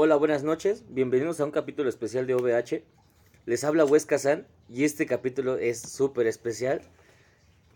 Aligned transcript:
Hola, 0.00 0.14
buenas 0.14 0.44
noches. 0.44 0.84
Bienvenidos 0.88 1.40
a 1.40 1.44
un 1.44 1.50
capítulo 1.50 1.88
especial 1.88 2.24
de 2.28 2.34
OVH. 2.34 2.84
Les 3.46 3.64
habla 3.64 3.84
Wes 3.84 4.06
Kazan 4.06 4.46
y 4.68 4.84
este 4.84 5.06
capítulo 5.06 5.56
es 5.56 5.80
súper 5.80 6.28
especial 6.28 6.82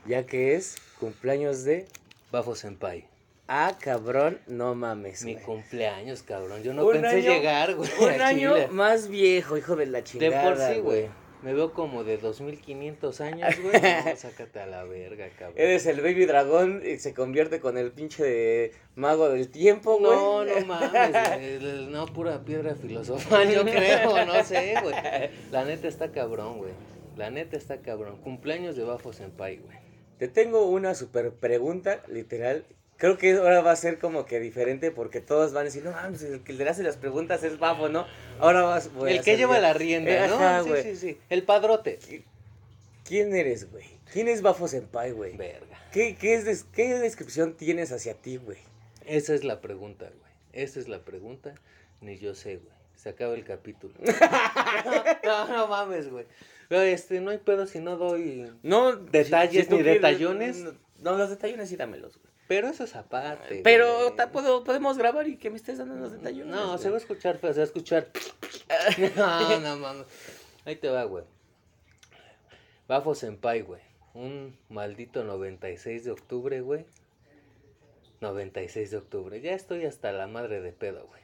ya 0.06 0.24
que 0.24 0.54
es 0.54 0.76
cumpleaños 1.00 1.64
de 1.64 1.86
Bafo 2.30 2.54
Senpai. 2.54 3.08
Ah, 3.48 3.76
cabrón, 3.80 4.38
no 4.46 4.74
mames. 4.76 5.24
Mi 5.24 5.32
güey. 5.34 5.44
cumpleaños, 5.44 6.22
cabrón. 6.22 6.62
Yo 6.62 6.72
no 6.74 6.86
Un 6.86 6.92
pensé 6.92 7.08
año- 7.08 7.32
llegar, 7.32 7.74
güey. 7.74 7.90
Un 8.00 8.20
año 8.20 8.54
Chile. 8.54 8.68
más 8.70 9.08
viejo, 9.08 9.56
hijo 9.56 9.74
de 9.74 9.86
la 9.86 9.98
De 9.98 10.04
chingada. 10.04 10.42
por 10.42 10.58
sí, 10.58 10.78
güey. 10.80 11.08
Me 11.42 11.52
veo 11.54 11.72
como 11.72 12.04
de 12.04 12.18
2500 12.18 13.20
años, 13.20 13.54
güey. 13.60 13.72
No, 14.06 14.16
sácate 14.16 14.60
a 14.60 14.66
la 14.66 14.84
verga, 14.84 15.28
cabrón. 15.30 15.58
Eres 15.58 15.86
el 15.86 16.00
baby 16.00 16.24
dragón 16.26 16.82
y 16.86 16.98
se 16.98 17.14
convierte 17.14 17.58
con 17.60 17.76
el 17.78 17.90
pinche 17.92 18.22
de 18.24 18.72
mago 18.94 19.28
del 19.28 19.48
tiempo, 19.48 19.98
güey. 19.98 20.12
No, 20.12 20.44
no 20.44 20.66
mames. 20.66 21.14
El- 21.40 21.90
No, 21.90 22.06
pura 22.06 22.44
piedra 22.44 22.74
filosofal, 22.76 23.50
yo 23.52 23.62
creo, 23.64 24.24
no 24.24 24.44
sé, 24.44 24.74
güey. 24.82 24.94
La 25.50 25.64
neta 25.64 25.88
está 25.88 26.12
cabrón, 26.12 26.58
güey. 26.58 26.72
La 27.16 27.30
neta 27.30 27.56
está 27.56 27.78
cabrón. 27.82 28.16
Cumpleaños 28.22 28.76
de 28.76 28.84
Bafo 28.84 29.12
Senpai, 29.12 29.56
güey. 29.58 29.76
Te 30.18 30.28
tengo 30.28 30.66
una 30.66 30.94
super 30.94 31.32
pregunta, 31.32 32.00
literal. 32.08 32.64
Creo 33.02 33.18
que 33.18 33.32
ahora 33.32 33.62
va 33.62 33.72
a 33.72 33.76
ser 33.76 33.98
como 33.98 34.26
que 34.26 34.38
diferente 34.38 34.92
porque 34.92 35.20
todos 35.20 35.52
van 35.52 35.62
a 35.62 35.64
decir, 35.64 35.82
no 35.82 35.90
mames, 35.90 36.22
el 36.22 36.44
que 36.44 36.52
le 36.52 36.68
hace 36.68 36.84
las 36.84 36.96
preguntas 36.96 37.42
es 37.42 37.58
bafo, 37.58 37.88
¿no? 37.88 38.06
Ahora 38.38 38.62
vas. 38.62 38.90
a 38.96 39.10
El 39.10 39.22
que 39.22 39.36
lleva 39.36 39.58
la 39.58 39.72
rienda, 39.72 40.28
¿no? 40.28 40.36
Ajá, 40.36 40.62
sí, 40.62 40.68
güey. 40.68 40.82
sí, 40.84 40.96
sí. 40.96 41.18
El 41.28 41.42
padrote. 41.42 41.98
¿Quién 43.04 43.34
eres, 43.34 43.68
güey? 43.72 43.84
¿Quién 44.12 44.28
es 44.28 44.40
Bafo 44.40 44.68
Senpai, 44.68 45.10
güey? 45.10 45.36
Verga. 45.36 45.78
¿Qué, 45.92 46.14
qué, 46.14 46.34
es 46.34 46.44
des- 46.44 46.64
¿Qué 46.72 46.94
descripción 47.00 47.54
tienes 47.56 47.90
hacia 47.90 48.14
ti, 48.14 48.36
güey? 48.36 48.58
Esa 49.04 49.34
es 49.34 49.42
la 49.42 49.60
pregunta, 49.60 50.04
güey. 50.04 50.32
Esa 50.52 50.78
es 50.78 50.86
la 50.86 51.00
pregunta. 51.00 51.54
Ni 52.02 52.18
yo 52.18 52.36
sé, 52.36 52.58
güey. 52.58 52.72
Se 52.94 53.08
acaba 53.08 53.34
el 53.34 53.42
capítulo. 53.44 53.94
no, 55.24 55.48
no 55.48 55.66
mames, 55.66 56.08
güey. 56.08 56.26
Pero, 56.68 56.82
Este, 56.82 57.20
no 57.20 57.32
hay 57.32 57.38
pedo 57.38 57.66
si 57.66 57.80
no 57.80 57.96
doy. 57.96 58.48
No, 58.62 58.94
¿Detalles 58.94 59.68
ni 59.70 59.78
quieres- 59.78 59.94
detallones? 59.94 60.58
No, 60.58 60.72
no, 61.00 61.16
los 61.18 61.30
detallones 61.30 61.68
sí 61.68 61.74
dámelos, 61.76 62.16
güey. 62.18 62.31
Pero 62.52 62.68
eso 62.68 62.84
es 62.84 62.94
aparte. 62.96 63.62
Pero 63.64 64.12
ta- 64.12 64.30
puedo- 64.30 64.62
podemos 64.62 64.98
grabar 64.98 65.26
y 65.26 65.38
que 65.38 65.48
me 65.48 65.56
estés 65.56 65.78
dando 65.78 65.94
los 65.94 66.12
detallones. 66.12 66.54
No, 66.54 66.66
güey. 66.68 66.78
se 66.78 66.90
va 66.90 66.96
a 66.96 66.98
escuchar, 66.98 67.40
se 67.40 67.46
va 67.50 67.54
a 67.60 67.64
escuchar. 67.64 68.08
no, 69.16 69.58
no 69.60 69.76
mames. 69.78 70.04
Ahí 70.66 70.76
te 70.76 70.90
va, 70.90 71.04
güey. 71.04 71.24
Bafo 72.88 73.14
Senpai, 73.14 73.62
güey. 73.62 73.80
Un 74.12 74.54
maldito 74.68 75.24
96 75.24 76.04
de 76.04 76.10
octubre, 76.10 76.60
güey. 76.60 76.84
96 78.20 78.90
de 78.90 78.96
octubre. 78.98 79.40
Ya 79.40 79.54
estoy 79.54 79.86
hasta 79.86 80.12
la 80.12 80.26
madre 80.26 80.60
de 80.60 80.72
pedo, 80.72 81.06
güey. 81.06 81.22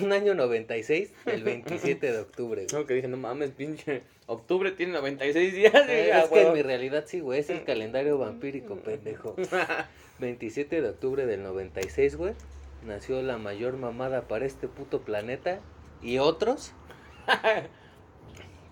Un 0.00 0.12
año 0.12 0.34
96, 0.34 1.12
el 1.26 1.42
27 1.42 2.12
de 2.12 2.18
octubre, 2.20 2.64
güey. 2.70 2.80
No, 2.80 2.86
que 2.86 2.94
dije, 2.94 3.08
no 3.08 3.16
mames, 3.16 3.50
pinche. 3.50 4.02
Octubre 4.26 4.70
tiene 4.70 4.92
96 4.92 5.52
días. 5.52 5.74
Eh, 5.74 6.10
güey, 6.10 6.10
es 6.22 6.28
que 6.30 6.42
en 6.42 6.52
mi 6.54 6.62
realidad 6.62 7.04
sí, 7.08 7.18
güey, 7.18 7.40
es 7.40 7.50
el 7.50 7.64
calendario 7.64 8.18
vampírico, 8.18 8.76
pendejo. 8.76 9.34
27 10.20 10.80
de 10.80 10.88
octubre 10.88 11.26
del 11.26 11.42
96, 11.42 12.16
güey, 12.16 12.34
nació 12.86 13.20
la 13.22 13.38
mayor 13.38 13.76
mamada 13.76 14.28
para 14.28 14.46
este 14.46 14.68
puto 14.68 15.02
planeta 15.02 15.60
y 16.02 16.18
otros. 16.18 16.72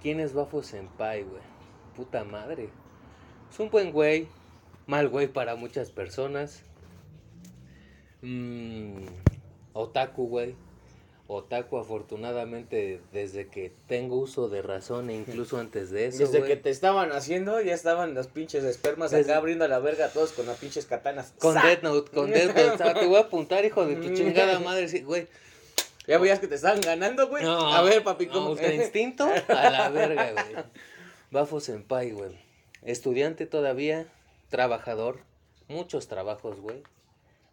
¿Quién 0.02 0.20
es 0.20 0.34
Bafo 0.34 0.62
Senpai, 0.62 1.22
güey? 1.22 1.42
Puta 1.96 2.24
madre. 2.24 2.70
Es 3.50 3.58
un 3.60 3.70
buen 3.70 3.92
güey, 3.92 4.28
mal 4.86 5.08
güey 5.08 5.26
para 5.26 5.56
muchas 5.56 5.90
personas. 5.90 6.62
Mm, 8.22 9.04
otaku, 9.72 10.28
güey. 10.28 10.54
Otaku, 11.34 11.78
afortunadamente, 11.78 13.00
desde 13.12 13.48
que 13.48 13.72
tengo 13.88 14.16
uso 14.16 14.48
de 14.48 14.62
razón 14.62 15.10
e 15.10 15.14
incluso 15.16 15.58
antes 15.58 15.90
de 15.90 16.06
eso. 16.06 16.18
Desde 16.18 16.42
que 16.44 16.56
te 16.56 16.70
estaban 16.70 17.12
haciendo, 17.12 17.60
ya 17.60 17.74
estaban 17.74 18.14
los 18.14 18.26
pinches 18.26 18.64
espermas 18.64 19.10
Desde- 19.10 19.30
acá 19.32 19.38
abriendo 19.38 19.66
la 19.68 19.78
verga 19.78 20.06
a 20.06 20.08
todos 20.10 20.32
con 20.32 20.46
las 20.46 20.58
pinches 20.58 20.86
katanas. 20.86 21.32
Con 21.38 21.54
¡Sa! 21.54 21.66
Death 21.66 21.82
Note, 21.82 22.10
con 22.10 22.30
Death 22.30 22.54
Note. 22.78 22.94
Te 23.00 23.06
voy 23.06 23.16
a 23.16 23.20
apuntar, 23.20 23.64
hijo 23.64 23.86
de 23.86 23.96
tu 23.96 24.14
chingada 24.14 24.58
madre. 24.60 24.88
Sí, 24.88 25.02
güey. 25.02 25.26
Ya 26.06 26.18
veías 26.18 26.40
que 26.40 26.48
te 26.48 26.56
estaban 26.56 26.80
ganando, 26.80 27.28
güey. 27.28 27.44
No, 27.44 27.72
a 27.72 27.80
ver, 27.82 28.02
papi, 28.02 28.26
no, 28.26 28.32
¿cómo? 28.32 28.50
Ultra 28.50 28.74
instinto 28.74 29.24
a 29.48 29.70
la 29.70 29.88
verga, 29.88 30.32
güey. 30.32 30.64
Bafo 31.30 31.60
Senpai, 31.60 32.10
güey. 32.10 32.36
Estudiante 32.82 33.46
todavía, 33.46 34.06
trabajador. 34.48 35.20
Muchos 35.68 36.08
trabajos, 36.08 36.60
güey. 36.60 36.82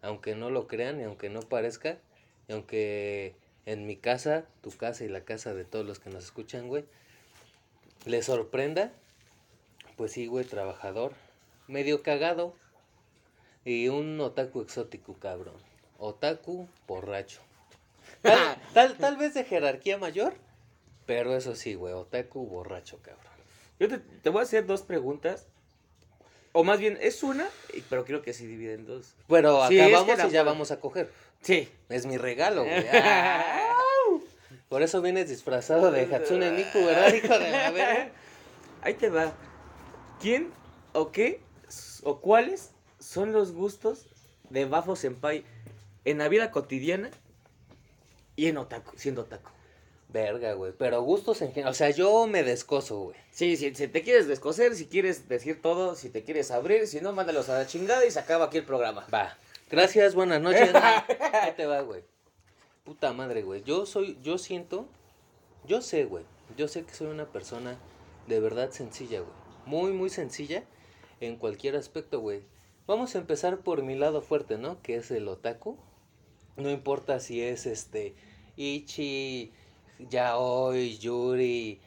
Aunque 0.02 0.34
no 0.36 0.50
lo 0.50 0.66
crean 0.68 1.00
y 1.00 1.04
aunque 1.04 1.30
no 1.30 1.42
parezca. 1.42 1.98
Y 2.48 2.54
aunque 2.54 3.36
en 3.70 3.86
mi 3.86 3.96
casa, 3.96 4.46
tu 4.62 4.72
casa 4.72 5.04
y 5.04 5.10
la 5.10 5.22
casa 5.22 5.54
de 5.54 5.64
todos 5.64 5.86
los 5.86 6.00
que 6.00 6.10
nos 6.10 6.24
escuchan, 6.24 6.68
güey. 6.68 6.86
Les 8.06 8.26
sorprenda. 8.26 8.92
Pues 9.96 10.12
sí, 10.12 10.26
güey, 10.26 10.44
trabajador. 10.44 11.14
Medio 11.68 12.02
cagado. 12.02 12.56
Y 13.66 13.88
un 13.90 14.20
otaku 14.22 14.62
exótico, 14.62 15.14
cabrón. 15.20 15.62
Otaku 16.00 16.68
borracho. 16.88 17.42
Tal, 18.24 18.60
tal, 18.74 18.98
tal 18.98 19.18
vez 19.18 19.36
de 19.36 19.44
jerarquía 19.44 20.00
mayor, 20.00 20.34
pero 21.06 21.36
eso 21.36 21.54
sí, 21.56 21.76
güey, 21.76 21.94
otaku 21.94 22.48
borracho, 22.48 22.98
cabrón. 23.04 23.34
Yo 23.80 23.88
te, 23.88 24.00
te 24.00 24.30
voy 24.32 24.40
a 24.40 24.44
hacer 24.44 24.66
dos 24.66 24.82
preguntas. 24.82 25.46
O 26.54 26.64
más 26.64 26.80
bien, 26.80 26.98
es 27.00 27.22
una, 27.22 27.48
pero 27.88 28.04
creo 28.04 28.24
que 28.24 28.34
sí 28.34 28.48
divide 28.48 28.74
en 28.74 28.88
dos. 28.88 29.14
Bueno, 29.28 29.68
Sí, 29.68 29.80
es 29.80 29.88
que 29.88 29.96
acabamos 29.96 30.32
y 30.32 30.34
ya 30.34 30.42
vamos 30.42 30.72
a 30.72 30.80
coger. 30.80 31.12
Sí. 31.42 31.70
Es 31.90 32.06
mi 32.06 32.18
regalo, 32.18 32.64
güey. 32.64 32.86
Por 34.70 34.84
eso 34.84 35.02
vienes 35.02 35.28
disfrazado 35.28 35.92
de 35.92 36.04
Hatsune 36.04 36.52
Miku, 36.52 36.86
¿verdad, 36.86 37.12
hijo 37.12 37.40
de 37.40 37.52
la 37.52 37.72
verga? 37.72 38.12
Ahí 38.84 38.94
te 38.94 39.10
va. 39.10 39.34
¿Quién 40.22 40.52
o 40.94 41.12
qué 41.12 41.42
o 42.04 42.22
cuáles 42.22 42.70
son 43.00 43.34
los 43.34 43.52
gustos 43.52 44.06
de 44.52 44.66
Bafo 44.66 44.96
Senpai 44.96 45.44
en 46.06 46.20
la 46.20 46.30
vida 46.30 46.52
cotidiana 46.52 47.10
y 48.36 48.46
en 48.46 48.58
otaku, 48.58 48.96
siendo 48.96 49.24
otaku? 49.24 49.50
Verga, 50.10 50.54
güey, 50.54 50.72
pero 50.78 51.02
gustos 51.02 51.42
en 51.42 51.50
general. 51.50 51.72
O 51.72 51.76
sea, 51.76 51.90
yo 51.90 52.28
me 52.28 52.44
descoso, 52.44 53.00
güey. 53.00 53.18
Sí, 53.32 53.58
si, 53.58 53.74
si 53.74 53.88
te 53.88 54.04
quieres 54.04 54.28
descoser, 54.28 54.76
si 54.76 54.86
quieres 54.86 55.28
decir 55.28 55.64
todo, 55.64 55.96
si 55.96 56.10
te 56.10 56.24
quieres 56.24 56.52
abrir, 56.52 56.86
si 56.88 57.02
no, 57.02 57.12
mándalos 57.12 57.50
a 57.50 57.58
la 57.58 57.66
chingada 57.66 58.06
y 58.06 58.12
se 58.12 58.20
acaba 58.20 58.46
aquí 58.46 58.60
el 58.60 58.66
programa. 58.66 59.08
Va. 59.12 59.36
Gracias, 59.70 60.14
buenas 60.14 60.42
noches. 60.42 60.70
Ahí 61.34 61.54
te 61.58 61.66
va, 61.66 61.82
güey. 61.82 62.04
Puta 62.90 63.14
madre, 63.14 63.44
güey. 63.44 63.62
Yo 63.62 63.86
soy, 63.86 64.18
yo 64.24 64.40
siento, 64.40 64.88
yo 65.68 65.80
sé, 65.80 66.06
güey. 66.06 66.24
Yo 66.58 66.68
sé 66.68 66.86
que 66.86 66.96
soy 66.96 67.06
una 67.06 67.28
persona 67.32 67.78
de 68.26 68.40
verdad 68.40 68.72
sencilla, 68.72 69.20
güey. 69.20 69.32
Muy, 69.68 69.92
muy 69.92 70.10
sencilla 70.10 70.64
en 71.20 71.36
cualquier 71.36 71.76
aspecto, 71.76 72.20
güey. 72.20 72.42
Vamos 72.88 73.14
a 73.14 73.20
empezar 73.20 73.60
por 73.60 73.84
mi 73.84 73.94
lado 73.94 74.24
fuerte, 74.24 74.58
¿no? 74.58 74.82
Que 74.82 74.96
es 74.96 75.12
el 75.12 75.28
otaku. 75.28 75.78
No 76.58 76.72
importa 76.72 77.20
si 77.20 77.44
es 77.44 77.68
este 77.68 78.16
Ichi, 78.58 79.52
Yaoi, 80.10 80.98
Yuri, 80.98 81.80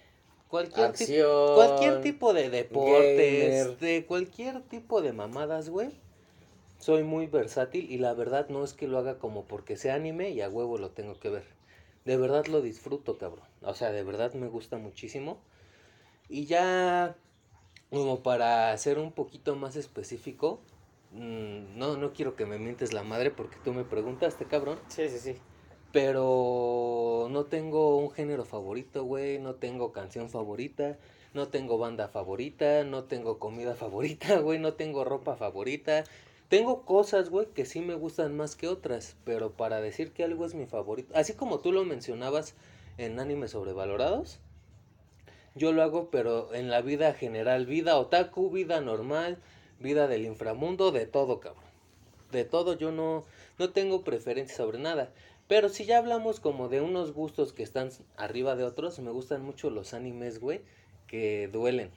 cualquier 0.46 0.92
tipo 0.92 1.02
Acción. 1.02 1.54
cualquier 1.56 2.00
tipo 2.02 2.32
de 2.32 2.48
deportes, 2.48 3.64
gamer. 3.64 3.78
de 3.78 4.06
cualquier 4.06 4.62
tipo 4.62 5.02
de 5.02 5.12
mamadas, 5.12 5.68
güey. 5.68 6.00
Soy 6.82 7.04
muy 7.04 7.28
versátil 7.28 7.88
y 7.92 7.98
la 7.98 8.12
verdad 8.12 8.48
no 8.48 8.64
es 8.64 8.72
que 8.72 8.88
lo 8.88 8.98
haga 8.98 9.20
como 9.20 9.44
porque 9.44 9.76
sea 9.76 9.94
anime 9.94 10.30
y 10.30 10.40
a 10.40 10.48
huevo 10.48 10.78
lo 10.78 10.90
tengo 10.90 11.14
que 11.20 11.28
ver. 11.30 11.44
De 12.04 12.16
verdad 12.16 12.46
lo 12.46 12.60
disfruto, 12.60 13.18
cabrón. 13.18 13.46
O 13.60 13.72
sea, 13.72 13.92
de 13.92 14.02
verdad 14.02 14.34
me 14.34 14.48
gusta 14.48 14.78
muchísimo. 14.78 15.38
Y 16.28 16.46
ya, 16.46 17.14
como 17.88 18.24
para 18.24 18.76
ser 18.78 18.98
un 18.98 19.12
poquito 19.12 19.54
más 19.54 19.76
específico, 19.76 20.58
mm, 21.12 21.78
no, 21.78 21.96
no 21.96 22.12
quiero 22.14 22.34
que 22.34 22.46
me 22.46 22.58
mientes 22.58 22.92
la 22.92 23.04
madre 23.04 23.30
porque 23.30 23.58
tú 23.64 23.72
me 23.72 23.84
preguntaste, 23.84 24.46
cabrón. 24.46 24.76
Sí, 24.88 25.08
sí, 25.08 25.20
sí. 25.20 25.36
Pero 25.92 27.28
no 27.30 27.44
tengo 27.44 27.98
un 27.98 28.10
género 28.10 28.44
favorito, 28.44 29.04
güey. 29.04 29.38
No 29.38 29.54
tengo 29.54 29.92
canción 29.92 30.30
favorita. 30.30 30.98
No 31.32 31.46
tengo 31.46 31.78
banda 31.78 32.08
favorita. 32.08 32.82
No 32.82 33.04
tengo 33.04 33.38
comida 33.38 33.74
favorita, 33.76 34.40
güey. 34.40 34.58
No 34.58 34.72
tengo 34.72 35.04
ropa 35.04 35.36
favorita. 35.36 36.02
Tengo 36.52 36.82
cosas, 36.82 37.30
güey, 37.30 37.46
que 37.46 37.64
sí 37.64 37.80
me 37.80 37.94
gustan 37.94 38.36
más 38.36 38.56
que 38.56 38.68
otras. 38.68 39.16
Pero 39.24 39.52
para 39.52 39.80
decir 39.80 40.12
que 40.12 40.22
algo 40.22 40.44
es 40.44 40.52
mi 40.52 40.66
favorito. 40.66 41.10
Así 41.16 41.32
como 41.32 41.60
tú 41.60 41.72
lo 41.72 41.82
mencionabas 41.86 42.56
en 42.98 43.18
animes 43.18 43.52
sobrevalorados. 43.52 44.38
Yo 45.54 45.72
lo 45.72 45.82
hago, 45.82 46.10
pero 46.10 46.52
en 46.52 46.68
la 46.68 46.82
vida 46.82 47.14
general. 47.14 47.64
Vida 47.64 47.96
otaku, 47.96 48.50
vida 48.50 48.82
normal. 48.82 49.38
Vida 49.80 50.08
del 50.08 50.26
inframundo, 50.26 50.92
de 50.92 51.06
todo, 51.06 51.40
cabrón. 51.40 51.64
De 52.32 52.44
todo, 52.44 52.76
yo 52.76 52.92
no, 52.92 53.24
no 53.58 53.70
tengo 53.70 54.04
preferencia 54.04 54.54
sobre 54.54 54.78
nada. 54.78 55.10
Pero 55.48 55.70
si 55.70 55.86
ya 55.86 55.96
hablamos 55.96 56.38
como 56.38 56.68
de 56.68 56.82
unos 56.82 57.14
gustos 57.14 57.54
que 57.54 57.62
están 57.62 57.88
arriba 58.18 58.56
de 58.56 58.64
otros, 58.64 58.98
me 58.98 59.10
gustan 59.10 59.42
mucho 59.42 59.70
los 59.70 59.94
animes, 59.94 60.38
güey, 60.38 60.60
que 61.06 61.48
duelen. 61.50 61.90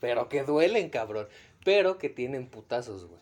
Pero 0.00 0.30
que 0.30 0.42
duelen, 0.42 0.88
cabrón. 0.88 1.28
Pero 1.66 1.98
que 1.98 2.08
tienen 2.08 2.46
putazos, 2.46 3.04
güey. 3.04 3.20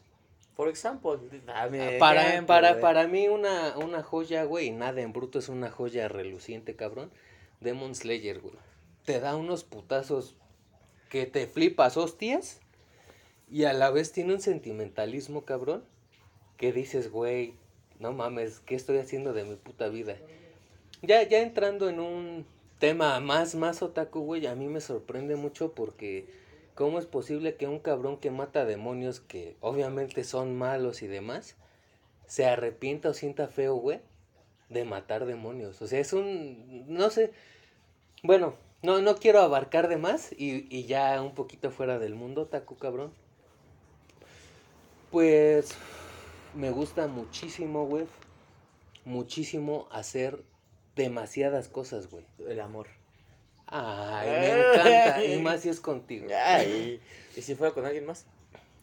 Por 0.59 0.69
ejemplo, 0.69 1.21
Ah, 1.47 1.69
Para, 2.01 2.45
para, 2.45 2.81
para 2.81 3.07
mí 3.07 3.29
una, 3.29 3.79
una 3.79 4.03
joya, 4.03 4.43
güey, 4.43 4.73
nada 4.73 5.01
en 5.01 5.13
bruto 5.13 5.39
es 5.39 5.49
una 5.49 5.71
joya 5.71 6.09
reluciente, 6.09 6.75
cabrón. 6.75 7.13
Demon 7.61 7.95
Slayer, 7.95 8.41
güey. 8.41 8.57
Te 9.05 9.21
da 9.21 9.37
unos 9.37 9.63
putazos 9.63 10.35
que 11.11 11.27
te 11.27 11.47
flipas 11.47 11.97
hostias 11.97 12.59
y 13.49 13.67
a 13.67 13.73
la 13.73 13.91
vez 13.91 14.11
tiene 14.11 14.35
un 14.35 14.41
sentimentalismo, 14.41 15.45
cabrón, 15.45 15.85
que 16.57 16.73
dices, 16.73 17.13
güey, 17.13 17.55
no 18.01 18.13
mames, 18.13 18.59
¿qué 18.59 18.75
estoy 18.75 18.99
haciendo 18.99 19.33
de 19.35 19.45
mi 19.45 19.55
puta 19.55 19.89
vida? 19.89 20.17
Ya, 21.03 21.23
ya 21.23 21.39
entrando 21.39 21.89
en 21.89 22.01
un 22.01 22.45
tema 22.81 23.21
más, 23.21 23.55
más 23.55 23.81
otaku, 23.81 24.23
güey, 24.23 24.49
a 24.49 24.57
mí 24.57 24.67
me 24.67 24.81
sorprende 24.81 25.37
mucho 25.37 25.71
porque 25.71 26.27
¿cómo 26.79 27.01
es 27.01 27.07
posible 27.07 27.57
que 27.57 27.67
un 27.67 27.81
cabrón 27.81 28.19
que 28.19 28.31
mata 28.31 28.65
demonios 28.65 29.19
que 29.19 29.57
obviamente 29.61 30.23
son 30.23 30.57
malos 30.57 31.03
y 31.03 31.09
demás, 31.09 31.57
se 32.29 32.47
arrepienta 32.47 33.09
o 33.09 33.15
sienta 33.15 33.49
feo, 33.49 33.75
güey, 33.75 34.01
de 34.69 34.85
matar 34.85 35.27
demonios? 35.27 35.83
O 35.83 35.89
sea, 35.89 35.99
es 35.99 36.13
un, 36.13 36.85
no 36.87 37.11
sé, 37.11 37.33
bueno, 38.23 38.55
no, 38.83 39.01
no 39.03 39.17
quiero 39.17 39.41
abarcar 39.41 39.89
de 39.89 39.97
más 39.97 40.31
y, 40.31 40.69
y 40.71 40.85
ya 40.85 41.21
un 41.21 41.35
poquito 41.35 41.73
fuera 41.73 41.99
del 41.99 42.15
mundo, 42.15 42.43
otaku, 42.43 42.77
cabrón. 42.77 43.11
Pues 45.11 45.71
me 46.55 46.71
gusta 46.71 47.09
muchísimo, 47.09 47.87
güey, 47.87 48.07
muchísimo 49.05 49.89
hacer 49.91 50.45
demasiadas 50.95 51.67
cosas, 51.69 52.09
güey. 52.09 52.25
El 52.47 52.61
amor. 52.61 52.87
Ay, 53.71 54.29
me 54.31 54.51
encanta. 54.61 55.25
Y 55.25 55.43
más 55.43 55.61
si 55.61 55.69
es 55.69 55.81
contigo. 55.81 56.27
Ay, 56.45 57.01
¿y 57.37 57.43
si 57.43 57.55
fuera 57.55 57.73
con 57.75 57.85
alguien 57.85 58.07
más? 58.07 58.25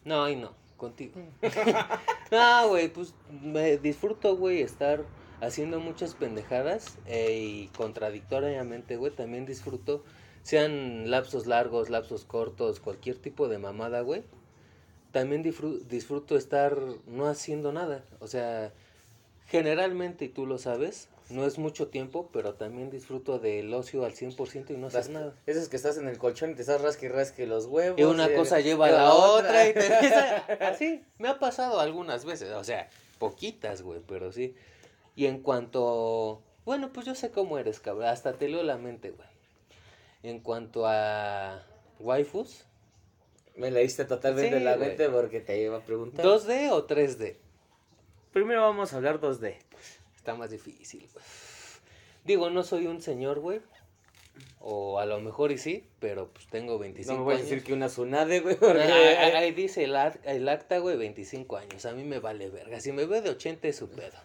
No, 0.04 0.22
ay 0.24 0.36
no, 0.36 0.52
contigo. 0.76 1.14
no, 2.30 2.68
güey, 2.68 2.88
pues 2.88 3.14
me 3.42 3.76
disfruto, 3.78 4.36
güey, 4.36 4.62
estar 4.62 5.04
haciendo 5.40 5.80
muchas 5.80 6.14
pendejadas 6.14 6.96
eh, 7.06 7.36
y 7.36 7.66
contradictoriamente, 7.76 8.96
güey, 8.96 9.12
también 9.12 9.46
disfruto, 9.46 10.04
sean 10.42 11.10
lapsos 11.10 11.46
largos, 11.46 11.90
lapsos 11.90 12.24
cortos, 12.24 12.78
cualquier 12.80 13.16
tipo 13.16 13.48
de 13.48 13.58
mamada, 13.58 14.00
güey. 14.02 14.22
También 15.10 15.42
disfru- 15.42 15.80
disfruto 15.88 16.36
estar 16.36 16.78
no 17.06 17.26
haciendo 17.26 17.72
nada. 17.72 18.04
O 18.20 18.28
sea, 18.28 18.72
generalmente, 19.48 20.26
y 20.26 20.28
tú 20.28 20.46
lo 20.46 20.58
sabes, 20.58 21.08
no 21.30 21.44
es 21.46 21.58
mucho 21.58 21.88
tiempo, 21.88 22.30
pero 22.32 22.54
también 22.54 22.90
disfruto 22.90 23.38
del 23.38 23.72
ocio 23.74 24.04
al 24.04 24.12
100% 24.14 24.70
y 24.70 24.76
no 24.76 24.86
hacer 24.86 25.00
Las- 25.00 25.08
nada. 25.10 25.34
Esas 25.46 25.68
que 25.68 25.76
estás 25.76 25.98
en 25.98 26.06
el 26.08 26.18
colchón 26.18 26.50
y 26.50 26.54
te 26.54 26.60
estás 26.62 26.80
rasque 26.80 27.06
y 27.06 27.08
rasque 27.08 27.46
los 27.46 27.66
huevos. 27.66 27.98
Y 27.98 28.04
una 28.04 28.30
y- 28.30 28.34
cosa 28.34 28.60
lleva 28.60 28.86
a 28.86 28.90
la 28.92 29.12
otra 29.14 29.68
y 29.68 29.74
te 29.74 29.86
empieza... 29.92 30.36
Así, 30.60 31.04
me 31.18 31.28
ha 31.28 31.38
pasado 31.38 31.80
algunas 31.80 32.24
veces, 32.24 32.50
o 32.52 32.62
sea, 32.64 32.88
poquitas, 33.18 33.82
güey, 33.82 34.00
pero 34.06 34.30
sí. 34.32 34.54
Y 35.16 35.26
en 35.26 35.40
cuanto... 35.42 36.42
Bueno, 36.64 36.92
pues 36.92 37.06
yo 37.06 37.14
sé 37.14 37.30
cómo 37.30 37.58
eres, 37.58 37.80
cabrón, 37.80 38.06
hasta 38.08 38.32
te 38.34 38.48
leo 38.48 38.62
la 38.62 38.76
mente, 38.76 39.10
güey. 39.10 39.28
En 40.22 40.40
cuanto 40.40 40.84
a 40.86 41.62
waifus, 42.00 42.64
Me 43.56 43.70
leíste 43.70 44.04
totalmente 44.04 44.58
Sí, 44.58 44.64
la 44.64 44.76
güey. 44.76 44.88
mente 44.88 45.08
porque 45.08 45.40
te 45.40 45.60
iba 45.62 45.78
a 45.78 45.80
preguntar. 45.80 46.24
¿2D 46.26 46.70
o 46.72 46.86
3D? 46.86 47.36
Primero 48.32 48.62
vamos 48.62 48.92
a 48.92 48.96
hablar 48.96 49.20
2D. 49.20 49.56
Está 50.26 50.34
más 50.34 50.50
difícil, 50.50 51.08
güey. 51.12 51.24
Digo, 52.24 52.50
no 52.50 52.64
soy 52.64 52.88
un 52.88 53.00
señor, 53.00 53.38
güey. 53.38 53.60
O 54.58 54.98
a 54.98 55.06
lo 55.06 55.20
mejor 55.20 55.52
y 55.52 55.58
sí, 55.58 55.84
pero 56.00 56.32
pues 56.32 56.48
tengo 56.48 56.80
25 56.80 57.12
No 57.12 57.18
me 57.20 57.24
voy 57.24 57.34
a 57.34 57.36
años. 57.36 57.48
decir 57.48 57.62
que 57.64 57.72
una 57.72 57.86
Tsunade, 57.86 58.40
güey. 58.40 58.56
Ah, 58.56 58.58
Porque... 58.58 58.82
Ahí, 58.82 59.32
ahí 59.34 59.52
dice 59.52 59.84
el, 59.84 59.94
el 60.24 60.48
acta, 60.48 60.78
güey, 60.78 60.96
25 60.96 61.56
años. 61.58 61.86
A 61.86 61.92
mí 61.92 62.02
me 62.02 62.18
vale 62.18 62.50
verga. 62.50 62.80
Si 62.80 62.90
me 62.90 63.06
ve 63.06 63.20
de 63.20 63.30
80 63.30 63.68
es 63.68 63.76
su 63.76 63.88
pedo. 63.88 64.18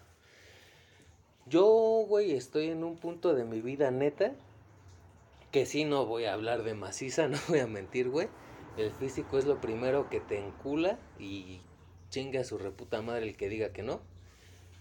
Yo, 1.46 2.04
güey, 2.08 2.32
estoy 2.32 2.70
en 2.70 2.82
un 2.82 2.96
punto 2.96 3.32
de 3.32 3.44
mi 3.44 3.60
vida 3.60 3.92
neta 3.92 4.32
que 5.52 5.66
sí 5.66 5.84
no 5.84 6.04
voy 6.04 6.24
a 6.24 6.32
hablar 6.32 6.64
de 6.64 6.74
maciza, 6.74 7.28
no 7.28 7.38
voy 7.46 7.60
a 7.60 7.68
mentir, 7.68 8.08
güey. 8.08 8.26
El 8.76 8.90
físico 8.90 9.38
es 9.38 9.44
lo 9.44 9.60
primero 9.60 10.10
que 10.10 10.18
te 10.18 10.36
encula 10.36 10.98
y 11.20 11.60
chinga 12.10 12.40
a 12.40 12.44
su 12.44 12.58
reputa 12.58 13.02
madre 13.02 13.28
el 13.28 13.36
que 13.36 13.48
diga 13.48 13.72
que 13.72 13.84
no. 13.84 14.00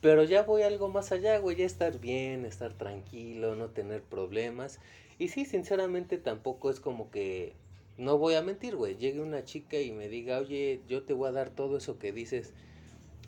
Pero 0.02 0.24
ya 0.24 0.42
voy 0.42 0.64
algo 0.64 0.90
más 0.90 1.12
allá, 1.12 1.38
güey, 1.38 1.58
ya 1.58 1.66
estar 1.66 2.00
bien, 2.00 2.46
estar 2.46 2.74
tranquilo, 2.74 3.56
no 3.56 3.68
tener 3.68 4.02
problemas. 4.02 4.80
Y 5.20 5.28
sí, 5.28 5.46
sinceramente 5.46 6.18
tampoco 6.18 6.72
es 6.72 6.80
como 6.80 7.12
que, 7.12 7.54
no 8.00 8.18
voy 8.18 8.34
a 8.34 8.42
mentir, 8.42 8.76
güey, 8.76 8.98
llegue 8.98 9.22
una 9.22 9.46
chica 9.46 9.80
y 9.80 9.92
me 9.92 10.10
diga, 10.10 10.40
oye, 10.40 10.82
yo 10.90 11.04
te 11.04 11.14
voy 11.14 11.30
a 11.30 11.32
dar 11.32 11.52
todo 11.52 11.78
eso 11.78 12.00
que 12.00 12.12
dices. 12.12 12.52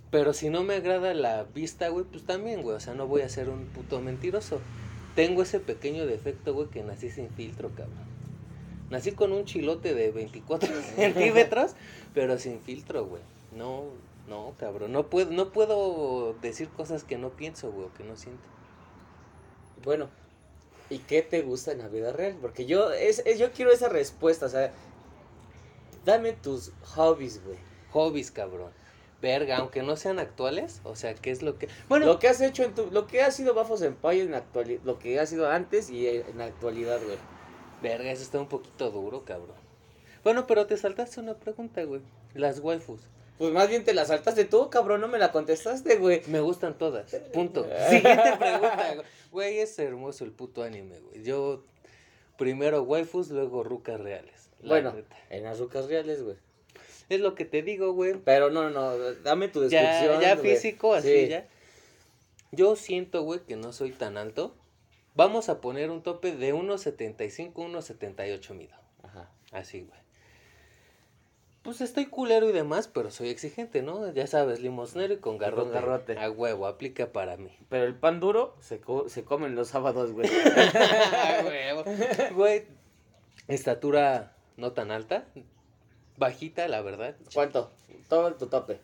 Pero 0.10 0.34
si 0.34 0.50
no 0.50 0.64
me 0.64 0.76
agrada 0.76 1.14
la 1.14 1.44
vista, 1.44 1.90
güey, 1.90 2.06
pues 2.06 2.24
también, 2.24 2.64
güey, 2.64 2.76
o 2.76 2.80
sea, 2.80 2.96
no 2.96 3.08
voy 3.08 3.22
a 3.22 3.30
ser 3.30 3.50
un 3.50 3.66
puto 3.66 4.02
mentiroso. 4.02 4.60
Tengo 5.16 5.44
ese 5.44 5.60
pequeño 5.60 6.08
defecto, 6.08 6.56
güey, 6.56 6.70
que 6.70 6.82
nací 6.82 7.12
sin 7.12 7.30
filtro, 7.30 7.70
cabrón. 7.70 8.14
Nací 8.90 9.12
con 9.12 9.32
un 9.32 9.46
chilote 9.46 9.94
de 9.94 10.12
24 10.12 10.70
centímetros, 10.96 11.76
pero 12.16 12.40
sin 12.40 12.60
filtro, 12.62 13.06
güey. 13.06 13.22
No, 13.56 13.86
no, 14.28 14.54
cabrón. 14.60 14.92
No 14.92 15.08
puedo, 15.10 15.32
no 15.32 15.52
puedo 15.52 16.34
decir 16.42 16.70
cosas 16.70 17.04
que 17.04 17.18
no 17.18 17.30
pienso, 17.32 17.72
güey, 17.72 17.88
o 17.88 17.94
que 17.94 18.04
no 18.04 18.16
siento. 18.16 18.44
Bueno, 19.84 20.10
¿y 20.90 21.00
qué 21.00 21.22
te 21.22 21.42
gusta 21.42 21.72
en 21.74 21.80
la 21.80 21.88
vida 21.90 22.14
real? 22.14 22.38
Porque 22.42 22.66
yo, 22.66 22.92
es, 22.92 23.20
es- 23.26 23.38
yo 23.40 23.52
quiero 23.52 23.72
esa 23.72 23.90
respuesta, 23.90 24.46
o 24.46 24.50
sea, 24.50 24.72
dame 26.06 26.34
tus 26.34 26.72
hobbies, 26.96 27.44
güey. 27.44 27.58
Hobbies, 27.92 28.32
cabrón. 28.32 28.72
Verga, 29.22 29.58
aunque 29.58 29.84
no 29.84 29.96
sean 29.96 30.20
actuales, 30.20 30.82
o 30.84 30.96
sea, 30.98 31.16
¿qué 31.16 31.32
es 31.32 31.42
lo 31.44 31.58
que...? 31.58 31.70
Bueno, 31.88 32.06
Lo 32.06 32.20
que 32.20 32.28
has 32.28 32.42
hecho 32.42 32.64
en 32.64 32.76
tu, 32.76 32.92
lo 32.92 33.08
que 33.08 33.22
ha 33.22 33.32
sido 33.32 33.54
Bafo 33.54 33.78
Senpai 33.78 34.20
en 34.20 34.34
actualidad, 34.34 34.82
lo 34.84 35.00
que 35.00 35.18
ha 35.20 35.26
sido 35.26 35.50
antes 35.50 35.90
y 35.90 36.08
en 36.08 36.38
la 36.38 36.46
actualidad, 36.46 37.00
güey. 37.06 37.18
verga, 37.82 38.12
eso 38.12 38.22
está 38.24 38.40
un 38.40 38.50
poquito 38.50 38.92
duro, 38.92 39.24
cabrón. 39.24 39.56
Bueno, 40.26 40.46
pero 40.46 40.66
te 40.68 40.76
saltaste 40.76 41.22
una 41.22 41.36
pregunta, 41.36 41.84
güey. 41.86 42.02
Las 42.34 42.60
waifus. 42.60 43.02
Pues 43.38 43.52
más 43.52 43.68
bien 43.68 43.84
te 43.84 43.94
la 43.94 44.06
saltaste 44.06 44.46
tú, 44.46 44.70
cabrón, 44.70 45.02
no 45.02 45.08
me 45.08 45.18
la 45.18 45.32
contestaste, 45.32 45.98
güey. 45.98 46.22
Me 46.28 46.40
gustan 46.40 46.78
todas. 46.78 47.14
Punto. 47.34 47.64
Siguiente 47.90 48.38
pregunta, 48.38 48.94
güey. 48.96 49.08
Güey, 49.32 49.60
es 49.60 49.78
hermoso 49.80 50.24
el 50.24 50.32
puto 50.32 50.64
anime, 50.64 51.00
güey. 51.00 51.24
Yo 51.24 51.64
primero 52.38 52.84
waifus, 52.84 53.30
luego 53.32 53.64
rucas 53.64 54.00
reales. 54.00 54.50
Bueno, 54.64 54.94
neta. 54.94 55.16
en 55.30 55.44
las 55.44 55.60
rucas 55.60 55.88
reales, 55.88 56.22
güey. 56.24 56.38
Es 57.10 57.20
lo 57.20 57.36
que 57.36 57.44
te 57.46 57.64
digo, 57.64 57.94
güey. 57.94 58.14
Pero 58.24 58.50
no, 58.50 58.70
no, 58.70 58.98
dame 59.24 59.48
tu 59.50 59.62
descripción. 59.62 60.22
Ya, 60.22 60.36
ya 60.36 60.38
físico, 60.38 60.94
así 60.94 61.24
Sí. 61.24 61.28
ya. 61.30 61.48
Yo 62.52 62.76
siento, 62.76 63.24
güey, 63.24 63.40
que 63.42 63.56
no 63.56 63.74
soy 63.74 63.92
tan 63.92 64.16
alto. 64.18 64.56
Vamos 65.16 65.50
a 65.50 65.60
poner 65.60 65.90
un 65.92 66.02
tope 66.02 66.36
de 66.36 66.54
1.75, 66.54 67.54
1.78 67.54 68.54
mido. 68.54 68.76
Ajá. 69.04 69.30
Así, 69.52 69.82
güey. 69.82 70.00
Pues 71.64 71.80
estoy 71.80 72.08
culero 72.08 72.50
y 72.50 72.52
demás, 72.52 72.90
pero 72.94 73.10
soy 73.10 73.30
exigente, 73.30 73.82
¿no? 73.82 74.12
Ya 74.12 74.28
sabes, 74.28 74.60
limosnero 74.60 75.14
y 75.14 75.18
con 75.18 75.38
garrote. 75.38 75.72
garrote. 75.72 76.18
A 76.20 76.30
huevo, 76.30 76.68
aplica 76.68 77.12
para 77.14 77.38
mí. 77.38 77.56
Pero 77.70 77.86
el 77.86 77.96
pan 77.96 78.20
duro 78.20 78.56
se, 78.60 78.80
co- 78.82 79.08
se 79.08 79.24
come 79.24 79.48
en 79.48 79.56
los 79.56 79.70
sábados, 79.70 80.12
güey. 80.12 80.28
A 80.76 81.42
huevo. 81.46 81.84
Güey, 82.36 82.66
estatura 83.48 84.34
no 84.58 84.74
tan 84.74 84.92
alta. 84.92 85.26
Bajita, 86.18 86.68
la 86.68 86.82
verdad. 86.82 87.16
¿Cuánto? 87.34 87.72
Todo 88.10 88.34
tu 88.36 88.48
tope. 88.48 88.80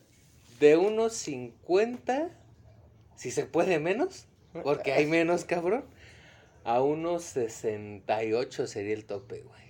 De 0.58 0.76
unos 0.78 1.12
50, 1.14 2.30
si 3.16 3.30
se 3.30 3.44
puede 3.44 3.78
menos, 3.78 4.24
porque 4.62 4.92
hay 4.94 5.06
menos, 5.06 5.44
cabrón. 5.44 5.84
A 6.64 6.80
unos 6.82 7.24
68 7.24 8.66
sería 8.66 8.94
el 8.94 9.04
tope, 9.04 9.42
güey. 9.42 9.60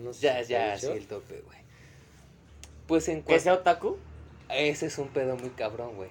Unos 0.00 0.20
Ya, 0.20 0.40
ya, 0.42 0.76
sí, 0.76 0.82
68. 0.86 0.92
el 0.94 1.06
tope, 1.08 1.40
güey. 1.42 1.63
Pues 2.86 3.08
en 3.08 3.22
¿Que 3.22 3.38
sea 3.40 3.54
otaku? 3.54 3.96
Ese 4.50 4.86
es 4.86 4.98
un 4.98 5.08
pedo 5.08 5.36
muy 5.36 5.50
cabrón, 5.50 5.96
güey. 5.96 6.10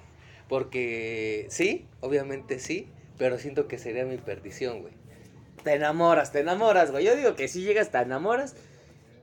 Porque 0.50 1.48
sí, 1.50 1.86
obviamente 2.02 2.60
sí, 2.60 2.88
pero 3.18 3.38
siento 3.38 3.68
que 3.68 3.78
sería 3.78 4.06
mi 4.06 4.18
perdición, 4.18 4.82
güey. 4.82 4.94
Te 5.64 5.74
enamoras, 5.74 6.32
te 6.32 6.40
enamoras, 6.42 6.92
güey. 6.92 7.06
Yo 7.06 7.16
digo 7.16 7.36
que 7.36 7.48
si 7.48 7.62
llegas, 7.62 7.92
te 7.92 7.98
enamoras. 8.00 8.56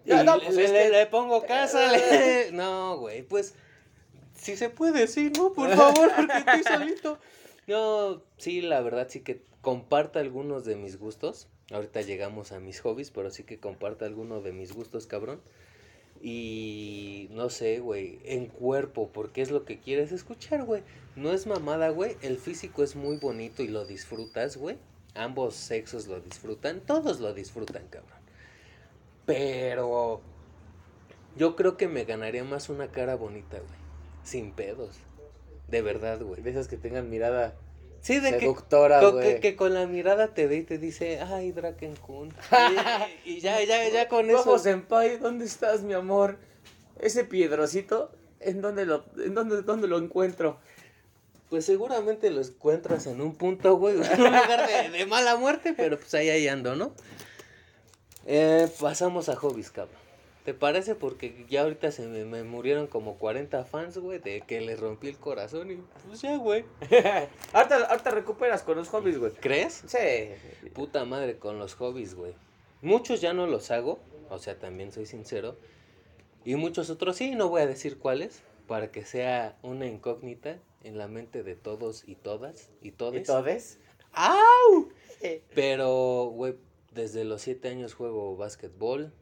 No, 0.06 0.36
le, 0.38 0.46
pues 0.46 0.56
le- 0.72 1.06
pongo 1.06 1.44
casa. 1.46 1.92
le- 1.92 2.50
No, 2.52 2.96
güey, 2.98 3.22
pues 3.22 3.54
si 4.34 4.56
se 4.56 4.70
puede, 4.70 5.06
sí, 5.06 5.30
¿no? 5.36 5.52
Por 5.52 5.70
favor, 5.74 6.10
porque 6.16 6.38
estoy 6.38 6.62
solito. 6.62 7.18
No, 7.66 8.22
sí, 8.38 8.62
la 8.62 8.80
verdad 8.80 9.06
sí 9.10 9.20
que 9.20 9.42
comparto 9.60 10.18
algunos 10.18 10.64
de 10.64 10.76
mis 10.76 10.98
gustos. 10.98 11.48
Ahorita 11.70 12.00
llegamos 12.00 12.50
a 12.52 12.58
mis 12.58 12.80
hobbies, 12.80 13.10
pero 13.10 13.30
sí 13.30 13.44
que 13.44 13.60
comparto 13.60 14.04
algunos 14.04 14.42
de 14.42 14.52
mis 14.52 14.72
gustos, 14.72 15.06
cabrón. 15.06 15.40
Y 16.22 17.28
no 17.30 17.48
sé, 17.48 17.80
güey, 17.80 18.20
en 18.24 18.46
cuerpo, 18.46 19.10
porque 19.12 19.40
es 19.40 19.50
lo 19.50 19.64
que 19.64 19.80
quieres 19.80 20.12
escuchar, 20.12 20.64
güey. 20.64 20.82
No 21.16 21.32
es 21.32 21.46
mamada, 21.46 21.88
güey. 21.90 22.16
El 22.20 22.36
físico 22.36 22.82
es 22.82 22.94
muy 22.94 23.16
bonito 23.16 23.62
y 23.62 23.68
lo 23.68 23.86
disfrutas, 23.86 24.56
güey. 24.56 24.76
Ambos 25.14 25.54
sexos 25.54 26.06
lo 26.06 26.20
disfrutan, 26.20 26.80
todos 26.80 27.20
lo 27.20 27.32
disfrutan, 27.32 27.86
cabrón. 27.88 28.20
Pero 29.26 30.20
yo 31.36 31.56
creo 31.56 31.76
que 31.76 31.88
me 31.88 32.04
ganaría 32.04 32.44
más 32.44 32.68
una 32.68 32.88
cara 32.88 33.16
bonita, 33.16 33.58
güey. 33.58 33.80
sin 34.22 34.52
pedos. 34.52 34.98
De 35.68 35.82
verdad, 35.82 36.20
güey. 36.20 36.42
De 36.42 36.50
esas 36.50 36.68
que 36.68 36.76
tengan 36.76 37.08
mirada 37.08 37.56
Sí, 38.02 38.18
de 38.18 38.32
que, 38.32 38.40
seductora, 38.40 39.00
con, 39.00 39.12
güey. 39.12 39.34
que, 39.34 39.40
que 39.40 39.56
con 39.56 39.74
la 39.74 39.86
mirada 39.86 40.28
te 40.32 40.46
ve 40.46 40.56
y 40.56 40.62
te 40.62 40.78
dice, 40.78 41.20
ay, 41.20 41.52
Draken 41.52 41.96
Kun. 41.96 42.32
Y, 43.24 43.32
y 43.32 43.40
ya, 43.40 43.62
ya, 43.62 43.88
ya 43.88 44.08
con 44.08 44.30
eso. 44.30 44.44
Vamos, 44.44 44.62
Senpai, 44.62 45.18
¿dónde 45.18 45.44
estás, 45.44 45.82
mi 45.82 45.92
amor? 45.92 46.38
Ese 46.98 47.24
piedrocito, 47.24 48.10
¿en 48.40 48.62
dónde 48.62 48.86
lo, 48.86 49.04
en 49.22 49.34
dónde, 49.34 49.62
dónde 49.62 49.86
lo 49.86 49.98
encuentro? 49.98 50.58
Pues 51.50 51.66
seguramente 51.66 52.30
lo 52.30 52.40
encuentras 52.40 53.06
en 53.06 53.20
un 53.20 53.34
punto, 53.34 53.76
güey, 53.76 53.94
en 54.12 54.20
un 54.20 54.24
lugar 54.24 54.66
de, 54.66 54.90
de 54.90 55.06
mala 55.06 55.36
muerte, 55.36 55.74
pero 55.76 55.98
pues 55.98 56.14
ahí, 56.14 56.30
ahí 56.30 56.48
ando, 56.48 56.76
¿no? 56.76 56.94
Eh, 58.26 58.68
pasamos 58.80 59.28
a 59.28 59.36
hobbies, 59.36 59.70
cabrón. 59.70 59.98
¿Te 60.44 60.54
parece? 60.54 60.94
Porque 60.94 61.44
ya 61.48 61.62
ahorita 61.62 61.92
se 61.92 62.06
me, 62.08 62.24
me 62.24 62.42
murieron 62.44 62.86
como 62.86 63.18
40 63.18 63.64
fans, 63.64 63.98
güey, 63.98 64.18
de 64.18 64.40
que 64.40 64.60
les 64.60 64.80
rompí 64.80 65.08
el 65.08 65.18
corazón 65.18 65.70
y 65.70 65.76
pues 66.06 66.22
ya, 66.22 66.36
güey. 66.36 66.64
ahorita, 67.52 67.86
ahorita 67.86 68.10
recuperas 68.10 68.62
con 68.62 68.76
los 68.76 68.88
hobbies, 68.88 69.18
güey. 69.18 69.32
¿Crees? 69.32 69.82
Sí. 69.86 70.68
Puta 70.72 71.04
madre 71.04 71.36
con 71.38 71.58
los 71.58 71.74
hobbies, 71.74 72.14
güey. 72.14 72.34
Muchos 72.80 73.20
ya 73.20 73.34
no 73.34 73.46
los 73.46 73.70
hago, 73.70 73.98
o 74.30 74.38
sea, 74.38 74.58
también 74.58 74.92
soy 74.92 75.04
sincero. 75.04 75.56
Y 76.44 76.54
muchos 76.54 76.88
otros 76.88 77.16
sí, 77.16 77.32
no 77.34 77.50
voy 77.50 77.60
a 77.60 77.66
decir 77.66 77.98
cuáles, 77.98 78.42
para 78.66 78.90
que 78.90 79.04
sea 79.04 79.58
una 79.62 79.86
incógnita 79.86 80.58
en 80.84 80.96
la 80.96 81.06
mente 81.06 81.42
de 81.42 81.54
todos 81.54 82.04
y 82.06 82.14
todas 82.14 82.70
y 82.80 82.88
¿Y 82.88 82.92
todes. 82.92 83.26
todes? 83.26 83.78
¡Au! 84.12 84.88
Pero, 85.54 86.30
güey, 86.34 86.54
desde 86.92 87.24
los 87.24 87.42
siete 87.42 87.68
años 87.68 87.92
juego 87.92 88.36
básquetbol, 88.36 89.12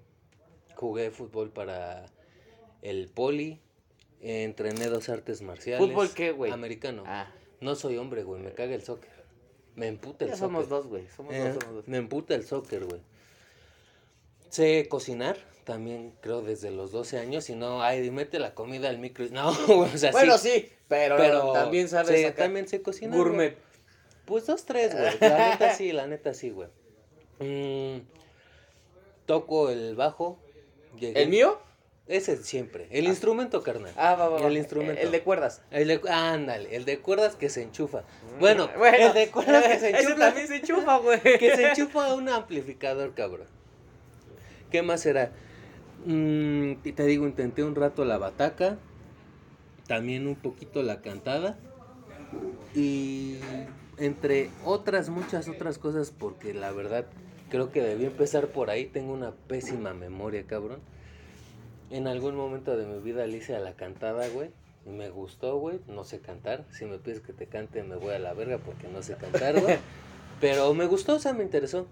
jugué 0.79 1.11
fútbol 1.11 1.51
para 1.51 2.07
el 2.83 3.09
poli, 3.09 3.61
entrené 4.21 4.87
dos 4.87 5.09
artes 5.09 5.43
marciales. 5.43 5.85
¿Fútbol 5.87 6.11
qué, 6.15 6.31
güey? 6.33 6.53
Americano. 6.53 7.03
Ah, 7.07 7.33
No 7.61 7.75
soy 7.75 7.97
hombre, 7.97 8.23
güey, 8.23 8.41
me 8.41 8.53
caga 8.53 8.75
el 8.75 8.83
soccer. 8.83 9.11
Me 9.75 9.89
emputa 9.89 10.25
el 10.25 10.31
ya 10.31 10.37
soccer. 10.37 10.49
somos 10.55 10.69
dos, 10.69 10.87
güey. 10.87 11.07
Somos 11.09 11.35
Eh, 11.35 11.41
dos, 11.53 11.59
somos 11.63 11.75
dos. 11.77 11.89
me 11.89 11.97
emputa 11.99 12.35
el 12.35 12.45
soccer, 12.45 12.85
güey. 12.85 13.01
Sé 14.51 14.87
cocinar, 14.89 15.37
también 15.65 16.15
creo 16.21 16.41
desde 16.43 16.71
los 16.71 16.91
12 16.93 17.19
años, 17.19 17.51
y 17.51 17.55
no, 17.57 17.83
ay, 17.83 18.11
mete 18.11 18.39
la 18.39 18.55
comida 18.55 18.89
al 18.89 18.99
micro. 18.99 19.27
No, 19.33 19.53
güey, 19.67 19.93
o 19.95 19.99
sea, 19.99 20.13
Bueno, 20.13 20.39
sí. 20.39 20.51
sí, 20.51 20.73
pero, 20.89 21.17
pero 21.17 21.53
también 21.53 21.89
sabes 21.89 22.21
sí, 22.29 22.33
también 22.35 22.67
sé 22.69 22.81
cocinar. 22.83 23.17
güey. 23.19 23.29
gourmet. 23.29 23.57
Pues 24.25 24.47
dos, 24.47 24.65
tres, 24.65 24.93
güey. 24.93 25.19
La 25.21 25.51
neta 25.51 25.75
sí, 25.75 25.93
la 25.93 26.07
neta 26.07 26.35
sí, 26.35 26.51
güey. 26.51 26.69
Mm, 27.41 28.03
toco 29.27 29.71
el 29.71 29.95
bajo. 29.97 30.39
Llegué- 30.99 31.23
¿El 31.23 31.29
mío? 31.29 31.59
Ese 32.07 32.37
siempre. 32.43 32.89
El 32.91 33.07
instrumento, 33.07 33.63
carnal. 33.63 33.93
Ah, 33.97 34.15
va, 34.15 34.29
va, 34.31 34.41
va. 34.41 34.47
El 34.49 34.57
instrumento. 34.57 35.01
El 35.03 35.11
de 35.11 35.21
cuerdas. 35.23 35.61
El 35.71 35.89
de, 35.89 36.01
ándale, 36.11 36.75
el 36.75 36.87
de 36.87 37.01
cuerdas 37.01 37.37
que 37.37 37.51
se 37.51 37.63
enchufa. 37.63 38.05
Bueno, 38.41 38.69
Mm, 38.69 38.71
Bueno, 38.79 39.07
el 39.09 39.13
de 39.15 39.31
cuerdas 39.31 39.65
que 39.67 39.79
se 39.79 39.91
ese 39.91 40.01
enchufa. 40.01 40.17
también 40.19 40.49
se 40.49 40.57
enchufa, 40.57 40.97
güey. 40.99 41.21
que 41.39 41.55
se 41.57 41.69
enchufa 41.69 42.07
a 42.07 42.15
un 42.15 42.29
amplificador, 42.31 43.13
cabrón. 43.15 43.47
¿Qué 44.71 44.81
más 44.83 45.03
será? 45.03 45.33
Mm, 46.07 46.73
y 46.85 46.93
te 46.93 47.05
digo, 47.05 47.27
intenté 47.27 47.63
un 47.63 47.75
rato 47.75 48.05
la 48.07 48.17
bataca, 48.17 48.79
también 49.87 50.27
un 50.27 50.37
poquito 50.37 50.83
la 50.83 51.03
cantada 51.03 51.59
y 52.75 53.39
entre 53.99 54.51
otras 54.65 55.09
muchas 55.09 55.49
otras 55.49 55.79
cosas 55.79 56.11
porque 56.11 56.55
la 56.55 56.71
verdad 56.73 57.07
creo 57.49 57.71
que 57.71 57.83
debí 57.83 58.05
empezar 58.05 58.49
por 58.49 58.71
ahí, 58.71 58.87
tengo 58.87 59.13
una 59.13 59.33
pésima 59.33 59.95
memoria, 59.95 60.45
cabrón. 60.45 60.81
En 61.91 62.07
algún 62.07 62.37
momento 62.37 62.77
de 62.77 62.87
mi 62.87 63.01
vida 63.01 63.27
le 63.27 63.39
hice 63.39 63.57
a 63.57 63.61
la 63.61 63.73
cantada, 63.73 64.29
güey. 64.29 64.51
Y 64.87 64.91
me 64.91 65.11
gustó, 65.11 65.59
güey. 65.59 65.81
No 65.87 66.05
sé 66.05 66.21
cantar. 66.21 66.65
Si 66.71 66.85
me 66.85 66.99
pides 66.99 67.21
que 67.21 67.33
te 67.33 67.47
cante, 67.47 67.83
me 67.83 67.97
voy 67.97 68.15
a 68.15 68.19
la 68.19 68.35
verga 68.35 68.59
porque 68.59 68.89
no 68.89 69.03
sé 69.03 69.17
cantar, 69.17 69.61
güey. 69.61 69.79
Pero 70.41 70.73
me 70.75 70.87
gustó, 70.87 71.17
o 71.17 71.19
sea, 71.19 71.33
me 71.33 71.43
interesó. 71.43 71.87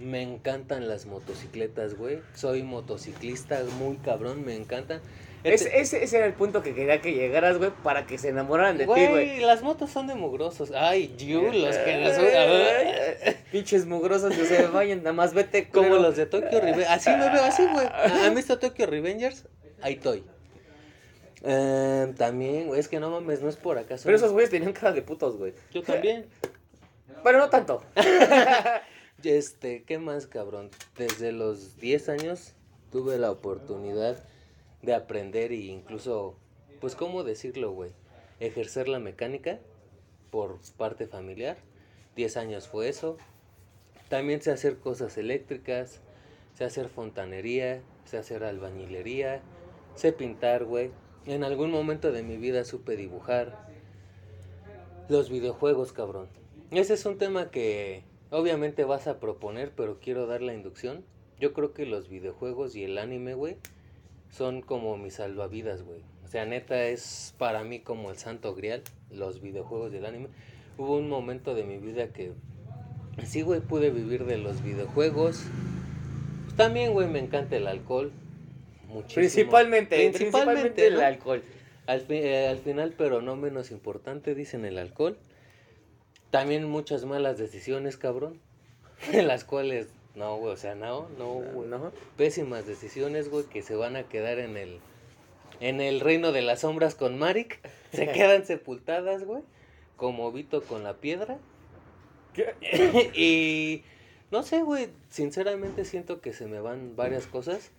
Me 0.00 0.22
encantan 0.22 0.88
las 0.88 1.06
motocicletas, 1.06 1.94
güey. 1.94 2.20
Soy 2.34 2.62
motociclista 2.62 3.62
muy 3.78 3.96
cabrón, 3.96 4.44
me 4.44 4.56
encantan. 4.56 5.00
Ese, 5.44 5.64
Este- 5.64 5.80
ese, 5.80 6.04
ese 6.04 6.16
era 6.18 6.26
el 6.26 6.34
punto 6.34 6.62
que 6.62 6.72
quería 6.74 7.00
que 7.00 7.12
llegaras, 7.12 7.58
güey, 7.58 7.70
para 7.82 8.06
que 8.06 8.16
se 8.16 8.28
enamoraran 8.28 8.78
de 8.78 8.84
ti, 8.84 8.90
Güey, 8.90 9.40
las 9.40 9.62
motos 9.62 9.90
son 9.90 10.06
de 10.06 10.14
mugrosos. 10.14 10.70
Ay, 10.72 11.14
you, 11.16 11.42
los 11.52 11.76
que 11.78 11.96
los... 11.98 13.34
Pinches 13.50 13.86
mugrosos 13.86 14.34
que 14.34 14.44
se 14.44 14.66
vayan, 14.68 14.98
nada 14.98 15.12
más 15.12 15.34
vete 15.34 15.68
Como 15.68 15.96
los 15.96 16.16
de 16.16 16.26
Tokyo 16.26 16.60
Revengers. 16.60 16.88
Así 16.90 17.10
me 17.10 17.28
veo, 17.30 17.42
así, 17.42 17.66
güey. 17.66 17.86
¿Han 18.24 18.34
visto 18.36 18.58
Tokyo 18.58 18.86
Revengers? 18.86 19.46
Ahí 19.80 19.94
estoy. 19.94 20.24
Eh, 21.44 22.12
también, 22.16 22.68
güey, 22.68 22.78
es 22.78 22.86
que 22.86 23.00
no 23.00 23.10
mames, 23.10 23.42
no 23.42 23.48
es 23.48 23.56
por 23.56 23.78
acaso. 23.78 24.04
Pero 24.04 24.16
esos 24.16 24.32
güeyes 24.32 24.50
tenían 24.50 24.72
cara 24.72 24.92
de 24.92 25.02
putos, 25.02 25.36
güey. 25.36 25.54
Yo 25.72 25.82
también. 25.82 26.26
Pero 27.24 27.38
no 27.38 27.50
tanto. 27.50 27.82
Este, 29.22 29.82
¿qué 29.84 29.98
más, 29.98 30.26
cabrón? 30.26 30.70
Desde 30.96 31.32
los 31.32 31.76
10 31.78 32.08
años 32.08 32.52
tuve 32.90 33.18
la 33.18 33.30
oportunidad 33.30 34.16
de 34.82 34.94
aprender 34.94 35.52
e 35.52 35.56
incluso, 35.56 36.36
pues, 36.80 36.94
¿cómo 36.94 37.24
decirlo, 37.24 37.72
güey? 37.72 37.92
Ejercer 38.40 38.88
la 38.88 38.98
mecánica 38.98 39.60
por 40.30 40.58
parte 40.76 41.06
familiar. 41.06 41.56
10 42.16 42.36
años 42.36 42.68
fue 42.68 42.88
eso. 42.88 43.16
También 44.08 44.42
sé 44.42 44.50
hacer 44.50 44.78
cosas 44.78 45.16
eléctricas, 45.16 46.00
sé 46.54 46.64
hacer 46.64 46.88
fontanería, 46.88 47.82
sé 48.04 48.18
hacer 48.18 48.44
albañilería, 48.44 49.40
sé 49.94 50.12
pintar, 50.12 50.64
güey. 50.64 50.90
En 51.24 51.44
algún 51.44 51.70
momento 51.70 52.10
de 52.10 52.22
mi 52.22 52.36
vida 52.36 52.64
supe 52.64 52.96
dibujar. 52.96 53.68
Los 55.08 55.30
videojuegos, 55.30 55.92
cabrón. 55.92 56.28
Ese 56.72 56.94
es 56.94 57.06
un 57.06 57.18
tema 57.18 57.50
que 57.50 58.02
obviamente 58.30 58.84
vas 58.84 59.06
a 59.06 59.20
proponer, 59.20 59.72
pero 59.76 60.00
quiero 60.00 60.26
dar 60.26 60.42
la 60.42 60.54
inducción. 60.54 61.04
Yo 61.38 61.52
creo 61.52 61.72
que 61.72 61.86
los 61.86 62.08
videojuegos 62.08 62.74
y 62.76 62.84
el 62.84 62.98
anime, 62.98 63.34
güey, 63.34 63.56
son 64.32 64.60
como 64.62 64.96
mis 64.96 65.14
salvavidas, 65.14 65.82
güey. 65.82 66.00
O 66.24 66.28
sea, 66.28 66.44
neta 66.46 66.84
es 66.86 67.34
para 67.38 67.62
mí 67.62 67.78
como 67.80 68.10
el 68.10 68.16
santo 68.16 68.54
grial, 68.54 68.82
los 69.10 69.40
videojuegos 69.40 69.92
y 69.92 69.98
el 69.98 70.06
anime. 70.06 70.28
Hubo 70.78 70.96
un 70.96 71.08
momento 71.08 71.54
de 71.54 71.62
mi 71.64 71.78
vida 71.78 72.08
que 72.08 72.32
sí, 73.24 73.42
güey, 73.42 73.60
pude 73.60 73.90
vivir 73.90 74.24
de 74.24 74.38
los 74.38 74.62
videojuegos. 74.62 75.44
Pues 76.44 76.56
también, 76.56 76.92
güey, 76.92 77.06
me 77.08 77.18
encanta 77.20 77.56
el 77.56 77.66
alcohol. 77.68 78.10
Muchísimo. 78.88 79.14
Principalmente, 79.20 79.96
principalmente, 80.10 80.86
el 80.86 80.94
¿no? 80.94 81.00
alcohol. 81.02 81.42
Al, 81.86 82.00
fi- 82.00 82.14
eh, 82.14 82.48
al 82.48 82.58
final, 82.58 82.94
pero 82.96 83.20
no 83.22 83.36
menos 83.36 83.70
importante, 83.70 84.34
dicen 84.34 84.64
el 84.64 84.78
alcohol. 84.78 85.18
También 86.30 86.64
muchas 86.68 87.04
malas 87.04 87.36
decisiones, 87.38 87.96
cabrón. 87.98 88.40
En 89.12 89.26
las 89.28 89.44
cuales, 89.44 89.88
no, 90.14 90.36
güey, 90.36 90.52
o 90.52 90.56
sea, 90.56 90.74
no, 90.74 91.08
no, 91.18 91.26
güey. 91.26 91.68
¿No? 91.68 91.92
Pésimas 92.16 92.66
decisiones, 92.66 93.30
güey, 93.30 93.44
que 93.44 93.62
se 93.62 93.74
van 93.74 93.96
a 93.96 94.04
quedar 94.04 94.38
en 94.38 94.56
el, 94.56 94.80
en 95.60 95.80
el 95.80 96.00
reino 96.00 96.32
de 96.32 96.42
las 96.42 96.60
sombras 96.60 96.94
con 96.94 97.18
Marik. 97.18 97.60
Se 97.92 98.08
quedan 98.12 98.44
sepultadas, 98.44 99.24
güey. 99.24 99.42
Como 99.96 100.30
Vito 100.32 100.62
con 100.62 100.82
la 100.82 100.94
piedra. 100.94 101.38
y 103.14 103.82
no 104.30 104.42
sé, 104.42 104.62
güey, 104.62 104.88
sinceramente 105.10 105.84
siento 105.84 106.20
que 106.20 106.32
se 106.32 106.46
me 106.46 106.60
van 106.60 106.96
varias 106.96 107.26
cosas, 107.26 107.70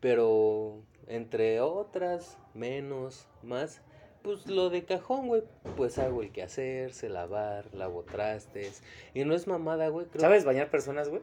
pero 0.00 0.80
entre 1.08 1.60
otras, 1.60 2.38
menos, 2.54 3.26
más, 3.42 3.82
pues 4.22 4.46
lo 4.46 4.70
de 4.70 4.84
cajón, 4.84 5.26
güey, 5.28 5.42
pues 5.76 5.98
hago 5.98 6.22
el 6.22 6.32
quehacer, 6.32 6.94
sé 6.94 7.10
lavar, 7.10 7.66
lavo 7.74 8.02
trastes, 8.02 8.82
y 9.12 9.24
no 9.24 9.34
es 9.34 9.46
mamada, 9.46 9.88
güey, 9.88 10.06
¿Sabes 10.16 10.46
bañar 10.46 10.70
personas, 10.70 11.10
güey? 11.10 11.20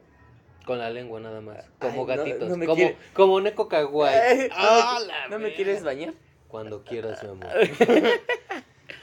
Con 0.66 0.78
la 0.80 0.90
lengua 0.90 1.20
nada 1.20 1.42
más, 1.42 1.66
como 1.80 2.02
Ay, 2.08 2.18
gatitos, 2.18 2.50
no 2.58 2.66
como, 2.66 2.76
quiere- 2.76 2.98
como 3.14 3.68
Kawaii. 3.68 4.16
Ay, 4.16 4.38
¿No, 4.38 4.44
me, 4.44 4.50
¡Ah, 4.52 5.00
la 5.08 5.28
¿no 5.30 5.38
me 5.38 5.44
verga! 5.46 5.56
quieres 5.56 5.84
bañar? 5.84 6.14
Cuando 6.48 6.84
quieras, 6.84 7.24
mi 7.24 7.30
amor. 7.30 7.50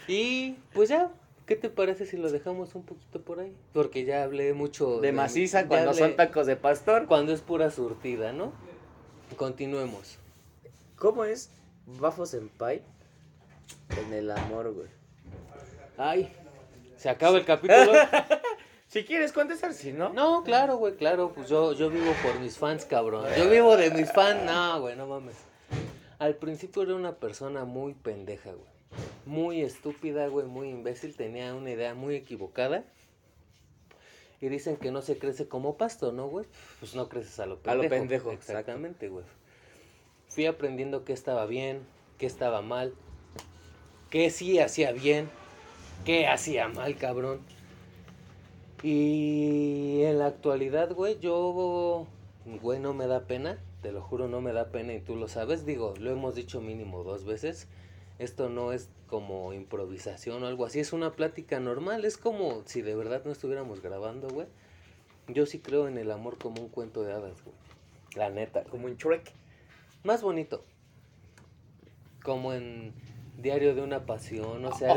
y 0.08 0.52
pues 0.72 0.88
ya, 0.88 1.10
¿qué 1.46 1.56
te 1.56 1.70
parece 1.70 2.06
si 2.06 2.16
lo 2.16 2.30
dejamos 2.30 2.74
un 2.74 2.82
poquito 2.84 3.20
por 3.22 3.40
ahí? 3.40 3.54
Porque 3.72 4.04
ya 4.04 4.22
hablé 4.22 4.52
mucho 4.54 5.00
De 5.00 5.12
maciza 5.12 5.62
ya 5.62 5.68
cuando 5.68 5.90
hablé- 5.92 5.98
son 5.98 6.16
tacos 6.16 6.46
de 6.46 6.56
pastor. 6.56 7.06
Cuando 7.06 7.32
es 7.32 7.40
pura 7.40 7.70
surtida, 7.70 8.32
¿no? 8.32 8.52
Continuemos. 9.36 10.18
¿Cómo 10.96 11.24
es 11.24 11.50
Bafo 11.86 12.26
Senpai 12.26 12.82
en 14.06 14.12
el 14.12 14.30
amor, 14.30 14.72
güey? 14.72 14.88
Ay, 15.96 16.32
se 16.96 17.08
acaba 17.08 17.38
el 17.38 17.44
capítulo. 17.44 17.92
Si 18.88 19.04
quieres 19.04 19.32
contestar, 19.32 19.74
si 19.74 19.92
no. 19.92 20.08
No, 20.14 20.42
claro, 20.42 20.76
güey, 20.78 20.96
claro, 20.96 21.32
pues 21.34 21.48
yo, 21.50 21.72
yo 21.74 21.90
vivo 21.90 22.10
por 22.22 22.40
mis 22.40 22.56
fans, 22.56 22.86
cabrón. 22.86 23.26
Yo 23.36 23.48
vivo 23.50 23.76
de 23.76 23.90
mis 23.90 24.10
fans, 24.10 24.44
no, 24.44 24.80
güey, 24.80 24.96
no 24.96 25.06
mames. 25.06 25.36
Al 26.18 26.36
principio 26.36 26.82
era 26.82 26.94
una 26.94 27.16
persona 27.16 27.64
muy 27.66 27.92
pendeja, 27.92 28.50
güey. 28.52 28.68
Muy 29.26 29.60
estúpida, 29.60 30.26
güey, 30.28 30.46
muy 30.46 30.70
imbécil. 30.70 31.14
Tenía 31.14 31.54
una 31.54 31.70
idea 31.70 31.94
muy 31.94 32.14
equivocada. 32.16 32.84
Y 34.40 34.48
dicen 34.48 34.76
que 34.78 34.90
no 34.90 35.02
se 35.02 35.18
crece 35.18 35.48
como 35.48 35.76
pasto, 35.76 36.12
¿no, 36.12 36.28
güey? 36.28 36.46
Pues 36.80 36.94
no 36.94 37.08
creces 37.08 37.38
a 37.40 37.46
lo 37.46 37.56
A 37.56 37.62
pendejo. 37.62 37.82
lo 37.82 37.88
pendejo, 37.90 38.32
Exactamente, 38.32 39.08
güey. 39.08 39.24
Fui 40.28 40.46
aprendiendo 40.46 41.04
qué 41.04 41.12
estaba 41.12 41.44
bien, 41.44 41.82
qué 42.16 42.26
estaba 42.26 42.62
mal. 42.62 42.94
qué 44.10 44.30
sí 44.30 44.58
hacía 44.58 44.92
bien, 44.92 45.28
qué 46.06 46.26
hacía 46.26 46.68
mal, 46.68 46.96
cabrón. 46.96 47.40
Y 48.82 50.02
en 50.02 50.18
la 50.18 50.26
actualidad, 50.26 50.92
güey, 50.94 51.18
yo, 51.18 52.06
güey, 52.62 52.78
no 52.78 52.94
me 52.94 53.06
da 53.06 53.26
pena, 53.26 53.58
te 53.82 53.90
lo 53.90 54.00
juro, 54.02 54.28
no 54.28 54.40
me 54.40 54.52
da 54.52 54.70
pena 54.70 54.94
y 54.94 55.00
tú 55.00 55.16
lo 55.16 55.28
sabes. 55.28 55.66
Digo, 55.66 55.94
lo 55.98 56.10
hemos 56.10 56.34
dicho 56.34 56.60
mínimo 56.60 57.02
dos 57.02 57.24
veces. 57.24 57.66
Esto 58.18 58.48
no 58.48 58.72
es 58.72 58.88
como 59.08 59.52
improvisación 59.52 60.42
o 60.42 60.46
algo 60.46 60.66
así, 60.66 60.80
es 60.80 60.92
una 60.92 61.12
plática 61.12 61.60
normal, 61.60 62.04
es 62.04 62.18
como 62.18 62.62
si 62.66 62.82
de 62.82 62.94
verdad 62.94 63.22
no 63.24 63.32
estuviéramos 63.32 63.80
grabando, 63.80 64.28
güey. 64.28 64.46
Yo 65.28 65.46
sí 65.46 65.58
creo 65.58 65.88
en 65.88 65.98
el 65.98 66.10
amor 66.10 66.38
como 66.38 66.62
un 66.62 66.68
cuento 66.68 67.02
de 67.02 67.12
hadas, 67.12 67.42
güey. 67.44 67.56
La 68.14 68.30
neta. 68.30 68.64
Como 68.64 68.86
un 68.86 68.96
Shrek. 68.96 69.30
Más 70.02 70.22
bonito. 70.22 70.64
Como 72.22 72.54
en 72.54 72.94
Diario 73.38 73.74
de 73.74 73.82
una 73.82 74.04
Pasión, 74.04 74.64
o 74.64 74.74
sea, 74.76 74.92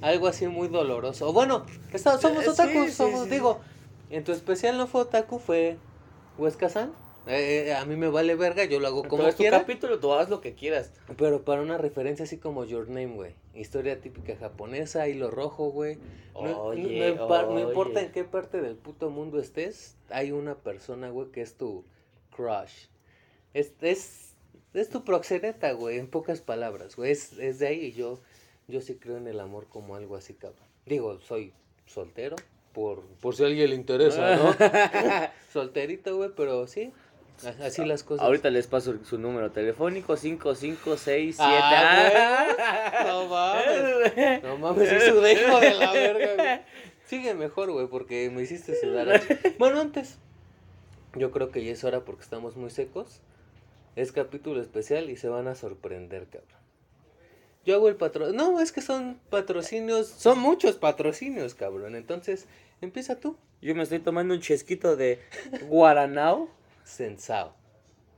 algo, 0.00 0.26
así 0.26 0.48
muy 0.48 0.68
doloroso. 0.68 1.32
Bueno, 1.32 1.66
está- 1.92 2.18
somos 2.18 2.44
Eh, 2.44 2.48
otakus, 2.48 2.72
sí, 2.72 2.90
sí, 2.90 2.92
somos, 2.92 3.24
sí. 3.24 3.30
digo, 3.30 3.60
en 4.10 4.24
tu 4.24 4.32
especial 4.32 4.76
no 4.78 4.86
fue 4.86 5.02
otaku, 5.02 5.38
fue 5.38 5.76
Huesca 6.38 6.68
San. 6.70 6.92
Eh, 7.26 7.64
eh, 7.68 7.74
a 7.74 7.84
mí 7.86 7.96
me 7.96 8.08
vale 8.08 8.34
verga, 8.36 8.64
yo 8.64 8.80
lo 8.80 8.86
hago 8.86 9.02
como 9.08 9.22
es 9.26 9.34
tu 9.34 9.42
quiera. 9.42 9.58
capítulo, 9.60 9.98
tú 9.98 10.12
haz 10.12 10.28
lo 10.28 10.40
que 10.42 10.54
quieras. 10.54 10.92
Pero 11.16 11.42
para 11.42 11.62
una 11.62 11.78
referencia 11.78 12.24
así 12.24 12.36
como 12.38 12.64
Your 12.64 12.88
Name, 12.88 13.14
güey. 13.14 13.34
Historia 13.54 14.00
típica 14.00 14.36
japonesa, 14.36 15.06
hilo 15.08 15.30
rojo, 15.30 15.70
güey. 15.70 15.98
No, 16.34 16.42
no- 16.42 16.62
Oye, 16.64 16.82
no 17.14 17.22
impa- 17.26 17.48
no 17.48 17.60
importa 17.60 18.00
en 18.02 18.12
qué 18.12 18.24
parte 18.24 18.60
del 18.60 18.76
puto 18.76 19.08
mundo 19.10 19.38
estés, 19.38 19.96
hay 20.10 20.32
una 20.32 20.54
persona, 20.56 21.08
güey, 21.10 21.30
que 21.30 21.40
es 21.42 21.54
tu 21.56 21.84
crush. 22.34 22.88
Es, 23.54 23.72
es, 23.80 24.33
es 24.72 24.88
tu 24.88 25.04
proxeneta, 25.04 25.72
güey, 25.72 25.98
en 25.98 26.08
pocas 26.08 26.40
palabras, 26.40 26.96
güey. 26.96 27.12
Es, 27.12 27.32
es 27.38 27.58
de 27.58 27.66
ahí 27.68 27.80
y 27.86 27.92
yo, 27.92 28.20
yo 28.68 28.80
sí 28.80 28.96
creo 28.96 29.16
en 29.16 29.26
el 29.26 29.40
amor 29.40 29.66
como 29.68 29.96
algo 29.96 30.16
así, 30.16 30.34
cabrón. 30.34 30.66
Digo, 30.86 31.20
soy 31.20 31.52
soltero, 31.86 32.36
por, 32.72 33.02
por 33.20 33.36
si 33.36 33.44
a 33.44 33.46
alguien 33.46 33.70
le 33.70 33.76
interesa, 33.76 34.36
¿no? 34.36 34.54
Solterito, 35.52 36.16
güey, 36.16 36.30
pero 36.36 36.66
sí, 36.66 36.92
así 37.62 37.84
las 37.84 38.02
cosas. 38.02 38.24
Ahorita 38.24 38.50
les 38.50 38.66
paso 38.66 38.96
su 39.04 39.16
número 39.18 39.52
telefónico: 39.52 40.16
5567. 40.16 41.36
Ah, 41.40 43.04
No 43.06 43.28
mames. 43.28 44.42
No 44.42 44.58
mames, 44.58 44.92
es 44.92 45.04
su 45.04 45.20
dejo 45.20 45.60
de 45.60 45.74
la 45.74 45.92
verga, 45.92 46.34
güey. 46.34 46.60
Sigue 47.06 47.34
mejor, 47.34 47.70
güey, 47.70 47.86
porque 47.86 48.30
me 48.30 48.42
hiciste 48.42 48.78
sudar. 48.78 49.20
Bueno, 49.58 49.80
antes, 49.80 50.18
yo 51.14 51.30
creo 51.30 51.50
que 51.50 51.64
ya 51.64 51.72
es 51.72 51.84
hora 51.84 52.00
porque 52.04 52.22
estamos 52.22 52.56
muy 52.56 52.70
secos. 52.70 53.20
Es 53.96 54.12
capítulo 54.12 54.60
especial 54.60 55.10
y 55.10 55.16
se 55.16 55.28
van 55.28 55.48
a 55.48 55.54
sorprender, 55.54 56.26
cabrón. 56.26 56.64
Yo 57.64 57.76
hago 57.76 57.88
el 57.88 57.96
patrocinio. 57.96 58.42
No, 58.42 58.60
es 58.60 58.72
que 58.72 58.82
son 58.82 59.20
patrocinios. 59.30 60.08
Son 60.08 60.38
muchos 60.38 60.76
patrocinios, 60.76 61.54
cabrón. 61.54 61.94
Entonces, 61.94 62.46
empieza 62.80 63.18
tú. 63.20 63.36
Yo 63.62 63.74
me 63.74 63.82
estoy 63.82 64.00
tomando 64.00 64.34
un 64.34 64.40
chesquito 64.40 64.96
de 64.96 65.20
Guaranao. 65.68 66.50
Sensao. 66.84 67.54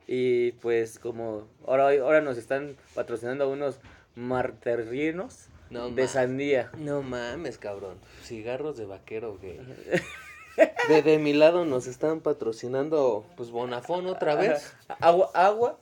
Y 0.08 0.52
pues, 0.52 0.98
como 0.98 1.46
ahora, 1.66 1.90
ahora 2.02 2.20
nos 2.20 2.38
están 2.38 2.76
patrocinando 2.94 3.48
unos 3.48 3.78
marterrinos 4.16 5.46
No 5.70 5.90
de 5.90 6.08
sandía. 6.08 6.70
No 6.78 7.02
mames, 7.02 7.58
cabrón. 7.58 7.98
Cigarros 8.24 8.76
de 8.76 8.86
vaquero, 8.86 9.38
güey. 9.38 9.60
De, 10.88 11.02
de 11.02 11.18
mi 11.18 11.32
lado 11.32 11.64
nos 11.64 11.86
están 11.86 12.20
patrocinando, 12.20 13.24
pues, 13.36 13.50
Bonafón 13.50 14.06
otra 14.06 14.34
vez. 14.36 14.72
Agua, 15.00 15.30
agua 15.34 15.78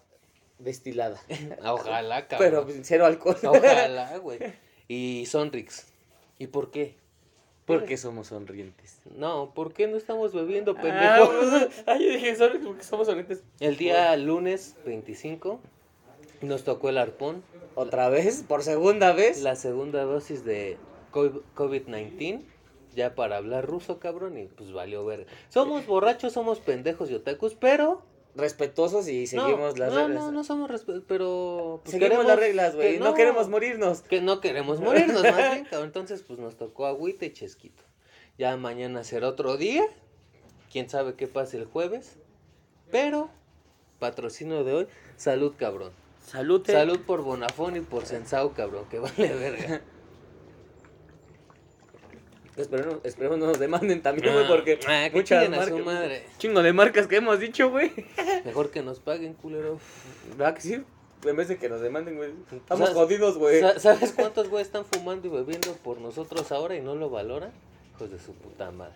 destilada. 0.58 1.20
Ojalá, 1.64 2.26
Pero 2.28 2.58
cabrón. 2.58 2.64
pues, 2.64 2.80
cero 2.84 3.06
alcohol. 3.06 3.36
Ojalá, 3.44 4.16
güey. 4.22 4.38
Y 4.88 5.24
Sonrix. 5.26 5.86
¿Y 6.38 6.46
por 6.48 6.70
qué? 6.70 6.96
Porque 7.66 7.96
somos 7.96 8.26
sonrientes. 8.28 8.98
No, 9.16 9.52
¿por 9.54 9.72
qué 9.72 9.86
no 9.86 9.96
estamos 9.96 10.34
bebiendo, 10.34 10.74
Ah, 10.76 10.82
pendejo? 10.82 11.32
ah, 11.86 11.96
yo 11.96 12.08
dije 12.08 12.36
sonrientes 12.36 12.66
porque 12.68 12.84
somos 12.84 13.06
sonrientes. 13.06 13.42
El 13.60 13.76
día 13.78 14.14
lunes 14.16 14.76
25 14.84 15.60
nos 16.42 16.64
tocó 16.64 16.90
el 16.90 16.98
arpón, 16.98 17.42
Otra 17.74 18.10
vez, 18.10 18.44
por 18.46 18.62
segunda 18.62 19.12
vez. 19.12 19.40
la 19.42 19.56
segunda 19.56 20.02
dosis 20.04 20.44
de 20.44 20.76
co- 21.10 21.42
COVID-19. 21.56 22.42
Ya 22.94 23.14
para 23.14 23.36
hablar 23.36 23.66
ruso, 23.66 23.98
cabrón, 23.98 24.38
y 24.38 24.46
pues 24.46 24.72
valió 24.72 25.04
ver. 25.04 25.26
Somos 25.48 25.86
borrachos, 25.86 26.32
somos 26.32 26.60
pendejos 26.60 27.10
y 27.10 27.14
otakus, 27.14 27.54
pero 27.54 28.02
Respetuosos 28.36 29.06
y 29.06 29.28
seguimos 29.28 29.74
no, 29.74 29.84
las 29.84 29.92
no, 29.92 30.06
reglas. 30.08 30.24
No, 30.24 30.32
no 30.32 30.42
somos 30.42 30.68
respe- 30.68 31.04
pero 31.06 31.80
pues, 31.84 31.92
seguimos 31.92 32.26
las 32.26 32.36
reglas, 32.36 32.74
güey. 32.74 32.94
que 32.94 32.98
No, 32.98 33.14
queremos 33.14 33.48
morirnos. 33.48 34.02
Que 34.02 34.20
no 34.20 34.40
queremos 34.40 34.80
morirnos, 34.80 35.22
más 35.22 35.52
bien, 35.52 35.64
cabrón. 35.70 35.86
Entonces, 35.86 36.22
pues 36.22 36.40
nos 36.40 36.56
tocó 36.56 36.86
agüita 36.86 37.26
y 37.26 37.32
chesquito. 37.32 37.84
Ya 38.36 38.56
mañana 38.56 39.04
será 39.04 39.28
otro 39.28 39.56
día. 39.56 39.84
Quién 40.72 40.90
sabe 40.90 41.14
qué 41.14 41.28
pase 41.28 41.58
el 41.58 41.66
jueves. 41.66 42.18
Pero, 42.90 43.30
patrocinio 44.00 44.64
de 44.64 44.72
hoy, 44.72 44.86
salud, 45.16 45.54
cabrón. 45.56 45.92
Salute. 46.20 46.72
Salud 46.72 47.00
por 47.06 47.22
Bonafón 47.22 47.76
y 47.76 47.80
por 47.80 48.04
Sensao, 48.04 48.52
cabrón, 48.52 48.86
que 48.90 48.98
vale 48.98 49.32
verga. 49.32 49.80
Esperemos, 52.56 52.98
esperemos 53.02 53.38
no 53.38 53.46
nos 53.46 53.58
demanden 53.58 54.00
también, 54.00 54.32
güey, 54.32 54.46
porque 54.46 54.78
Ah, 54.86 55.08
que 55.10 55.16
muchas 55.16 55.42
chinguen 55.44 55.60
a 55.60 55.64
su 55.64 55.70
marcas. 55.76 55.86
madre. 55.94 56.24
Chingo 56.38 56.62
de 56.62 56.72
marcas 56.72 57.06
que 57.08 57.16
hemos 57.16 57.40
dicho, 57.40 57.68
güey. 57.70 57.90
Mejor 58.44 58.70
que 58.70 58.82
nos 58.82 59.00
paguen, 59.00 59.34
culero. 59.34 59.80
¿Verdad 60.36 60.54
que 60.54 60.60
sí? 60.60 60.82
En 61.24 61.36
vez 61.36 61.48
de 61.48 61.56
que 61.56 61.68
nos 61.68 61.80
demanden, 61.80 62.16
güey. 62.16 62.30
Estamos 62.52 62.88
¿Sabes- 62.90 62.94
jodidos, 62.94 63.38
güey. 63.38 63.60
sa- 63.60 63.80
¿Sabes 63.80 64.12
cuántos 64.12 64.48
güey 64.50 64.62
están 64.62 64.84
fumando 64.84 65.26
y 65.26 65.30
bebiendo 65.30 65.72
por 65.82 65.98
nosotros 66.00 66.52
ahora 66.52 66.76
y 66.76 66.80
no 66.80 66.94
lo 66.94 67.10
valoran? 67.10 67.50
Hijos 67.96 68.10
de 68.12 68.18
su 68.20 68.32
puta 68.34 68.70
madre. 68.70 68.94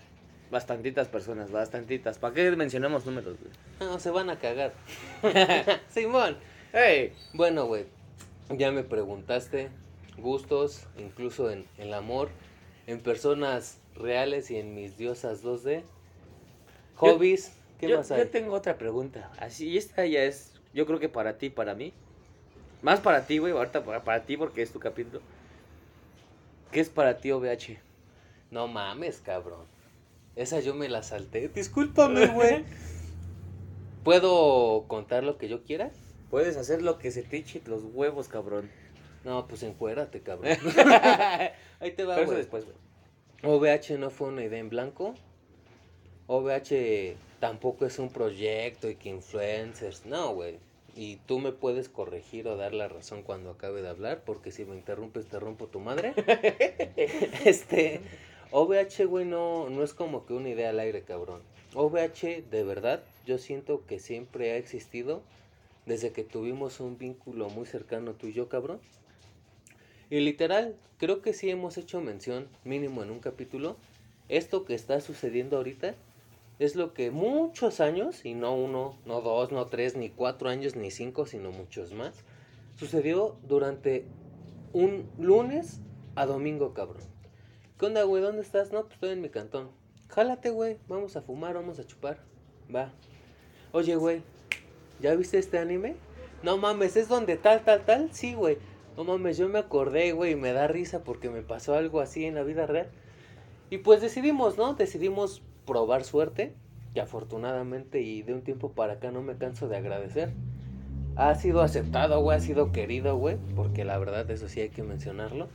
Bastantitas 0.51 1.09
personas, 1.09 1.51
bastantitas. 1.51 2.19
¿Para 2.19 2.35
qué 2.35 2.51
mencionamos 2.53 3.05
números, 3.07 3.37
güey? 3.41 3.53
No, 3.91 3.99
se 3.99 4.11
van 4.11 4.31
a 4.31 4.39
cagar. 4.39 4.73
Simón. 5.91 6.37
¡Ey! 6.73 7.13
Bueno, 7.33 7.67
güey, 7.67 7.87
ya 8.51 8.71
me 8.71 8.83
preguntaste 8.85 9.69
gustos, 10.19 10.85
incluso 10.99 11.51
en 11.51 11.67
el 11.79 11.95
amor, 11.95 12.29
en 12.89 13.01
personas 13.01 13.79
reales 13.95 14.51
y 14.51 14.57
en 14.57 14.75
mis 14.75 14.97
diosas 14.97 15.45
2D. 15.45 15.83
Hobbies, 16.97 17.53
¿qué 17.79 17.87
yo, 17.87 17.99
más 17.99 18.09
yo 18.09 18.15
hay? 18.15 18.25
tengo 18.25 18.55
otra 18.55 18.79
pregunta. 18.79 19.31
Así, 19.39 19.77
esta 19.77 20.07
ya 20.07 20.25
es, 20.25 20.55
yo 20.73 20.87
creo 20.87 20.99
que 20.99 21.11
para 21.11 21.37
ti, 21.37 21.51
para 21.51 21.75
mí. 21.75 21.93
Más 22.81 23.01
para 23.01 23.27
ti, 23.27 23.37
güey, 23.37 23.53
ahorita 23.53 23.85
para, 23.85 24.05
para 24.05 24.25
ti 24.25 24.39
porque 24.39 24.63
es 24.63 24.73
tu 24.73 24.81
capítulo. 24.81 25.21
¿Qué 26.73 26.81
es 26.81 26.89
para 26.89 27.19
ti 27.19 27.31
OVH? 27.31 27.79
No 28.51 28.69
mames, 28.69 29.19
cabrón. 29.19 29.67
Esa 30.35 30.61
yo 30.61 30.75
me 30.75 30.89
la 30.89 31.03
salté. 31.03 31.49
Discúlpame, 31.49 32.29
güey. 32.29 32.65
¿Puedo 34.03 34.87
contar 34.89 35.25
lo 35.25 35.37
que 35.37 35.49
yo 35.49 35.63
quiera? 35.63 35.91
Puedes 36.31 36.57
hacer 36.57 36.81
lo 36.81 36.99
que 36.99 37.11
se 37.11 37.23
te 37.23 37.37
eche 37.37 37.61
los 37.67 37.83
huevos, 37.93 38.29
cabrón. 38.29 38.71
No, 39.29 39.47
pues 39.47 39.63
encuérate, 39.63 40.23
cabrón. 40.23 40.57
Ahí 41.81 41.91
te 41.91 42.05
va, 42.05 42.15
Pero 42.15 42.23
eso 42.23 42.27
güey. 42.33 42.39
después, 42.39 42.65
güey. 42.65 42.77
OVH 43.43 43.99
no 43.99 44.09
fue 44.09 44.29
una 44.29 44.43
idea 44.43 44.59
en 44.59 44.71
blanco. 44.71 45.15
OVH 46.29 47.15
tampoco 47.39 47.85
es 47.85 47.99
un 47.99 48.09
proyecto 48.09 48.89
y 48.89 48.95
que 48.95 49.11
influencers. 49.11 50.07
No, 50.07 50.33
güey. 50.33 50.57
Y 50.97 51.17
tú 51.27 51.41
me 51.41 51.53
puedes 51.53 51.91
corregir 51.91 52.49
o 52.49 52.57
dar 52.57 52.73
la 52.73 52.89
razón 52.89 53.23
cuando 53.23 53.51
acabe 53.51 53.83
de 53.83 53.91
hablar, 53.91 54.23
porque 54.25 54.51
si 54.51 54.65
me 54.65 54.75
interrumpes 54.75 55.27
te 55.27 55.39
rompo 55.39 55.67
tu 55.67 55.79
madre. 55.79 56.15
este, 57.45 58.01
OVH, 58.51 59.05
güey, 59.05 59.27
no, 59.27 59.69
no 59.69 59.85
es 59.85 59.93
como 59.93 60.25
que 60.25 60.33
una 60.33 60.49
idea 60.49 60.71
al 60.71 60.81
aire, 60.81 61.03
cabrón. 61.03 61.43
OVH, 61.75 62.45
de 62.51 62.65
verdad, 62.65 63.03
yo 63.27 63.37
siento 63.37 63.85
que 63.87 63.99
siempre 63.99 64.53
ha 64.53 64.57
existido 64.57 65.21
desde 65.85 66.13
que 66.13 66.25
tuvimos 66.25 66.81
un 66.81 66.97
vínculo 66.97 67.51
muy 67.51 67.67
cercano 67.67 68.15
tú 68.15 68.29
y 68.29 68.33
yo, 68.33 68.49
cabrón. 68.49 68.81
Y 70.11 70.21
literal, 70.21 70.77
creo 70.99 71.23
que 71.23 71.33
sí 71.33 71.51
hemos 71.51 71.77
hecho 71.77 72.01
mención, 72.01 72.49
mínimo 72.65 73.03
en 73.03 73.11
un 73.11 73.21
capítulo, 73.21 73.77
esto 74.29 74.65
que 74.65 74.75
está 74.75 75.01
sucediendo 75.01 75.57
ahorita 75.57 75.95
es 76.59 76.75
lo 76.77 76.93
que 76.93 77.11
muchos 77.11 77.81
años, 77.81 78.25
y 78.25 78.35
no 78.35 78.55
uno, 78.55 78.99
no 79.07 79.21
dos, 79.21 79.53
no 79.53 79.67
tres, 79.67 79.97
ni 79.97 80.11
cuatro 80.11 80.49
años, 80.49 80.77
ni 80.77 80.91
cinco, 80.91 81.27
sino 81.27 81.53
muchos 81.53 81.93
más, 81.93 82.25
sucedió 82.77 83.37
durante 83.47 84.07
un 84.73 85.09
lunes 85.19 85.81
a 86.17 86.27
domingo, 86.27 86.75
cabrón. 86.75 87.03
¿Qué 87.79 87.87
onda, 87.87 88.03
güey? 88.03 88.23
¿Dónde 88.23 88.43
estás? 88.43 88.73
No, 88.73 88.83
pues 88.83 88.95
estoy 88.95 89.11
en 89.11 89.21
mi 89.21 89.29
cantón. 89.29 89.71
Jálate, 90.09 90.51
güey. 90.51 90.79
Vamos 90.89 91.17
a 91.17 91.23
fumar, 91.23 91.55
vamos 91.55 91.79
a 91.79 91.87
chupar. 91.87 92.19
Va. 92.75 92.93
Oye, 93.71 93.95
güey, 93.95 94.23
¿ya 95.01 95.15
viste 95.15 95.39
este 95.39 95.59
anime? 95.59 95.95
No 96.43 96.57
mames, 96.57 96.97
¿es 96.97 97.09
donde 97.09 97.37
tal, 97.37 97.65
tal, 97.65 97.85
tal? 97.85 98.13
Sí, 98.13 98.35
güey. 98.35 98.59
No 98.99 99.05
mames, 99.05 99.39
yo 99.39 99.49
me 99.49 99.61
acordé, 99.61 100.11
güey, 100.11 100.33
y 100.33 100.35
me 100.35 100.53
da 100.53 100.67
risa 100.67 101.05
porque 101.05 101.31
me 101.31 101.43
pasó 101.43 101.75
algo 101.75 102.01
así 102.01 102.25
en 102.25 102.35
la 102.35 102.43
vida 102.43 102.67
real. 102.67 102.89
Y 103.71 103.79
pues 103.79 104.01
decidimos, 104.01 104.59
¿no? 104.59 104.75
Decidimos 104.75 105.41
probar 105.67 106.03
suerte, 106.03 106.53
que 106.95 107.01
afortunadamente 107.01 108.01
y 108.01 108.23
de 108.23 108.35
un 108.35 108.43
tiempo 108.43 108.73
para 108.73 108.95
acá 108.95 109.13
no 109.13 109.23
me 109.23 109.37
canso 109.37 109.69
de 109.69 109.77
agradecer. 109.77 110.33
ha 111.15 111.33
sido 111.37 111.63
aceptado, 111.63 112.21
güey, 112.23 112.39
ha 112.39 112.41
sido 112.41 112.73
querido, 112.73 113.17
güey, 113.17 113.37
porque 113.55 113.85
la 113.85 113.99
verdad 113.99 114.29
eso 114.33 114.49
sí 114.49 114.63
hay 114.63 114.71
que 114.71 114.83
mencionarlo. 114.83 115.47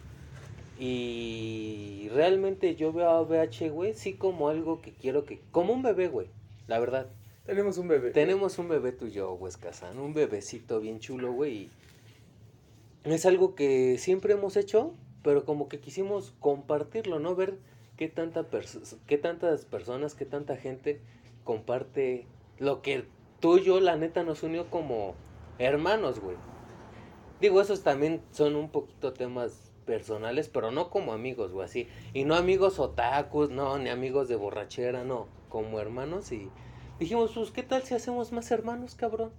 Y 0.79 2.07
realmente 2.13 2.75
yo 2.75 2.93
veo 2.93 3.09
a 3.09 3.19
OVH, 3.19 3.69
güey, 3.71 3.93
sí 3.93 4.13
como 4.13 4.47
algo 4.47 4.79
que 4.79 4.93
quiero 4.93 5.25
que... 5.25 5.41
Como 5.51 5.73
un 5.73 5.83
bebé, 5.83 6.07
güey, 6.07 6.27
la 6.67 6.79
verdad. 6.79 7.07
Tenemos 7.45 7.77
un 7.77 7.89
bebé. 7.89 8.11
Tenemos 8.11 8.57
un 8.57 8.69
bebé 8.69 8.93
tú 8.93 9.07
y 9.07 9.11
yo, 9.11 9.35
güey, 9.35 9.51
Kazan, 9.59 9.99
un 9.99 10.13
bebecito 10.13 10.79
bien 10.79 11.01
chulo, 11.01 11.33
güey. 11.33 11.53
y 11.53 11.69
Es 13.03 13.25
algo 13.25 13.53
que 13.53 13.97
siempre 13.97 14.33
hemos 14.33 14.55
hecho, 14.55 14.93
pero 15.23 15.43
como 15.43 15.67
que 15.67 15.79
quisimos 15.79 16.33
compartirlo, 16.39 17.19
¿no? 17.19 17.35
Ver 17.35 17.57
qué, 17.97 18.07
tanta 18.07 18.45
qué 19.07 19.17
tantas 19.17 19.65
personas, 19.65 20.15
qué 20.15 20.25
tanta 20.25 20.55
gente 20.55 21.01
comparte 21.43 22.27
lo 22.59 22.81
que 22.81 23.05
tú 23.41 23.57
y 23.57 23.63
yo, 23.63 23.81
la 23.81 23.97
neta, 23.97 24.23
nos 24.23 24.41
unió 24.43 24.69
como 24.69 25.15
hermanos, 25.59 26.19
güey. 26.19 26.37
Digo, 27.41 27.59
esos 27.59 27.83
también 27.83 28.21
son 28.31 28.55
un 28.55 28.69
poquito 28.69 29.11
temas 29.11 29.73
personales, 29.85 30.47
pero 30.47 30.71
no 30.71 30.89
como 30.89 31.11
amigos, 31.11 31.51
güey, 31.51 31.65
así. 31.65 31.87
Y 32.13 32.23
no 32.23 32.35
amigos 32.35 32.79
otakus, 32.79 33.49
no, 33.49 33.77
ni 33.79 33.89
amigos 33.89 34.29
de 34.29 34.37
borrachera, 34.37 35.03
no. 35.03 35.27
Como 35.49 35.79
hermanos 35.79 36.31
y 36.31 36.49
dijimos, 36.99 37.31
pues, 37.35 37.51
¿qué 37.51 37.63
tal 37.63 37.83
si 37.83 37.95
hacemos 37.95 38.31
más 38.31 38.49
hermanos, 38.49 38.95
cabrón? 38.95 39.31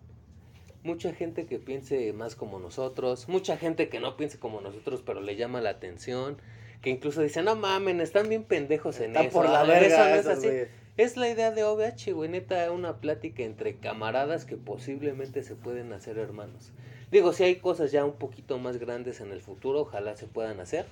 Mucha 0.85 1.13
gente 1.15 1.47
que 1.47 1.59
piense 1.59 2.13
más 2.13 2.37
como 2.37 2.59
nosotros, 2.61 3.27
mucha 3.29 3.57
gente 3.57 3.89
que 3.89 3.99
no 4.01 4.17
piense 4.17 4.39
como 4.39 4.61
nosotros, 4.61 5.03
pero 5.05 5.21
le 5.23 5.35
llama 5.35 5.61
la 5.63 5.71
atención, 5.71 6.37
que 6.83 6.91
incluso 6.91 7.23
dice, 7.23 7.43
no 7.43 7.57
mamen, 7.57 8.01
están 8.03 8.29
bien 8.29 8.45
pendejos 8.45 9.01
en 9.01 9.11
Está 9.17 9.23
eso. 9.23 9.33
por 9.33 9.49
la 9.49 9.63
A 9.63 9.65
ver, 9.65 9.81
verga. 9.81 9.97
eso 9.97 10.09
no 10.11 10.15
es 10.15 10.21
esos 10.21 10.33
así. 10.39 10.47
güeyes. 10.47 10.69
Es 10.97 11.17
la 11.17 11.29
idea 11.29 11.51
de 11.51 11.65
OVH, 11.65 12.13
güey, 12.13 12.29
neta, 12.31 12.71
una 12.71 12.99
plática 13.01 13.43
entre 13.43 13.77
camaradas 13.79 14.45
que 14.45 14.57
posiblemente 14.57 15.43
se 15.43 15.57
pueden 15.57 15.93
hacer 15.93 16.19
hermanos. 16.19 16.71
Digo, 17.11 17.33
si 17.33 17.45
hay 17.45 17.57
cosas 17.57 17.91
ya 17.91 18.05
un 18.05 18.13
poquito 18.17 18.59
más 18.59 18.77
grandes 18.77 19.21
en 19.21 19.33
el 19.33 19.41
futuro, 19.41 19.81
ojalá 19.81 20.15
se 20.17 20.27
puedan 20.27 20.61
hacer. 20.61 20.85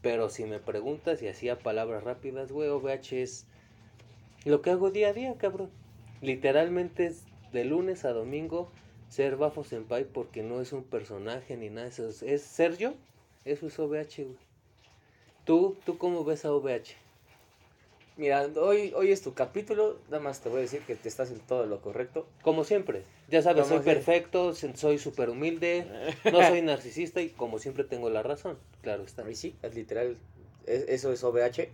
Pero 0.00 0.28
si 0.30 0.44
me 0.44 0.60
preguntas 0.60 1.20
y 1.22 1.28
hacía 1.28 1.58
palabras 1.58 2.04
rápidas, 2.04 2.52
güey, 2.52 2.68
OVH 2.68 3.20
es 3.22 3.46
lo 4.44 4.62
que 4.62 4.70
hago 4.70 4.90
día 4.92 5.08
a 5.08 5.12
día, 5.12 5.34
cabrón. 5.36 5.70
Literalmente 6.22 7.06
es 7.06 7.24
de 7.52 7.64
lunes 7.64 8.04
a 8.04 8.12
domingo 8.12 8.70
ser 9.08 9.36
Bafo 9.36 9.64
Senpai 9.64 10.04
porque 10.04 10.42
no 10.42 10.60
es 10.60 10.72
un 10.72 10.84
personaje 10.84 11.56
ni 11.56 11.68
nada 11.70 11.84
de 11.84 11.88
eso. 11.92 12.08
Es, 12.08 12.22
es 12.22 12.42
ser 12.42 12.76
yo. 12.76 12.92
Eso 13.44 13.66
es 13.66 13.78
OVH, 13.78 14.24
güey. 14.24 14.36
¿Tú, 15.44 15.76
¿Tú 15.84 15.96
cómo 15.98 16.24
ves 16.24 16.44
a 16.44 16.52
OVH? 16.52 16.94
Mira, 18.16 18.48
hoy, 18.56 18.92
hoy 18.96 19.12
es 19.12 19.22
tu 19.22 19.32
capítulo. 19.32 19.96
Nada 20.10 20.22
más 20.22 20.40
te 20.40 20.48
voy 20.48 20.58
a 20.58 20.62
decir 20.62 20.80
que 20.82 20.96
te 20.96 21.08
estás 21.08 21.30
en 21.30 21.38
todo 21.40 21.66
lo 21.66 21.80
correcto. 21.80 22.26
Como 22.42 22.64
siempre. 22.64 23.02
Ya 23.28 23.42
sabes, 23.42 23.62
Como 23.62 23.76
soy 23.76 23.84
siempre. 23.84 23.94
perfecto, 24.04 24.54
soy 24.54 24.98
súper 24.98 25.30
humilde, 25.30 25.86
no 26.32 26.42
soy 26.42 26.62
narcisista 26.62 27.20
y 27.20 27.28
como 27.30 27.58
siempre 27.58 27.84
tengo 27.84 28.10
la 28.10 28.22
razón. 28.22 28.58
Claro 28.82 29.04
está. 29.04 29.28
Y 29.30 29.34
sí, 29.36 29.54
es 29.62 29.74
literal. 29.74 30.16
es- 30.66 30.84
eso 30.88 31.12
es 31.12 31.22
OVH. 31.22 31.70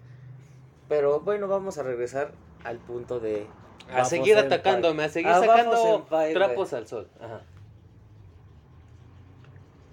Pero 0.88 1.20
bueno, 1.20 1.49
vamos 1.49 1.79
a 1.79 1.83
regresar 1.83 2.35
al 2.62 2.79
punto 2.79 3.20
de. 3.20 3.49
A 3.92 4.05
seguir 4.05 4.37
atacándome, 4.38 5.05
a 5.05 5.09
seguir 5.09 5.31
A 5.31 5.40
Bafo 5.40 6.07
sacando 6.07 6.07
trapos 6.33 6.73
al 6.73 6.87
sol. 6.87 7.09
Ajá. 7.20 7.42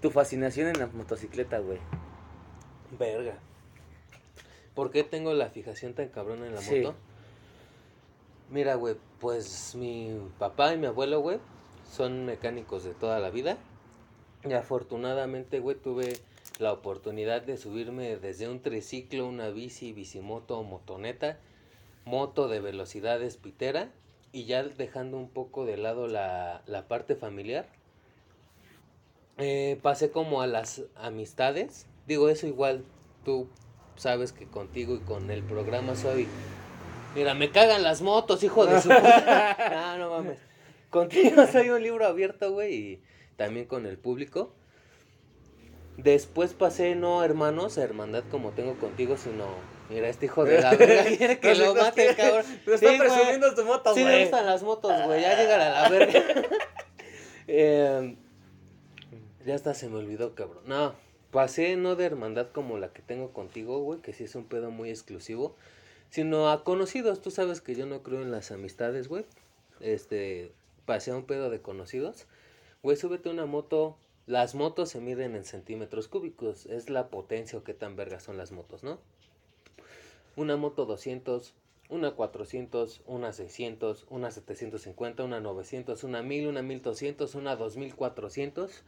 Tu 0.01 0.09
fascinación 0.09 0.67
en 0.69 0.79
la 0.79 0.87
motocicleta, 0.87 1.59
güey. 1.59 1.79
Verga. 2.97 3.35
¿Por 4.73 4.91
qué 4.91 5.03
tengo 5.03 5.33
la 5.33 5.49
fijación 5.49 5.93
tan 5.93 6.09
cabrona 6.09 6.47
en 6.47 6.55
la 6.55 6.61
Sí. 6.61 6.79
moto? 6.79 6.95
Mira, 8.49 8.75
güey, 8.75 8.95
pues 9.19 9.75
mi 9.75 10.17
papá 10.39 10.73
y 10.73 10.77
mi 10.77 10.87
abuelo, 10.87 11.19
güey, 11.19 11.39
son 11.89 12.25
mecánicos 12.25 12.83
de 12.83 12.93
toda 12.93 13.19
la 13.19 13.29
vida. 13.29 13.57
Y 14.43 14.53
afortunadamente, 14.53 15.59
güey, 15.59 15.77
tuve 15.77 16.17
la 16.59 16.73
oportunidad 16.73 17.41
de 17.43 17.57
subirme 17.57 18.17
desde 18.17 18.47
un 18.47 18.61
triciclo, 18.61 19.27
una 19.27 19.49
bici, 19.49 19.93
bicimoto 19.93 20.63
motoneta, 20.63 21.37
moto 22.05 22.47
de 22.47 22.59
velocidades 22.59 23.37
pitera, 23.37 23.91
y 24.31 24.45
ya 24.45 24.63
dejando 24.63 25.17
un 25.17 25.29
poco 25.29 25.65
de 25.65 25.77
lado 25.77 26.07
la, 26.07 26.61
la 26.65 26.87
parte 26.87 27.15
familiar. 27.15 27.67
Eh, 29.37 29.79
pasé 29.81 30.11
como 30.11 30.41
a 30.41 30.47
las 30.47 30.83
amistades. 30.95 31.87
Digo, 32.07 32.29
eso 32.29 32.47
igual, 32.47 32.85
tú 33.25 33.47
sabes 33.95 34.31
que 34.31 34.47
contigo 34.47 34.95
y 34.95 34.99
con 34.99 35.31
el 35.31 35.43
programa 35.43 35.95
soy... 35.95 36.27
Mira, 37.15 37.33
me 37.33 37.51
cagan 37.51 37.83
las 37.83 38.01
motos, 38.01 38.43
hijo 38.43 38.65
de 38.65 38.81
su 38.81 38.89
puta. 38.89 39.57
No, 39.71 39.97
no 39.97 40.09
mames. 40.11 40.39
Contigo 40.89 41.45
soy 41.47 41.69
un 41.69 41.83
libro 41.83 42.05
abierto, 42.05 42.51
güey, 42.51 42.73
y 42.73 43.03
también 43.35 43.65
con 43.65 43.85
el 43.85 43.97
público. 43.97 44.53
Después 45.97 46.53
pasé, 46.53 46.95
no 46.95 47.23
hermanos, 47.23 47.77
hermandad 47.77 48.23
como 48.31 48.51
tengo 48.51 48.75
contigo, 48.75 49.17
sino... 49.17 49.45
Mira, 49.91 50.07
este 50.09 50.25
hijo 50.27 50.45
de 50.45 50.61
la 50.61 50.71
verga 50.75 51.03
quiere 51.17 51.39
que 51.39 51.55
lo 51.55 51.75
mate 51.75 52.09
el 52.09 52.15
cabrón. 52.15 52.45
Pero 52.65 52.75
está 52.75 52.89
Sí, 52.91 52.97
presumiendo 52.97 53.53
tu 53.55 53.65
moto, 53.65 53.93
Sí 53.93 54.01
güey. 54.01 54.13
me 54.15 54.21
gustan 54.21 54.45
las 54.45 54.63
motos, 54.63 54.91
güey. 55.05 55.21
Ya 55.21 55.35
llegan 55.37 55.61
a 55.61 55.69
la 55.69 55.89
verga. 55.89 56.23
Eh, 57.53 58.15
ya 59.45 59.55
hasta 59.55 59.73
se 59.73 59.89
me 59.89 59.97
olvidó, 59.97 60.35
cabrón. 60.35 60.63
No, 60.67 60.93
pasé 61.31 61.75
no 61.75 61.95
de 61.97 62.05
hermandad 62.05 62.47
como 62.53 62.77
la 62.77 62.93
que 62.93 63.01
tengo 63.01 63.33
contigo, 63.33 63.79
güey, 63.79 63.99
que 63.99 64.13
sí 64.13 64.23
es 64.23 64.35
un 64.35 64.45
pedo 64.45 64.71
muy 64.71 64.89
exclusivo, 64.89 65.55
sino 66.09 66.49
a 66.49 66.63
conocidos. 66.63 67.21
Tú 67.21 67.29
sabes 67.31 67.59
que 67.59 67.75
yo 67.75 67.85
no 67.87 68.03
creo 68.03 68.21
en 68.21 68.31
las 68.31 68.51
amistades, 68.51 69.09
güey. 69.09 69.25
Este, 69.81 70.51
pasé 70.85 71.11
a 71.11 71.17
un 71.17 71.25
pedo 71.25 71.49
de 71.49 71.61
conocidos. 71.61 72.25
Güey, 72.83 72.95
súbete 72.95 73.29
una 73.29 73.45
moto. 73.45 73.97
Las 74.27 74.55
motos 74.55 74.89
se 74.89 75.01
miden 75.01 75.35
en 75.35 75.43
centímetros 75.43 76.07
cúbicos. 76.07 76.67
Es 76.67 76.89
la 76.89 77.07
potencia 77.09 77.57
o 77.59 77.63
qué 77.63 77.73
tan 77.73 77.95
vergas 77.97 78.23
son 78.23 78.37
las 78.37 78.51
motos, 78.53 78.83
¿no? 78.83 78.99
Una 80.35 80.57
moto 80.57 80.85
200, 80.85 81.53
una 81.89 82.11
400, 82.11 83.01
una 83.05 83.33
600, 83.33 84.05
una 84.09 84.31
750, 84.31 85.23
una 85.23 85.39
900, 85.39 86.03
una 86.03 86.21
1000, 86.21 86.47
una 86.47 86.61
1200, 86.61 87.35
una 87.35 87.55
2400. 87.55 88.83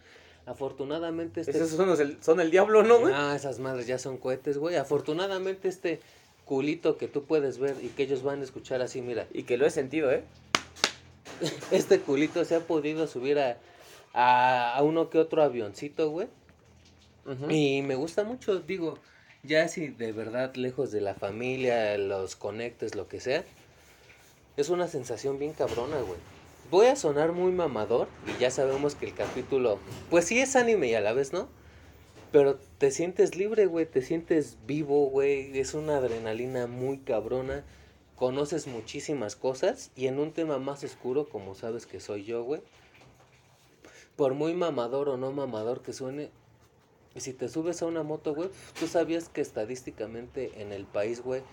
Afortunadamente 0.45 1.41
este... 1.41 1.51
Esos 1.51 1.71
son, 1.71 1.87
los 1.87 1.99
el, 1.99 2.21
son 2.21 2.39
el 2.39 2.51
diablo, 2.51 2.83
¿no, 2.83 2.99
güey? 2.99 3.13
Ah, 3.15 3.35
esas 3.35 3.59
madres 3.59 3.87
ya 3.87 3.97
son 3.97 4.17
cohetes, 4.17 4.57
güey. 4.57 4.75
Afortunadamente 4.75 5.67
este 5.67 5.99
culito 6.45 6.97
que 6.97 7.07
tú 7.07 7.23
puedes 7.23 7.57
ver 7.57 7.77
y 7.81 7.87
que 7.89 8.03
ellos 8.03 8.23
van 8.23 8.41
a 8.41 8.43
escuchar 8.43 8.81
así, 8.81 9.01
mira. 9.01 9.27
Y 9.33 9.43
que 9.43 9.57
lo 9.57 9.65
he 9.65 9.69
sentido, 9.69 10.11
¿eh? 10.11 10.23
Este 11.71 11.99
culito 11.99 12.43
se 12.45 12.55
ha 12.55 12.61
podido 12.61 13.07
subir 13.07 13.39
a, 13.39 13.57
a, 14.13 14.75
a 14.75 14.83
uno 14.83 15.09
que 15.09 15.19
otro 15.19 15.43
avioncito, 15.43 16.09
güey. 16.09 16.27
Y 17.49 17.81
me 17.83 17.95
gusta 17.95 18.23
mucho, 18.23 18.59
digo, 18.59 18.97
ya 19.43 19.67
si 19.67 19.89
de 19.89 20.11
verdad 20.13 20.55
lejos 20.55 20.91
de 20.91 21.01
la 21.01 21.13
familia, 21.13 21.97
los 21.97 22.35
conectes, 22.35 22.95
lo 22.95 23.07
que 23.07 23.19
sea, 23.19 23.43
es 24.55 24.69
una 24.69 24.87
sensación 24.87 25.37
bien 25.37 25.53
cabrona, 25.53 25.97
güey. 26.01 26.19
Voy 26.71 26.87
a 26.87 26.95
sonar 26.95 27.33
muy 27.33 27.51
mamador 27.51 28.07
y 28.25 28.39
ya 28.39 28.49
sabemos 28.49 28.95
que 28.95 29.05
el 29.05 29.13
capítulo, 29.13 29.79
pues 30.09 30.25
sí 30.25 30.39
es 30.39 30.55
anime 30.55 30.87
y 30.87 30.95
a 30.95 31.01
la 31.01 31.13
vez 31.13 31.33
no, 31.33 31.49
pero 32.31 32.57
te 32.77 32.89
sientes 32.89 33.35
libre, 33.35 33.65
güey, 33.65 33.85
te 33.85 34.01
sientes 34.01 34.57
vivo, 34.65 35.09
güey, 35.09 35.59
es 35.59 35.73
una 35.73 35.97
adrenalina 35.97 36.65
muy 36.65 36.99
cabrona, 36.99 37.63
conoces 38.15 38.65
muchísimas 38.67 39.35
cosas 39.35 39.91
y 39.95 40.07
en 40.07 40.19
un 40.19 40.31
tema 40.31 40.57
más 40.57 40.83
oscuro, 40.83 41.27
como 41.27 41.53
sabes 41.53 41.85
que 41.85 41.99
soy 41.99 42.23
yo, 42.23 42.43
güey, 42.43 42.61
por 44.15 44.33
muy 44.33 44.53
mamador 44.53 45.09
o 45.09 45.17
no 45.17 45.31
mamador 45.31 45.81
que 45.81 45.93
suene, 45.93 46.31
y 47.15 47.19
si 47.21 47.33
te 47.33 47.47
subes 47.47 47.81
a 47.81 47.85
una 47.85 48.03
moto, 48.03 48.33
güey, 48.33 48.49
tú 48.79 48.87
sabías 48.87 49.29
que 49.29 49.41
estadísticamente 49.41 50.61
en 50.61 50.71
el 50.71 50.85
país, 50.85 51.21
güey, 51.21 51.43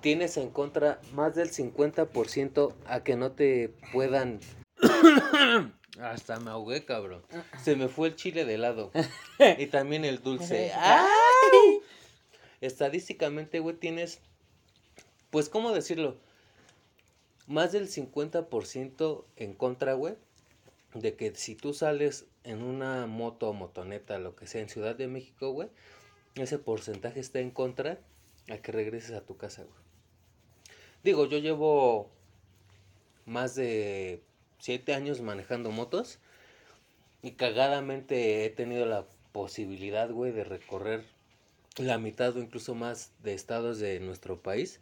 tienes 0.00 0.36
en 0.36 0.50
contra 0.50 1.00
más 1.12 1.34
del 1.34 1.50
50% 1.50 2.74
a 2.86 3.02
que 3.02 3.16
no 3.16 3.32
te 3.32 3.74
puedan... 3.92 4.40
Hasta 6.00 6.38
me 6.38 6.50
ahogué, 6.50 6.84
cabrón. 6.84 7.22
Se 7.60 7.74
me 7.74 7.88
fue 7.88 8.08
el 8.08 8.16
chile 8.16 8.44
de 8.44 8.58
lado. 8.58 8.92
y 9.58 9.66
también 9.66 10.04
el 10.04 10.22
dulce. 10.22 10.70
¡Ay! 10.76 11.08
Estadísticamente, 12.60 13.58
güey, 13.58 13.76
tienes... 13.76 14.20
Pues, 15.30 15.48
¿cómo 15.48 15.72
decirlo? 15.72 16.16
Más 17.46 17.72
del 17.72 17.88
50% 17.88 19.24
en 19.36 19.54
contra, 19.54 19.94
güey, 19.94 20.14
de 21.00 21.14
que 21.14 21.34
si 21.34 21.54
tú 21.54 21.74
sales 21.74 22.26
en 22.44 22.62
una 22.62 23.06
moto 23.06 23.50
o 23.50 23.52
motoneta, 23.52 24.18
lo 24.18 24.34
que 24.36 24.46
sea, 24.46 24.60
en 24.60 24.68
Ciudad 24.68 24.96
de 24.96 25.08
México, 25.08 25.50
güey, 25.50 25.68
ese 26.34 26.58
porcentaje 26.58 27.20
está 27.20 27.40
en 27.40 27.50
contra 27.50 27.98
a 28.48 28.58
que 28.58 28.72
regreses 28.72 29.12
a 29.12 29.24
tu 29.24 29.36
casa, 29.36 29.62
güey. 29.62 29.88
Digo, 31.04 31.26
yo 31.26 31.38
llevo 31.38 32.10
más 33.26 33.54
de 33.54 34.22
siete 34.58 34.94
años 34.94 35.20
manejando 35.20 35.70
motos 35.70 36.18
y 37.22 37.32
cagadamente 37.32 38.44
he 38.44 38.50
tenido 38.50 38.86
la 38.86 39.06
posibilidad, 39.32 40.10
güey, 40.10 40.32
de 40.32 40.44
recorrer 40.44 41.04
la 41.76 41.98
mitad 41.98 42.36
o 42.36 42.40
incluso 42.40 42.74
más 42.74 43.12
de 43.22 43.34
estados 43.34 43.78
de 43.78 44.00
nuestro 44.00 44.40
país. 44.40 44.80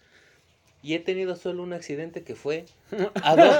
Y 0.86 0.94
he 0.94 1.00
tenido 1.00 1.34
solo 1.34 1.64
un 1.64 1.72
accidente 1.72 2.22
que 2.22 2.36
fue 2.36 2.64
a 3.24 3.34
dos. 3.34 3.56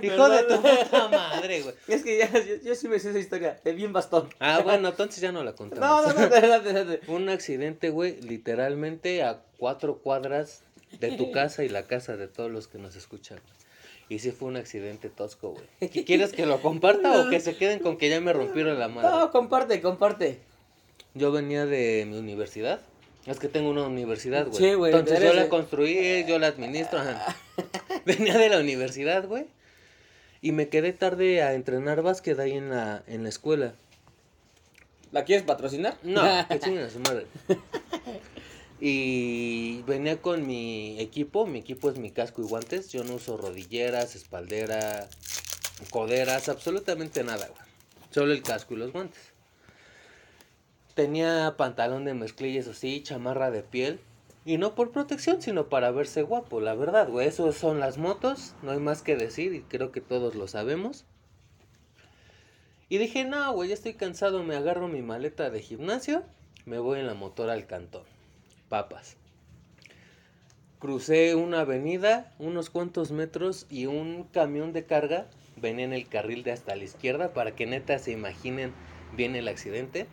Hijo 0.00 0.28
de 0.28 0.42
tu 0.44 0.62
puta 0.62 1.08
madre, 1.08 1.62
güey. 1.62 1.74
Es 1.88 2.04
que 2.04 2.16
ya, 2.18 2.30
yo, 2.32 2.54
yo 2.62 2.74
sí 2.76 2.86
me 2.86 3.00
sé 3.00 3.10
esa 3.10 3.18
historia, 3.18 3.58
de 3.64 3.72
bien 3.72 3.92
bastón. 3.92 4.28
Ah, 4.38 4.60
bueno, 4.62 4.90
entonces 4.90 5.20
ya 5.20 5.32
no 5.32 5.42
la 5.42 5.54
contamos. 5.54 5.80
No, 5.84 6.02
no, 6.06 6.12
no, 6.14 6.20
adelante, 6.36 6.70
adelante. 6.70 7.00
Un 7.10 7.28
accidente, 7.28 7.90
güey, 7.90 8.20
literalmente 8.20 9.24
a 9.24 9.42
cuatro 9.58 9.98
cuadras 9.98 10.62
de 11.00 11.10
tu 11.16 11.32
casa 11.32 11.64
y 11.64 11.68
la 11.68 11.82
casa 11.82 12.16
de 12.16 12.28
todos 12.28 12.52
los 12.52 12.68
que 12.68 12.78
nos 12.78 12.94
escuchan. 12.94 13.40
Y 14.08 14.20
sí 14.20 14.30
fue 14.30 14.46
un 14.48 14.56
accidente 14.58 15.08
tosco, 15.08 15.50
güey. 15.50 15.90
¿Qui- 15.90 16.04
¿Quieres 16.04 16.32
que 16.32 16.46
lo 16.46 16.60
comparta 16.62 17.20
o 17.20 17.30
que 17.30 17.40
se 17.40 17.56
queden 17.56 17.80
con 17.80 17.96
que 17.98 18.08
ya 18.08 18.20
me 18.20 18.32
rompieron 18.32 18.78
la 18.78 18.86
madre? 18.86 19.08
No, 19.10 19.30
comparte, 19.32 19.80
comparte. 19.80 20.38
Yo 21.14 21.32
venía 21.32 21.66
de 21.66 22.06
mi 22.08 22.16
universidad. 22.16 22.80
Es 23.26 23.38
que 23.38 23.48
tengo 23.48 23.70
una 23.70 23.86
universidad, 23.86 24.46
güey. 24.46 24.58
Sí, 24.58 24.74
güey, 24.74 24.92
Entonces 24.94 25.22
yo 25.22 25.32
la 25.34 25.48
construí, 25.48 26.24
yo 26.26 26.38
la 26.38 26.48
administro. 26.48 27.00
ajá. 27.00 27.36
venía 28.06 28.38
de 28.38 28.48
la 28.48 28.58
universidad, 28.58 29.26
güey. 29.26 29.46
Y 30.40 30.52
me 30.52 30.68
quedé 30.68 30.92
tarde 30.92 31.42
a 31.42 31.54
entrenar 31.54 32.02
básquet 32.02 32.38
ahí 32.38 32.52
en 32.52 32.70
la, 32.70 33.02
en 33.06 33.22
la 33.22 33.28
escuela. 33.28 33.74
¿La 35.12 35.24
quieres 35.24 35.44
patrocinar? 35.44 35.98
No, 36.02 36.22
que 36.48 36.58
chinguen 36.60 36.84
a 36.84 36.90
su 36.90 37.00
madre. 37.00 37.26
Y 38.80 39.82
venía 39.82 40.22
con 40.22 40.46
mi 40.46 40.98
equipo, 40.98 41.46
mi 41.46 41.58
equipo 41.58 41.90
es 41.90 41.98
mi 41.98 42.10
casco 42.10 42.40
y 42.40 42.46
guantes. 42.46 42.90
Yo 42.90 43.04
no 43.04 43.14
uso 43.16 43.36
rodilleras, 43.36 44.16
espaldera, 44.16 45.06
coderas, 45.90 46.48
absolutamente 46.48 47.22
nada, 47.22 47.46
güey. 47.48 47.60
Solo 48.10 48.32
el 48.32 48.42
casco 48.42 48.74
y 48.74 48.78
los 48.78 48.92
guantes. 48.92 49.20
Tenía 51.00 51.54
pantalón 51.56 52.04
de 52.04 52.12
mezclilla, 52.12 52.60
eso 52.60 52.72
chamarra 53.02 53.50
de 53.50 53.62
piel. 53.62 54.00
Y 54.44 54.58
no 54.58 54.74
por 54.74 54.90
protección, 54.90 55.40
sino 55.40 55.70
para 55.70 55.90
verse 55.92 56.20
guapo, 56.20 56.60
la 56.60 56.74
verdad, 56.74 57.08
güey. 57.08 57.26
Eso 57.26 57.50
son 57.52 57.80
las 57.80 57.96
motos, 57.96 58.54
no 58.60 58.72
hay 58.72 58.80
más 58.80 59.00
que 59.00 59.16
decir 59.16 59.54
y 59.54 59.62
creo 59.62 59.92
que 59.92 60.02
todos 60.02 60.34
lo 60.34 60.46
sabemos. 60.46 61.06
Y 62.90 62.98
dije, 62.98 63.24
no, 63.24 63.50
güey, 63.54 63.70
ya 63.70 63.74
estoy 63.76 63.94
cansado, 63.94 64.44
me 64.44 64.54
agarro 64.56 64.88
mi 64.88 65.00
maleta 65.00 65.48
de 65.48 65.62
gimnasio, 65.62 66.22
me 66.66 66.78
voy 66.78 67.00
en 67.00 67.06
la 67.06 67.14
motora 67.14 67.54
al 67.54 67.66
cantón. 67.66 68.02
Papas. 68.68 69.16
Crucé 70.80 71.34
una 71.34 71.60
avenida, 71.60 72.34
unos 72.38 72.68
cuantos 72.68 73.10
metros 73.10 73.66
y 73.70 73.86
un 73.86 74.24
camión 74.24 74.74
de 74.74 74.84
carga 74.84 75.28
venía 75.56 75.86
en 75.86 75.94
el 75.94 76.08
carril 76.08 76.42
de 76.42 76.52
hasta 76.52 76.76
la 76.76 76.84
izquierda 76.84 77.32
para 77.32 77.56
que 77.56 77.64
neta 77.64 77.98
se 77.98 78.12
imaginen 78.12 78.74
bien 79.16 79.34
el 79.34 79.48
accidente. 79.48 80.06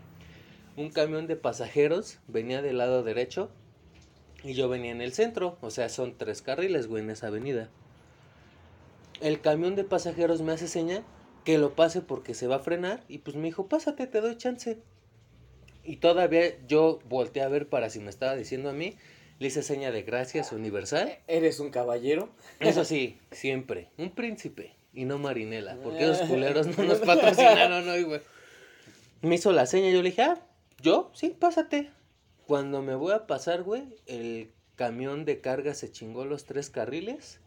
Un 0.78 0.92
camión 0.92 1.26
de 1.26 1.36
pasajeros 1.36 2.20
venía 2.28 2.62
del 2.62 2.78
lado 2.78 3.02
derecho 3.02 3.50
y 4.44 4.54
yo 4.54 4.70
venía 4.70 4.92
en 4.92 5.02
el 5.02 5.12
centro, 5.12 5.58
o 5.62 5.72
sea, 5.72 5.90
son 5.90 6.16
tres 6.18 6.44
carriles, 6.44 6.86
güey, 6.86 7.04
en 7.04 7.10
esa 7.10 7.28
avenida. 7.28 7.70
El 9.20 9.42
camión 9.42 9.76
de 9.76 9.84
pasajeros 9.84 10.44
me 10.44 10.52
hace 10.52 10.68
seña 10.68 11.04
que 11.44 11.58
lo 11.58 11.74
pase 11.74 12.02
porque 12.02 12.36
se 12.36 12.46
va 12.46 12.58
a 12.58 12.60
frenar 12.60 13.04
y 13.08 13.18
pues 13.18 13.36
me 13.36 13.46
dijo, 13.48 13.68
pásate, 13.68 14.06
te 14.06 14.22
doy 14.22 14.38
chance. 14.38 14.78
Y 15.84 15.96
todavía 15.96 16.56
yo 16.68 17.00
volteé 17.10 17.42
a 17.42 17.48
ver 17.48 17.68
para 17.68 17.90
si 17.90 18.00
me 18.00 18.12
estaba 18.12 18.36
diciendo 18.36 18.70
a 18.70 18.74
mí, 18.74 18.98
le 19.40 19.48
hice 19.48 19.64
seña 19.64 19.92
de 19.92 20.04
gracias 20.04 20.52
universal. 20.52 21.18
¿Eres 21.28 21.60
un 21.60 21.72
caballero? 21.72 22.30
Eso 22.60 22.86
sí, 22.86 23.18
siempre, 23.32 23.90
un 23.98 24.12
príncipe 24.12 24.76
y 24.94 25.06
no 25.06 25.18
marinela, 25.18 25.78
porque 25.84 26.04
esos 26.12 26.28
culeros 26.28 26.78
no 26.78 26.84
nos 26.84 27.00
patrocinaron 27.00 27.90
hoy, 27.90 28.04
güey. 28.04 28.22
Me 29.22 29.36
hizo 29.36 29.52
la 29.52 29.66
seña, 29.66 29.90
yo 29.90 30.04
le 30.04 30.10
dije, 30.10 30.22
ah, 30.22 30.47
yo, 30.82 31.12
sí, 31.14 31.30
pásate. 31.30 31.92
Cuando 32.46 32.82
me 32.82 32.96
voy 32.96 33.14
a 33.14 33.28
pasar, 33.28 33.64
güey, 33.64 33.84
el 34.06 34.52
camión 34.76 35.26
de 35.26 35.42
carga 35.42 35.74
se 35.74 35.92
chingó 35.92 36.26
los 36.26 36.46
tres 36.46 36.70
carriles, 36.70 37.40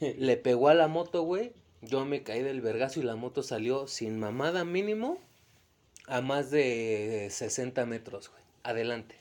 le 0.00 0.36
pegó 0.36 0.68
a 0.68 0.74
la 0.74 0.88
moto, 0.88 1.22
güey, 1.22 1.52
yo 1.80 2.04
me 2.04 2.22
caí 2.22 2.42
del 2.42 2.60
vergazo 2.60 3.00
y 3.00 3.02
la 3.02 3.16
moto 3.16 3.42
salió 3.42 3.86
sin 3.86 4.18
mamada 4.18 4.64
mínimo 4.64 5.18
a 6.06 6.20
más 6.20 6.50
de 6.50 7.28
60 7.30 7.86
metros, 7.86 8.30
güey, 8.30 8.42
adelante. 8.62 9.16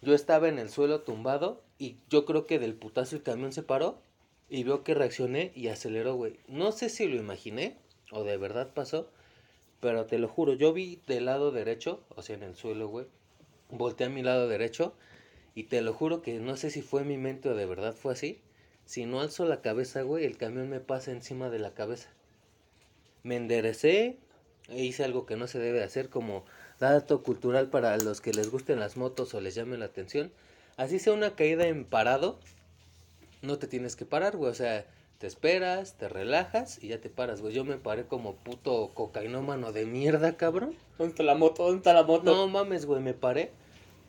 Yo 0.00 0.14
estaba 0.14 0.48
en 0.48 0.58
el 0.58 0.70
suelo 0.70 1.02
tumbado 1.02 1.62
y 1.78 1.96
yo 2.08 2.24
creo 2.24 2.46
que 2.46 2.58
del 2.58 2.74
putazo 2.74 3.16
el 3.16 3.22
camión 3.22 3.52
se 3.52 3.62
paró 3.62 4.00
y 4.48 4.64
vio 4.64 4.84
que 4.84 4.94
reaccioné 4.94 5.52
y 5.54 5.68
aceleró, 5.68 6.14
güey. 6.14 6.38
No 6.46 6.72
sé 6.72 6.88
si 6.88 7.06
lo 7.06 7.16
imaginé 7.16 7.76
o 8.10 8.24
de 8.24 8.36
verdad 8.36 8.72
pasó, 8.74 9.10
pero 9.80 10.06
te 10.06 10.18
lo 10.18 10.28
juro, 10.28 10.54
yo 10.54 10.72
vi 10.72 11.00
del 11.06 11.26
lado 11.26 11.52
derecho, 11.52 12.04
o 12.16 12.22
sea, 12.22 12.36
en 12.36 12.42
el 12.42 12.56
suelo, 12.56 12.88
güey. 12.88 13.06
Volteé 13.70 14.06
a 14.06 14.10
mi 14.10 14.22
lado 14.22 14.48
derecho 14.48 14.94
y 15.54 15.64
te 15.64 15.82
lo 15.82 15.92
juro 15.92 16.22
que 16.22 16.40
no 16.40 16.56
sé 16.56 16.70
si 16.70 16.82
fue 16.82 17.04
mi 17.04 17.18
mente 17.18 17.48
o 17.48 17.54
de 17.54 17.66
verdad 17.66 17.94
fue 17.94 18.12
así. 18.12 18.40
Si 18.86 19.04
no 19.04 19.20
alzo 19.20 19.44
la 19.44 19.60
cabeza, 19.60 20.02
güey, 20.02 20.24
el 20.24 20.38
camión 20.38 20.70
me 20.70 20.80
pasa 20.80 21.12
encima 21.12 21.50
de 21.50 21.58
la 21.58 21.74
cabeza. 21.74 22.08
Me 23.22 23.36
enderecé 23.36 24.18
e 24.68 24.84
hice 24.84 25.04
algo 25.04 25.26
que 25.26 25.36
no 25.36 25.46
se 25.46 25.58
debe 25.58 25.82
hacer 25.82 26.08
como 26.08 26.44
dato 26.78 27.22
cultural 27.22 27.70
para 27.70 27.96
los 27.98 28.20
que 28.20 28.32
les 28.32 28.50
gusten 28.50 28.80
las 28.80 28.96
motos 28.96 29.34
o 29.34 29.40
les 29.40 29.54
llame 29.54 29.76
la 29.76 29.86
atención. 29.86 30.32
Así 30.76 30.98
sea 30.98 31.12
una 31.12 31.34
caída 31.34 31.66
en 31.66 31.84
parado, 31.84 32.38
no 33.42 33.58
te 33.58 33.66
tienes 33.66 33.96
que 33.96 34.06
parar, 34.06 34.36
güey. 34.36 34.50
O 34.50 34.54
sea, 34.54 34.86
te 35.18 35.26
esperas, 35.26 35.94
te 35.94 36.08
relajas 36.08 36.82
y 36.82 36.88
ya 36.88 37.00
te 37.00 37.10
paras, 37.10 37.40
güey. 37.40 37.52
Yo 37.52 37.64
me 37.64 37.76
paré 37.76 38.04
como 38.04 38.34
puto 38.34 38.92
cocainómano 38.94 39.72
de 39.72 39.84
mierda, 39.84 40.36
cabrón. 40.36 40.74
¿Dónde 40.96 41.10
está 41.10 41.24
la 41.24 41.34
moto? 41.34 41.64
¿Dónde 41.64 41.78
está 41.78 41.92
la 41.92 42.04
moto? 42.04 42.34
No 42.34 42.46
mames, 42.46 42.86
güey, 42.86 43.02
me 43.02 43.14
paré. 43.14 43.50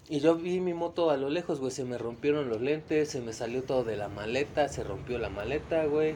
Y 0.08 0.20
yo 0.20 0.36
vi 0.36 0.60
mi 0.60 0.74
moto 0.74 1.10
a 1.10 1.18
lo 1.18 1.30
lejos, 1.30 1.60
güey. 1.60 1.72
Se 1.72 1.84
me 1.84 1.98
rompieron 1.98 2.50
los 2.50 2.62
lentes, 2.62 3.10
se 3.10 3.22
me 3.22 3.34
salió 3.34 3.64
todo 3.64 3.84
de 3.84 3.98
la 3.98 4.08
maleta, 4.08 4.70
se 4.70 4.84
rompió 4.84 5.18
la 5.18 5.30
maleta, 5.30 5.86
güey. 5.86 6.14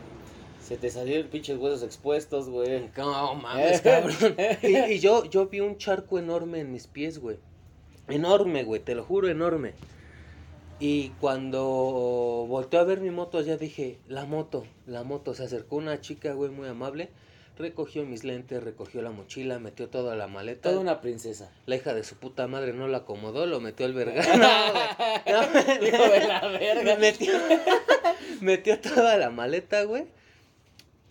Se 0.62 0.77
te 0.77 0.91
salieron 0.91 1.29
pinches 1.29 1.58
huesos 1.58 1.84
expuestos, 1.84 2.47
güey. 2.47 2.89
No 2.95 3.36
mames, 3.36 3.82
cabrón. 3.82 4.36
Y, 4.62 4.77
y 4.77 4.99
yo, 4.99 5.25
yo 5.25 5.47
vi 5.47 5.60
un 5.60 5.77
charco 5.77 6.19
enorme 6.19 6.60
en 6.60 6.71
mis 6.71 6.86
pies, 6.86 7.17
güey. 7.17 7.38
Enorme, 8.08 8.63
güey, 8.63 8.79
te 8.79 8.93
lo 8.93 9.03
juro, 9.03 9.27
enorme. 9.27 9.73
Y 10.79 11.09
cuando 11.19 11.63
volteé 12.47 12.79
a 12.79 12.83
ver 12.83 12.99
mi 12.99 13.09
moto, 13.09 13.41
ya 13.41 13.57
dije, 13.57 13.99
la 14.07 14.25
moto, 14.25 14.65
la 14.86 15.03
moto. 15.03 15.33
Se 15.33 15.43
acercó 15.43 15.77
una 15.77 16.01
chica, 16.01 16.33
güey, 16.33 16.51
muy 16.51 16.67
amable. 16.67 17.09
Recogió 17.57 18.03
mis 18.03 18.23
lentes, 18.23 18.63
recogió 18.63 19.03
la 19.03 19.12
mochila, 19.12 19.59
metió 19.59 19.88
toda 19.88 20.15
la 20.15 20.27
maleta. 20.27 20.69
Toda 20.69 20.81
una 20.81 21.01
princesa. 21.01 21.51
La 21.67 21.75
hija 21.75 21.93
de 21.93 22.03
su 22.03 22.15
puta 22.15 22.47
madre 22.47 22.73
no 22.73 22.88
la 22.88 22.99
acomodó, 22.99 23.45
lo 23.45 23.59
metió 23.59 23.86
al 23.86 23.93
verga. 23.93 24.23
No, 25.25 25.47
güey. 25.51 25.91
No, 25.91 26.03
de 26.12 26.27
la 26.27 26.47
verga. 26.47 26.95
Metió, 26.97 27.33
metió 28.41 28.79
toda 28.79 29.17
la 29.17 29.29
maleta, 29.29 29.83
güey. 29.83 30.05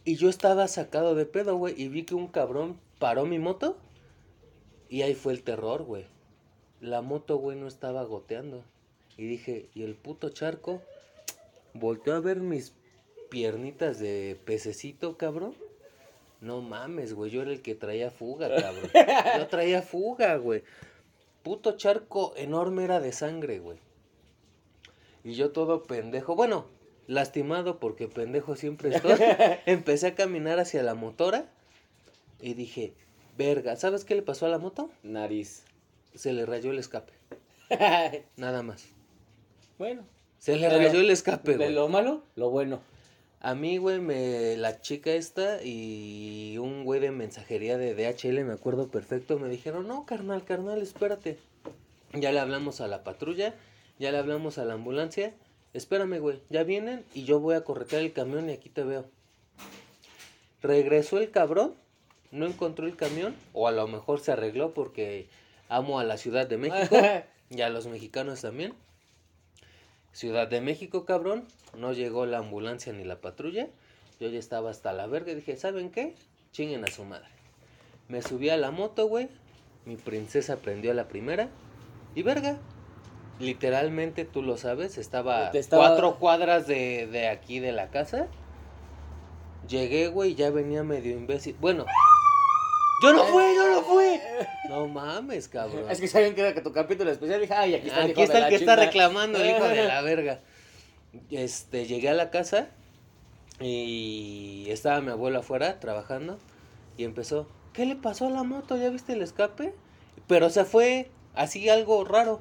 Y 0.05 0.17
yo 0.17 0.29
estaba 0.29 0.67
sacado 0.67 1.15
de 1.15 1.27
pedo, 1.27 1.57
güey. 1.57 1.81
Y 1.81 1.89
vi 1.89 2.03
que 2.03 2.17
un 2.17 2.27
cabrón 2.27 2.81
paró 2.99 3.25
mi 3.25 3.39
moto. 3.39 3.79
Y 4.89 5.03
ahí 5.03 5.15
fue 5.15 5.33
el 5.33 5.45
terror, 5.45 5.85
güey. 5.85 6.07
La 6.81 7.03
moto, 7.03 7.37
güey, 7.37 7.57
no 7.57 7.69
estaba 7.69 8.03
goteando. 8.03 8.65
Y 9.17 9.27
dije, 9.27 9.69
¿y 9.75 9.83
el 9.83 9.95
puto 9.95 10.31
charco? 10.31 10.83
Volteó 11.75 12.15
a 12.15 12.21
ver 12.21 12.41
mis 12.41 12.75
piernitas 13.31 13.99
de 13.99 14.39
pececito, 14.45 15.17
cabrón. 15.17 15.55
No 16.41 16.61
mames, 16.61 17.15
güey. 17.15 17.31
Yo 17.31 17.43
era 17.43 17.51
el 17.51 17.63
que 17.63 17.75
traía 17.75 18.11
fuga, 18.11 18.49
cabrón. 18.49 18.91
Yo 19.39 19.47
traía 19.49 19.83
fuga, 19.83 20.37
güey. 20.37 20.63
Puto 21.43 21.77
charco 21.77 22.35
enorme 22.37 22.85
era 22.85 23.01
de 23.01 23.13
sangre, 23.13 23.59
güey. 23.59 23.79
Y 25.25 25.35
yo 25.35 25.51
todo 25.51 25.85
pendejo. 25.85 26.35
Bueno, 26.35 26.67
lastimado 27.07 27.79
porque 27.79 28.09
pendejo 28.09 28.57
siempre 28.57 28.95
estoy. 28.95 29.19
Empecé 29.67 30.09
a 30.09 30.15
caminar 30.15 30.59
hacia 30.59 30.83
la 30.83 30.95
motora. 30.95 31.47
Y 32.41 32.55
dije, 32.55 32.95
verga, 33.37 33.77
¿sabes 33.77 34.05
qué 34.05 34.15
le 34.15 34.23
pasó 34.23 34.47
a 34.47 34.49
la 34.49 34.59
moto? 34.59 34.91
Nariz. 35.03 35.65
Se 36.15 36.33
le 36.33 36.45
rayó 36.45 36.71
el 36.71 36.79
escape. 36.79 37.13
Nada 38.37 38.63
más. 38.63 38.89
Bueno. 39.83 40.05
Se 40.39 40.55
le 40.55 40.69
De 40.69 40.79
rayó 40.79 41.01
el 41.01 41.11
escape, 41.11 41.53
De 41.53 41.57
güey. 41.57 41.73
lo 41.73 41.89
malo, 41.89 42.23
lo 42.37 42.51
bueno. 42.51 42.81
A 43.41 43.57
mí, 43.57 43.79
güey, 43.79 43.99
me, 43.99 44.57
la 44.57 44.81
chica 44.81 45.11
esta 45.11 45.61
y 45.65 46.57
un 46.59 46.85
güey 46.85 47.01
de 47.01 47.11
mensajería 47.11 47.77
de 47.77 47.93
DHL, 47.97 48.45
me 48.45 48.53
acuerdo 48.53 48.87
perfecto, 48.93 49.41
me 49.41 49.49
dijeron, 49.49 49.89
no, 49.89 50.07
carnal, 50.07 50.45
carnal, 50.45 50.81
espérate. 50.81 51.37
Ya 52.15 52.31
le 52.31 52.39
hablamos 52.39 52.81
a 52.81 52.87
la 52.87 53.03
patrulla, 53.03 53.57
ya 53.99 54.13
le 54.13 54.19
hablamos 54.19 54.57
a 54.59 54.65
la 54.65 54.75
ambulancia, 54.75 55.35
espérame, 55.75 56.21
güey, 56.21 56.39
ya 56.49 56.63
vienen 56.63 57.05
y 57.13 57.25
yo 57.25 57.41
voy 57.41 57.57
a 57.57 57.65
corretear 57.65 58.03
el 58.03 58.13
camión 58.13 58.51
y 58.51 58.53
aquí 58.53 58.69
te 58.69 58.85
veo. 58.85 59.07
Regresó 60.63 61.19
el 61.19 61.33
cabrón, 61.33 61.75
no 62.31 62.47
encontró 62.47 62.87
el 62.87 62.95
camión, 62.95 63.35
o 63.53 63.67
a 63.67 63.73
lo 63.73 63.89
mejor 63.89 64.21
se 64.21 64.31
arregló 64.31 64.75
porque 64.75 65.27
amo 65.69 65.99
a 65.99 66.05
la 66.05 66.19
Ciudad 66.19 66.47
de 66.47 66.59
México 66.59 66.97
y 67.51 67.63
a 67.63 67.69
los 67.69 67.89
mexicanos 67.89 68.43
también. 68.43 68.75
Ciudad 70.13 70.49
de 70.49 70.61
México, 70.61 71.05
cabrón. 71.05 71.45
No 71.77 71.93
llegó 71.93 72.27
la 72.27 72.39
ambulancia 72.39 72.93
ni 72.93 73.05
la 73.05 73.21
patrulla. 73.21 73.69
Yo 74.21 74.29
ya 74.29 74.39
estaba 74.39 74.71
hasta 74.71 74.93
la 74.93 75.07
verga 75.07 75.33
y 75.33 75.37
dije, 75.37 75.57
¿saben 75.57 75.91
qué? 75.91 76.15
Chinguen 76.53 76.85
a 76.85 76.89
su 76.89 77.05
madre. 77.05 77.29
Me 78.09 78.21
subí 78.23 78.51
a 78.51 78.57
la 78.57 78.71
moto, 78.71 79.07
güey. 79.07 79.29
Mi 79.87 79.97
princesa 79.97 80.57
prendió 80.59 80.91
a 80.91 80.95
la 80.95 81.09
primera. 81.09 81.49
Y 82.15 82.23
verga. 82.23 82.59
Literalmente, 83.41 84.25
tú 84.25 84.43
lo 84.43 84.57
sabes, 84.59 84.99
estaba, 84.99 85.49
estaba- 85.51 85.89
cuatro 85.89 86.17
cuadras 86.19 86.67
de, 86.67 87.07
de 87.09 87.29
aquí 87.29 87.59
de 87.59 87.73
la 87.73 87.89
casa. 87.91 88.29
Llegué, 89.69 90.09
güey, 90.09 90.35
ya 90.35 90.51
venía 90.51 90.83
medio 90.85 91.13
imbécil. 91.17 91.57
Bueno, 91.61 91.87
yo 93.03 93.13
no 93.13 93.25
fui, 93.25 93.43
yo 93.55 93.69
no 93.71 93.83
fui. 93.83 94.21
No 94.69 94.89
mames, 94.89 95.49
cabrón. 95.49 95.91
Es 95.91 96.01
que 96.01 96.09
saben 96.09 96.35
que 96.35 96.41
era 96.41 96.55
que 96.55 96.61
tu 96.61 96.73
capítulo 96.73 97.11
especial. 97.11 97.41
Dije, 97.41 97.55
ay, 97.55 97.75
aquí 97.75 97.89
está 97.89 98.01
el, 98.05 98.11
Aquí 98.11 98.13
hijo 98.13 98.23
está 98.23 98.33
de 98.35 98.39
el 98.39 98.43
la 98.45 98.49
que 98.49 98.55
está 98.57 98.73
chingada". 98.73 98.87
reclamando, 98.87 99.39
el 99.39 99.51
hijo 99.51 99.65
de 99.69 99.85
la 99.85 100.01
verga. 100.03 100.41
Este, 101.31 101.87
llegué 101.87 102.09
a 102.09 102.15
la 102.15 102.31
casa 102.31 102.69
y 103.61 104.67
estaba 104.69 105.01
mi 105.01 105.11
abuelo 105.11 105.41
afuera 105.41 105.79
trabajando 105.79 106.39
y 106.97 107.05
empezó, 107.05 107.47
¿qué 107.73 107.87
le 107.87 107.97
pasó 107.97 108.27
a 108.27 108.31
la 108.31 108.43
moto? 108.43 108.77
¿Ya 108.77 108.89
viste 108.91 109.13
el 109.13 109.23
escape? 109.23 109.75
Pero 110.27 110.51
se 110.51 110.65
fue 110.65 111.11
así 111.35 111.69
algo 111.69 112.05
raro. 112.05 112.41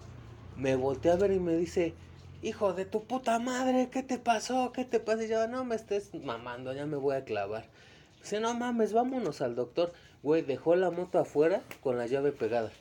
Me 0.58 0.76
volteé 0.76 1.12
a 1.12 1.16
ver 1.16 1.32
y 1.32 1.40
me 1.40 1.56
dice, 1.56 1.94
hijo 2.42 2.74
de 2.74 2.86
tu 2.86 3.04
puta 3.04 3.40
madre, 3.40 3.90
¿qué 3.92 4.04
te 4.04 4.18
pasó? 4.20 4.72
¿Qué 4.74 4.86
te 4.86 5.00
pasa? 5.00 5.24
Y 5.24 5.28
yo, 5.30 5.48
no 5.48 5.64
me 5.64 5.76
estés 5.76 6.14
mamando, 6.14 6.74
ya 6.74 6.86
me 6.86 6.98
voy 6.98 7.16
a 7.16 7.24
clavar. 7.24 7.66
Dice, 8.22 8.40
no 8.40 8.54
mames, 8.54 8.94
vámonos 8.94 9.42
al 9.42 9.56
doctor. 9.56 9.94
Güey, 10.24 10.44
dejó 10.44 10.76
la 10.76 10.92
moto 10.92 11.20
afuera 11.20 11.64
con 11.82 11.98
la 11.98 12.06
llave 12.06 12.32
pegada. 12.32 12.72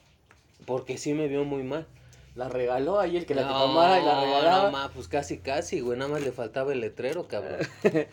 Porque 0.66 0.98
sí 0.98 1.14
me 1.14 1.29
vio 1.29 1.44
muy 1.44 1.62
mal. 1.62 1.87
La 2.35 2.48
regaló 2.48 3.00
ahí 3.00 3.16
el 3.16 3.26
que 3.26 3.35
la 3.35 3.42
No, 3.42 3.61
tomara 3.61 4.00
y 4.00 4.05
la 4.05 4.20
regalaba. 4.20 4.64
No, 4.64 4.70
ma, 4.70 4.90
pues 4.92 5.09
casi, 5.09 5.38
casi, 5.38 5.81
güey. 5.81 5.98
Nada 5.98 6.11
más 6.11 6.22
le 6.22 6.33
faltaba 6.33 6.72
el 6.72 6.81
letrero, 6.81 7.26
cabrón. 7.26 7.59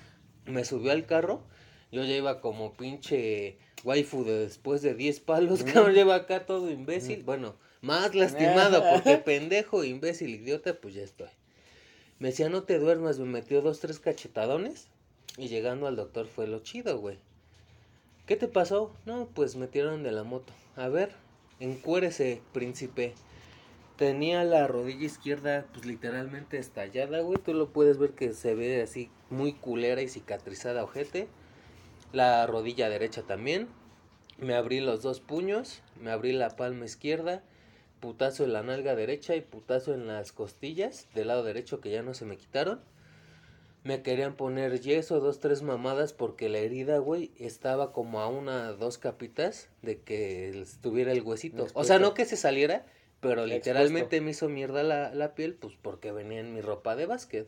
Me 0.45 0.65
subió 0.65 0.91
al 0.91 1.05
carro. 1.05 1.41
Yo 1.91 2.03
ya 2.03 2.15
iba 2.15 2.41
como 2.41 2.73
pinche 2.73 3.57
waifu 3.83 4.23
de 4.23 4.39
después 4.39 4.81
de 4.81 4.95
10 4.95 5.19
palos. 5.21 5.63
Cabrón, 5.63 5.93
lleva 5.93 6.15
acá 6.15 6.45
todo 6.45 6.71
imbécil. 6.71 7.23
Bueno, 7.23 7.55
más 7.81 8.15
lastimado 8.15 8.83
porque 8.93 9.17
pendejo, 9.25 9.83
imbécil, 9.83 10.35
idiota, 10.35 10.73
pues 10.73 10.95
ya 10.95 11.03
estoy. 11.03 11.29
Me 12.19 12.29
decía, 12.29 12.49
no 12.49 12.63
te 12.63 12.79
duermas. 12.79 13.19
Me 13.19 13.25
metió 13.25 13.61
dos, 13.61 13.79
tres 13.79 13.99
cachetadones. 13.99 14.87
Y 15.37 15.47
llegando 15.49 15.87
al 15.87 15.95
doctor 15.95 16.27
fue 16.27 16.47
lo 16.47 16.59
chido, 16.59 16.99
güey. 16.99 17.19
¿Qué 18.25 18.35
te 18.35 18.47
pasó? 18.47 18.91
No, 19.05 19.29
pues 19.33 19.55
me 19.55 19.67
tiraron 19.67 20.03
de 20.03 20.11
la 20.11 20.23
moto. 20.23 20.51
A 20.75 20.89
ver, 20.89 21.11
encuérese, 21.59 22.41
príncipe. 22.51 23.13
Tenía 23.95 24.43
la 24.43 24.67
rodilla 24.67 25.05
izquierda, 25.05 25.65
pues 25.71 25.85
literalmente 25.85 26.57
estallada, 26.57 27.21
güey. 27.21 27.39
Tú 27.39 27.53
lo 27.53 27.69
puedes 27.69 27.97
ver 27.97 28.11
que 28.11 28.33
se 28.33 28.55
ve 28.55 28.81
así 28.81 29.09
muy 29.29 29.53
culera 29.53 30.01
y 30.01 30.09
cicatrizada, 30.09 30.83
ojete. 30.83 31.27
La 32.11 32.45
rodilla 32.47 32.89
derecha 32.89 33.21
también. 33.21 33.67
Me 34.39 34.55
abrí 34.55 34.81
los 34.81 35.01
dos 35.01 35.19
puños, 35.19 35.81
me 35.99 36.11
abrí 36.11 36.31
la 36.31 36.55
palma 36.55 36.85
izquierda, 36.85 37.43
putazo 37.99 38.43
en 38.43 38.53
la 38.53 38.61
nalga 38.61 38.95
derecha 38.95 39.35
y 39.35 39.41
putazo 39.41 39.93
en 39.93 40.05
las 40.05 40.31
costillas 40.31 41.07
del 41.15 41.29
lado 41.29 41.43
derecho 41.43 41.79
que 41.81 41.89
ya 41.89 42.03
no 42.03 42.13
se 42.13 42.25
me 42.25 42.37
quitaron. 42.37 42.79
Me 43.87 44.01
querían 44.01 44.35
poner 44.35 44.81
yeso, 44.81 45.21
dos, 45.21 45.39
tres 45.39 45.61
mamadas, 45.61 46.11
porque 46.11 46.49
la 46.49 46.57
herida, 46.57 46.97
güey, 46.97 47.31
estaba 47.37 47.93
como 47.93 48.19
a 48.19 48.27
una, 48.27 48.73
dos 48.73 48.97
capitas 48.97 49.69
de 49.81 50.01
que 50.01 50.49
estuviera 50.59 51.13
el 51.13 51.21
huesito. 51.21 51.67
O 51.73 51.85
sea, 51.85 51.97
no 51.97 52.13
que 52.13 52.25
se 52.25 52.35
saliera, 52.35 52.85
pero 53.21 53.43
Expuesto. 53.43 53.55
literalmente 53.55 54.19
me 54.19 54.31
hizo 54.31 54.49
mierda 54.49 54.83
la, 54.83 55.13
la 55.13 55.35
piel, 55.35 55.53
pues 55.53 55.75
porque 55.81 56.11
venía 56.11 56.41
en 56.41 56.53
mi 56.53 56.59
ropa 56.59 56.97
de 56.97 57.05
básquet. 57.05 57.47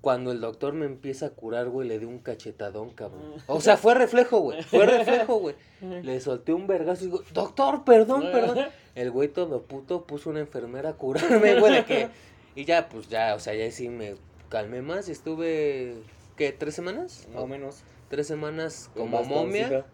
Cuando 0.00 0.32
el 0.32 0.40
doctor 0.40 0.72
me 0.72 0.86
empieza 0.86 1.26
a 1.26 1.30
curar, 1.30 1.68
güey, 1.68 1.86
le 1.86 2.00
di 2.00 2.04
un 2.04 2.18
cachetadón, 2.18 2.90
cabrón. 2.90 3.34
O 3.46 3.60
sea, 3.60 3.76
fue 3.76 3.94
reflejo, 3.94 4.40
güey. 4.40 4.60
Fue 4.64 4.86
reflejo, 4.86 5.38
güey. 5.38 5.54
Le 6.02 6.18
solté 6.18 6.52
un 6.52 6.66
vergazo 6.66 7.04
y 7.04 7.06
digo, 7.06 7.22
doctor, 7.32 7.84
perdón, 7.84 8.24
perdón. 8.32 8.58
El 8.96 9.12
güey 9.12 9.28
todo 9.28 9.62
puto 9.62 10.04
puso 10.04 10.30
una 10.30 10.40
enfermera 10.40 10.90
a 10.90 10.92
curarme, 10.94 11.60
güey, 11.60 11.74
de 11.74 11.84
que... 11.84 12.08
Y 12.56 12.64
ya, 12.64 12.88
pues 12.88 13.08
ya, 13.08 13.36
o 13.36 13.38
sea, 13.38 13.54
ya 13.54 13.70
sí 13.70 13.88
me 13.88 14.16
calmé 14.48 14.82
más 14.82 15.08
y 15.08 15.12
estuve, 15.12 16.02
¿qué? 16.36 16.52
¿Tres 16.52 16.74
semanas? 16.74 17.28
Más 17.32 17.42
o 17.42 17.46
menos. 17.46 17.82
Tres 18.08 18.26
semanas 18.26 18.90
como 18.94 19.22
momia 19.24 19.84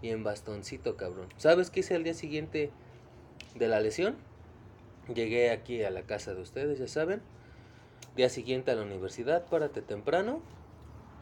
y 0.00 0.10
en 0.10 0.24
bastoncito, 0.24 0.96
cabrón. 0.96 1.28
¿Sabes 1.36 1.70
qué 1.70 1.80
hice 1.80 1.94
el 1.94 2.04
día 2.04 2.14
siguiente 2.14 2.70
de 3.54 3.68
la 3.68 3.80
lesión? 3.80 4.16
Llegué 5.12 5.50
aquí 5.50 5.82
a 5.82 5.90
la 5.90 6.02
casa 6.02 6.34
de 6.34 6.42
ustedes, 6.42 6.78
ya 6.78 6.88
saben. 6.88 7.20
Día 8.16 8.28
siguiente 8.28 8.70
a 8.70 8.74
la 8.74 8.82
universidad, 8.82 9.46
párate 9.46 9.82
temprano. 9.82 10.42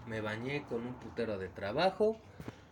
Me 0.06 0.20
bañé 0.20 0.64
con 0.64 0.86
un 0.86 0.94
putero 0.94 1.38
de 1.38 1.48
trabajo. 1.48 2.16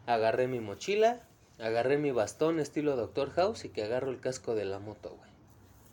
Agarré 0.07 0.46
mi 0.46 0.61
mochila. 0.61 1.22
Agarré 1.59 1.98
mi 1.98 2.11
bastón 2.11 2.59
estilo 2.59 2.96
Doctor 2.96 3.31
House 3.31 3.64
y 3.64 3.68
que 3.68 3.85
agarro 3.85 4.11
el 4.11 4.20
casco 4.20 4.55
de 4.55 4.64
la 4.64 4.81
moto, 4.81 5.16
güey. 5.16 5.31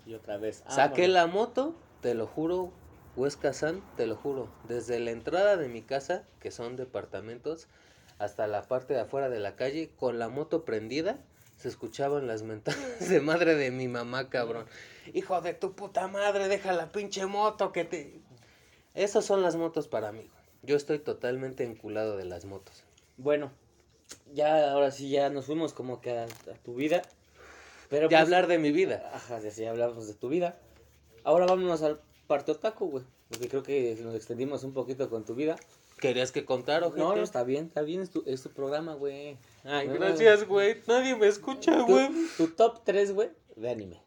Y 0.05 0.13
otra 0.15 0.37
vez. 0.37 0.63
Saqué 0.67 1.07
la 1.07 1.27
moto, 1.27 1.75
te 2.01 2.15
lo 2.15 2.25
juro, 2.25 2.71
Huesca 3.15 3.53
San, 3.53 3.81
te 3.97 4.07
lo 4.07 4.15
juro. 4.15 4.47
Desde 4.67 4.99
la 4.99 5.11
entrada 5.11 5.57
de 5.57 5.67
mi 5.67 5.81
casa, 5.81 6.23
que 6.39 6.51
son 6.51 6.75
departamentos, 6.75 7.67
hasta 8.19 8.47
la 8.47 8.63
parte 8.63 8.93
de 8.93 9.01
afuera 9.01 9.29
de 9.29 9.39
la 9.39 9.55
calle, 9.55 9.89
con 9.97 10.17
la 10.19 10.29
moto 10.29 10.63
prendida, 10.63 11.19
se 11.57 11.67
escuchaban 11.67 12.27
las 12.27 12.43
mentadas 12.43 12.99
de 13.09 13.19
madre 13.19 13.55
de 13.55 13.71
mi 13.71 13.87
mamá, 13.87 14.29
cabrón. 14.29 14.65
Hijo 15.13 15.39
de 15.41 15.53
tu 15.53 15.73
puta 15.73 16.07
madre, 16.07 16.47
deja 16.47 16.71
la 16.73 16.91
pinche 16.91 17.25
moto 17.25 17.71
que 17.71 17.83
te... 17.85 18.21
Esas 18.93 19.25
son 19.25 19.41
las 19.41 19.55
motos 19.55 19.87
para 19.87 20.11
mí. 20.11 20.29
Yo 20.63 20.75
estoy 20.75 20.99
totalmente 20.99 21.63
enculado 21.63 22.17
de 22.17 22.25
las 22.25 22.45
motos. 22.45 22.83
Bueno, 23.17 23.51
ya 24.33 24.71
ahora 24.71 24.91
sí 24.91 25.09
ya 25.09 25.29
nos 25.29 25.45
fuimos 25.45 25.73
como 25.73 26.01
que 26.01 26.17
a, 26.17 26.23
a 26.25 26.53
tu 26.63 26.75
vida. 26.75 27.01
Pero 27.89 28.03
Ya 28.09 28.17
pues- 28.19 28.21
hablar 28.21 28.47
de 28.47 28.57
mi 28.57 28.71
vida. 28.71 29.09
Ajá, 29.13 29.39
ya 29.39 29.51
sí 29.51 29.65
hablamos 29.65 30.07
de 30.07 30.13
tu 30.13 30.29
vida. 30.29 30.57
Ahora 31.23 31.45
vámonos 31.45 31.81
al 31.83 32.01
parte 32.31 32.53
otaku, 32.53 32.89
güey. 32.89 33.03
Porque 33.27 33.49
creo 33.49 33.61
que 33.61 33.97
nos 34.01 34.15
extendimos 34.15 34.63
un 34.63 34.71
poquito 34.71 35.09
con 35.09 35.25
tu 35.25 35.35
vida. 35.35 35.57
¿Querías 35.99 36.31
que 36.31 36.45
contara, 36.45 36.87
o 36.87 36.95
No, 36.95 37.13
no, 37.13 37.21
está 37.21 37.43
bien, 37.43 37.65
está 37.65 37.81
bien, 37.81 37.99
es 37.99 38.09
tu, 38.09 38.23
es 38.25 38.41
tu 38.41 38.51
programa, 38.51 38.93
güey. 38.93 39.37
Ay, 39.65 39.89
No, 39.89 39.95
gracias, 39.95 40.47
güey. 40.47 40.77
Nadie 40.87 41.17
me 41.17 41.27
escucha, 41.27 41.81
güey. 41.81 42.07
tu 42.37 42.47
top 42.47 42.85
3, 42.85 43.11
güey, 43.11 43.31
de 43.57 43.69
anime. 43.69 44.01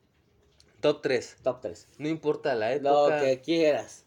Top 0.81 1.03
3. 1.03 1.37
Top 1.43 1.61
3. 1.61 1.87
No 1.99 2.09
importa 2.09 2.55
la 2.55 2.75
Lo 2.77 3.09
época. 3.09 3.21
que 3.21 3.43
quieras. 3.43 4.07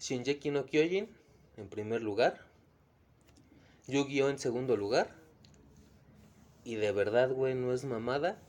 Shinjeki 0.00 0.50
no 0.50 0.66
Kyojin 0.66 1.08
en 1.56 1.68
primer 1.68 2.02
lugar. 2.02 2.40
Yu-Gi-Oh 3.86 4.28
en 4.28 4.40
segundo 4.40 4.76
lugar. 4.76 5.14
Y 6.64 6.74
de 6.74 6.90
verdad, 6.90 7.30
güey, 7.30 7.54
no 7.54 7.72
es 7.72 7.84
mamada. 7.84 8.40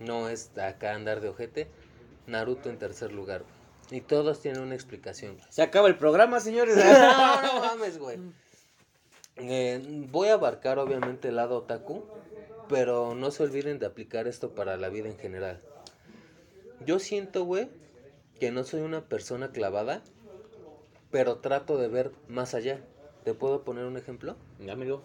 No 0.00 0.28
es 0.28 0.50
acá 0.58 0.92
andar 0.96 1.20
de 1.20 1.28
ojete. 1.28 1.68
Naruto 2.26 2.68
en 2.68 2.80
tercer 2.80 3.12
lugar, 3.12 3.42
güey. 3.42 3.53
Y 3.90 4.00
todos 4.00 4.40
tienen 4.40 4.62
una 4.62 4.74
explicación. 4.74 5.38
Se 5.50 5.62
acaba 5.62 5.88
el 5.88 5.96
programa, 5.96 6.40
señores. 6.40 6.76
No, 6.84 7.42
no 7.42 7.60
mames, 7.60 7.98
güey. 7.98 8.18
Eh, 9.36 9.82
voy 10.12 10.28
a 10.28 10.34
abarcar 10.34 10.78
obviamente 10.78 11.26
el 11.26 11.34
lado 11.34 11.58
otaku, 11.58 12.04
pero 12.68 13.16
no 13.16 13.32
se 13.32 13.42
olviden 13.42 13.80
de 13.80 13.86
aplicar 13.86 14.28
esto 14.28 14.54
para 14.54 14.76
la 14.76 14.90
vida 14.90 15.08
en 15.08 15.18
general. 15.18 15.60
Yo 16.86 17.00
siento, 17.00 17.44
güey, 17.44 17.68
que 18.38 18.52
no 18.52 18.62
soy 18.62 18.82
una 18.82 19.00
persona 19.00 19.50
clavada, 19.50 20.02
pero 21.10 21.38
trato 21.38 21.78
de 21.78 21.88
ver 21.88 22.12
más 22.28 22.54
allá. 22.54 22.80
¿Te 23.24 23.34
puedo 23.34 23.64
poner 23.64 23.86
un 23.86 23.96
ejemplo? 23.96 24.36
Dámelo. 24.60 25.02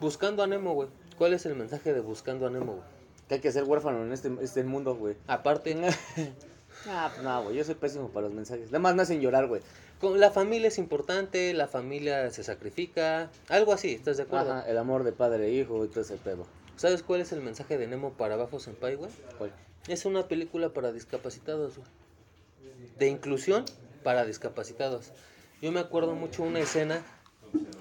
Buscando 0.00 0.42
a 0.42 0.46
Nemo, 0.46 0.74
güey. 0.74 0.88
¿Cuál 1.16 1.34
es 1.34 1.44
el 1.46 1.54
mensaje 1.54 1.92
de 1.92 2.00
Buscando 2.00 2.46
a 2.46 2.50
Nemo, 2.50 2.72
güey? 2.72 2.84
Que 3.28 3.34
hay 3.34 3.40
que 3.40 3.52
ser 3.52 3.64
huérfano 3.64 4.02
en 4.02 4.12
este, 4.12 4.32
este 4.40 4.64
mundo, 4.64 4.96
güey. 4.96 5.16
Aparte, 5.26 5.76
Ah, 6.86 7.10
pues 7.12 7.22
no, 7.24 7.42
güey, 7.42 7.56
yo 7.56 7.64
soy 7.64 7.74
pésimo 7.74 8.08
para 8.08 8.26
los 8.26 8.34
mensajes. 8.34 8.66
Nada 8.66 8.78
más 8.78 8.94
me 8.94 9.02
hacen 9.02 9.20
llorar, 9.20 9.46
güey. 9.46 9.60
con 10.00 10.20
la 10.20 10.30
familia 10.30 10.68
es 10.68 10.78
importante, 10.78 11.52
la 11.54 11.66
familia 11.68 12.30
se 12.30 12.44
sacrifica, 12.44 13.30
algo 13.48 13.72
así, 13.72 13.94
¿estás 13.94 14.16
de 14.16 14.22
acuerdo? 14.24 14.52
Ajá, 14.52 14.70
el 14.70 14.78
amor 14.78 15.04
de 15.04 15.12
padre 15.12 15.48
e 15.48 15.52
hijo 15.52 15.84
y 15.84 15.88
todo 15.88 16.00
ese 16.02 16.16
pedo. 16.16 16.46
¿Sabes 16.76 17.02
cuál 17.02 17.20
es 17.20 17.32
el 17.32 17.40
mensaje 17.40 17.76
de 17.76 17.88
Nemo 17.88 18.12
para 18.12 18.36
Bafo 18.36 18.60
Senpai, 18.60 18.94
güey? 18.94 19.10
¿Cuál? 19.36 19.52
Es 19.88 20.04
una 20.04 20.28
película 20.28 20.68
para 20.70 20.92
discapacitados, 20.92 21.76
güey. 21.76 21.88
De 22.98 23.08
inclusión 23.08 23.64
para 24.04 24.24
discapacitados. 24.24 25.12
Yo 25.60 25.72
me 25.72 25.80
acuerdo 25.80 26.14
mucho 26.14 26.44
una 26.44 26.60
escena 26.60 27.02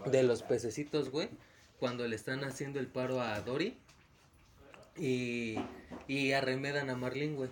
de 0.06 0.24
los 0.24 0.42
pececitos, 0.42 1.12
güey, 1.12 1.30
cuando 1.80 2.08
le 2.08 2.16
están 2.16 2.44
haciendo 2.44 2.80
el 2.80 2.88
paro 2.88 3.22
a 3.22 3.40
Dory 3.42 3.78
y, 4.98 5.58
y 6.08 6.32
arremedan 6.32 6.90
a 6.90 6.96
Marlene, 6.96 7.36
güey. 7.36 7.50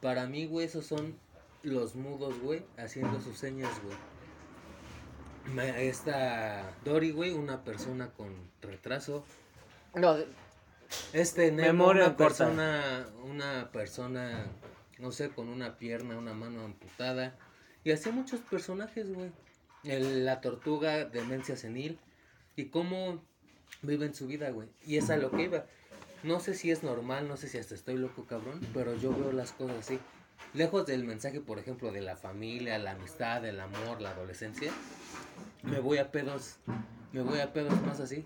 Para 0.00 0.26
mí, 0.26 0.46
güey, 0.46 0.66
esos 0.66 0.86
son 0.86 1.18
los 1.62 1.94
mudos, 1.96 2.38
güey, 2.40 2.62
haciendo 2.76 3.20
sus 3.20 3.36
señas, 3.38 3.70
güey. 3.82 3.96
Esta 5.88 6.74
Dory, 6.84 7.10
güey, 7.10 7.32
una 7.32 7.64
persona 7.64 8.10
con 8.10 8.32
retraso, 8.60 9.24
No, 9.94 10.16
este 11.12 11.50
Nemo, 11.50 11.66
Memoria 11.86 12.06
una 12.06 12.16
corta. 12.16 12.28
persona, 12.46 13.06
una 13.24 13.70
persona, 13.72 14.46
no 14.98 15.10
sé, 15.10 15.30
con 15.30 15.48
una 15.48 15.78
pierna, 15.78 16.18
una 16.18 16.34
mano 16.34 16.64
amputada. 16.64 17.34
Y 17.84 17.92
así 17.92 18.10
muchos 18.10 18.40
personajes, 18.40 19.12
güey. 19.12 19.30
El- 19.84 20.26
La 20.26 20.40
tortuga, 20.42 21.04
demencia 21.06 21.56
senil. 21.56 21.98
Y 22.56 22.66
cómo 22.66 23.22
viven 23.82 24.14
su 24.14 24.26
vida, 24.26 24.50
güey. 24.50 24.68
Y 24.84 24.96
es 24.98 25.08
a 25.10 25.16
lo 25.16 25.30
que 25.30 25.44
iba. 25.44 25.64
No 26.22 26.40
sé 26.40 26.54
si 26.54 26.70
es 26.70 26.82
normal, 26.82 27.28
no 27.28 27.36
sé 27.36 27.48
si 27.48 27.58
hasta 27.58 27.74
estoy 27.74 27.96
loco, 27.96 28.24
cabrón. 28.24 28.60
Pero 28.74 28.96
yo 28.96 29.16
veo 29.16 29.32
las 29.32 29.52
cosas 29.52 29.78
así. 29.78 29.98
lejos 30.54 30.86
del 30.86 31.04
mensaje, 31.04 31.40
por 31.40 31.58
ejemplo, 31.58 31.92
de 31.92 32.00
la 32.00 32.16
familia, 32.16 32.78
la 32.78 32.92
amistad, 32.92 33.44
el 33.44 33.60
amor, 33.60 34.00
la 34.00 34.10
adolescencia, 34.10 34.72
me 35.62 35.80
voy 35.80 35.98
a 35.98 36.10
pedos, 36.10 36.56
me 37.12 37.22
voy 37.22 37.40
a 37.40 37.52
pedos 37.52 37.80
más 37.82 38.00
así. 38.00 38.24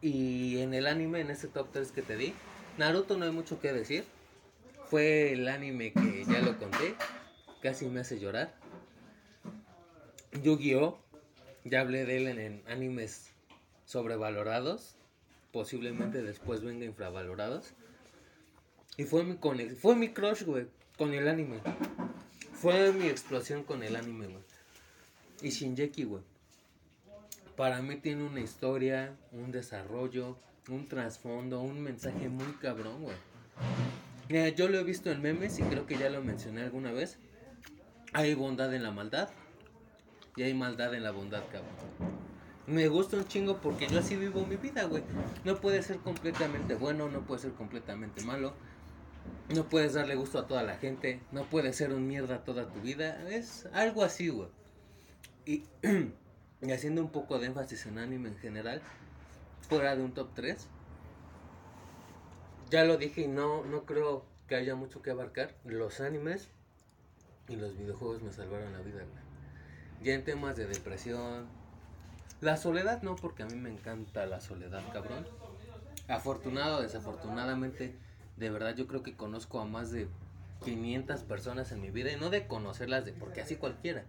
Y 0.00 0.58
en 0.58 0.74
el 0.74 0.86
anime, 0.86 1.20
en 1.20 1.30
ese 1.30 1.48
top 1.48 1.68
3 1.72 1.92
que 1.92 2.02
te 2.02 2.16
di, 2.16 2.34
Naruto 2.78 3.16
no 3.16 3.24
hay 3.24 3.30
mucho 3.32 3.60
que 3.60 3.72
decir. 3.72 4.04
Fue 4.86 5.32
el 5.32 5.48
anime 5.48 5.92
que 5.92 6.24
ya 6.26 6.40
lo 6.40 6.58
conté, 6.58 6.94
casi 7.62 7.86
me 7.86 8.00
hace 8.00 8.20
llorar. 8.20 8.54
Yu-Gi-Oh! 10.42 10.98
Ya 11.64 11.80
hablé 11.80 12.04
de 12.04 12.18
él 12.18 12.28
en, 12.28 12.38
en 12.38 12.62
animes 12.68 13.30
sobrevalorados, 13.86 14.96
posiblemente 15.54 16.20
después 16.20 16.62
venga 16.62 16.84
infravalorados. 16.84 17.72
Y 18.96 19.04
fue 19.04 19.22
mi, 19.22 19.34
conex- 19.36 19.76
fue 19.76 19.94
mi 19.94 20.08
crush, 20.12 20.42
güey, 20.42 20.66
con 20.98 21.14
el 21.14 21.28
anime. 21.28 21.60
Fue 22.52 22.92
mi 22.92 23.06
explosión 23.06 23.62
con 23.62 23.84
el 23.84 23.94
anime, 23.94 24.26
güey. 24.26 24.42
Y 25.42 25.50
Shinjeki, 25.50 26.04
güey. 26.04 26.22
Para 27.56 27.80
mí 27.82 27.96
tiene 27.96 28.24
una 28.24 28.40
historia, 28.40 29.16
un 29.30 29.52
desarrollo, 29.52 30.36
un 30.68 30.88
trasfondo, 30.88 31.60
un 31.60 31.80
mensaje 31.80 32.28
muy 32.28 32.52
cabrón, 32.54 33.02
güey. 33.02 33.16
Mira, 34.28 34.48
yo 34.48 34.68
lo 34.68 34.78
he 34.78 34.82
visto 34.84 35.10
en 35.12 35.22
memes 35.22 35.60
y 35.60 35.62
creo 35.62 35.86
que 35.86 35.96
ya 35.96 36.10
lo 36.10 36.20
mencioné 36.20 36.62
alguna 36.62 36.90
vez. 36.90 37.18
Hay 38.12 38.34
bondad 38.34 38.74
en 38.74 38.82
la 38.82 38.90
maldad 38.90 39.28
y 40.36 40.42
hay 40.42 40.54
maldad 40.54 40.94
en 40.94 41.04
la 41.04 41.12
bondad, 41.12 41.44
cabrón. 41.52 42.23
Me 42.66 42.88
gusta 42.88 43.18
un 43.18 43.26
chingo 43.26 43.58
porque 43.58 43.86
yo 43.88 43.98
así 43.98 44.16
vivo 44.16 44.46
mi 44.46 44.56
vida, 44.56 44.84
güey. 44.84 45.02
No 45.44 45.60
puede 45.60 45.82
ser 45.82 45.98
completamente 45.98 46.74
bueno, 46.74 47.10
no 47.10 47.20
puede 47.20 47.42
ser 47.42 47.52
completamente 47.52 48.24
malo. 48.24 48.54
No 49.54 49.68
puedes 49.68 49.92
darle 49.92 50.14
gusto 50.14 50.38
a 50.38 50.46
toda 50.46 50.62
la 50.62 50.76
gente. 50.76 51.20
No 51.30 51.44
puedes 51.44 51.76
ser 51.76 51.92
un 51.92 52.06
mierda 52.06 52.42
toda 52.42 52.72
tu 52.72 52.80
vida. 52.80 53.28
Es 53.30 53.66
algo 53.74 54.02
así, 54.02 54.28
güey. 54.28 54.48
Y, 56.62 56.72
haciendo 56.72 57.02
un 57.02 57.10
poco 57.10 57.38
de 57.38 57.48
énfasis 57.48 57.84
en 57.84 57.98
anime 57.98 58.30
en 58.30 58.38
general, 58.38 58.80
fuera 59.68 59.94
de 59.94 60.02
un 60.02 60.14
top 60.14 60.30
3. 60.34 60.66
Ya 62.70 62.84
lo 62.84 62.96
dije 62.96 63.22
y 63.22 63.28
no, 63.28 63.64
no 63.66 63.84
creo 63.84 64.24
que 64.48 64.54
haya 64.54 64.74
mucho 64.74 65.02
que 65.02 65.10
abarcar. 65.10 65.54
Los 65.66 66.00
animes 66.00 66.48
y 67.48 67.56
los 67.56 67.76
videojuegos 67.76 68.22
me 68.22 68.32
salvaron 68.32 68.72
la 68.72 68.78
vida, 68.78 69.04
güey. 69.04 69.24
Ya 70.02 70.14
en 70.14 70.24
temas 70.24 70.56
de 70.56 70.66
depresión. 70.66 71.46
La 72.44 72.58
soledad 72.58 73.00
no, 73.02 73.16
porque 73.16 73.42
a 73.42 73.46
mí 73.46 73.54
me 73.54 73.70
encanta 73.70 74.26
la 74.26 74.38
soledad, 74.40 74.82
cabrón. 74.92 75.26
Afortunado 76.08 76.78
o 76.78 76.82
desafortunadamente, 76.82 77.94
de 78.36 78.50
verdad 78.50 78.74
yo 78.76 78.86
creo 78.86 79.02
que 79.02 79.16
conozco 79.16 79.60
a 79.60 79.64
más 79.64 79.90
de 79.90 80.08
500 80.62 81.22
personas 81.22 81.72
en 81.72 81.80
mi 81.80 81.90
vida. 81.90 82.12
Y 82.12 82.16
no 82.16 82.28
de 82.28 82.46
conocerlas, 82.46 83.06
de 83.06 83.14
porque 83.14 83.40
así 83.40 83.56
cualquiera. 83.56 84.04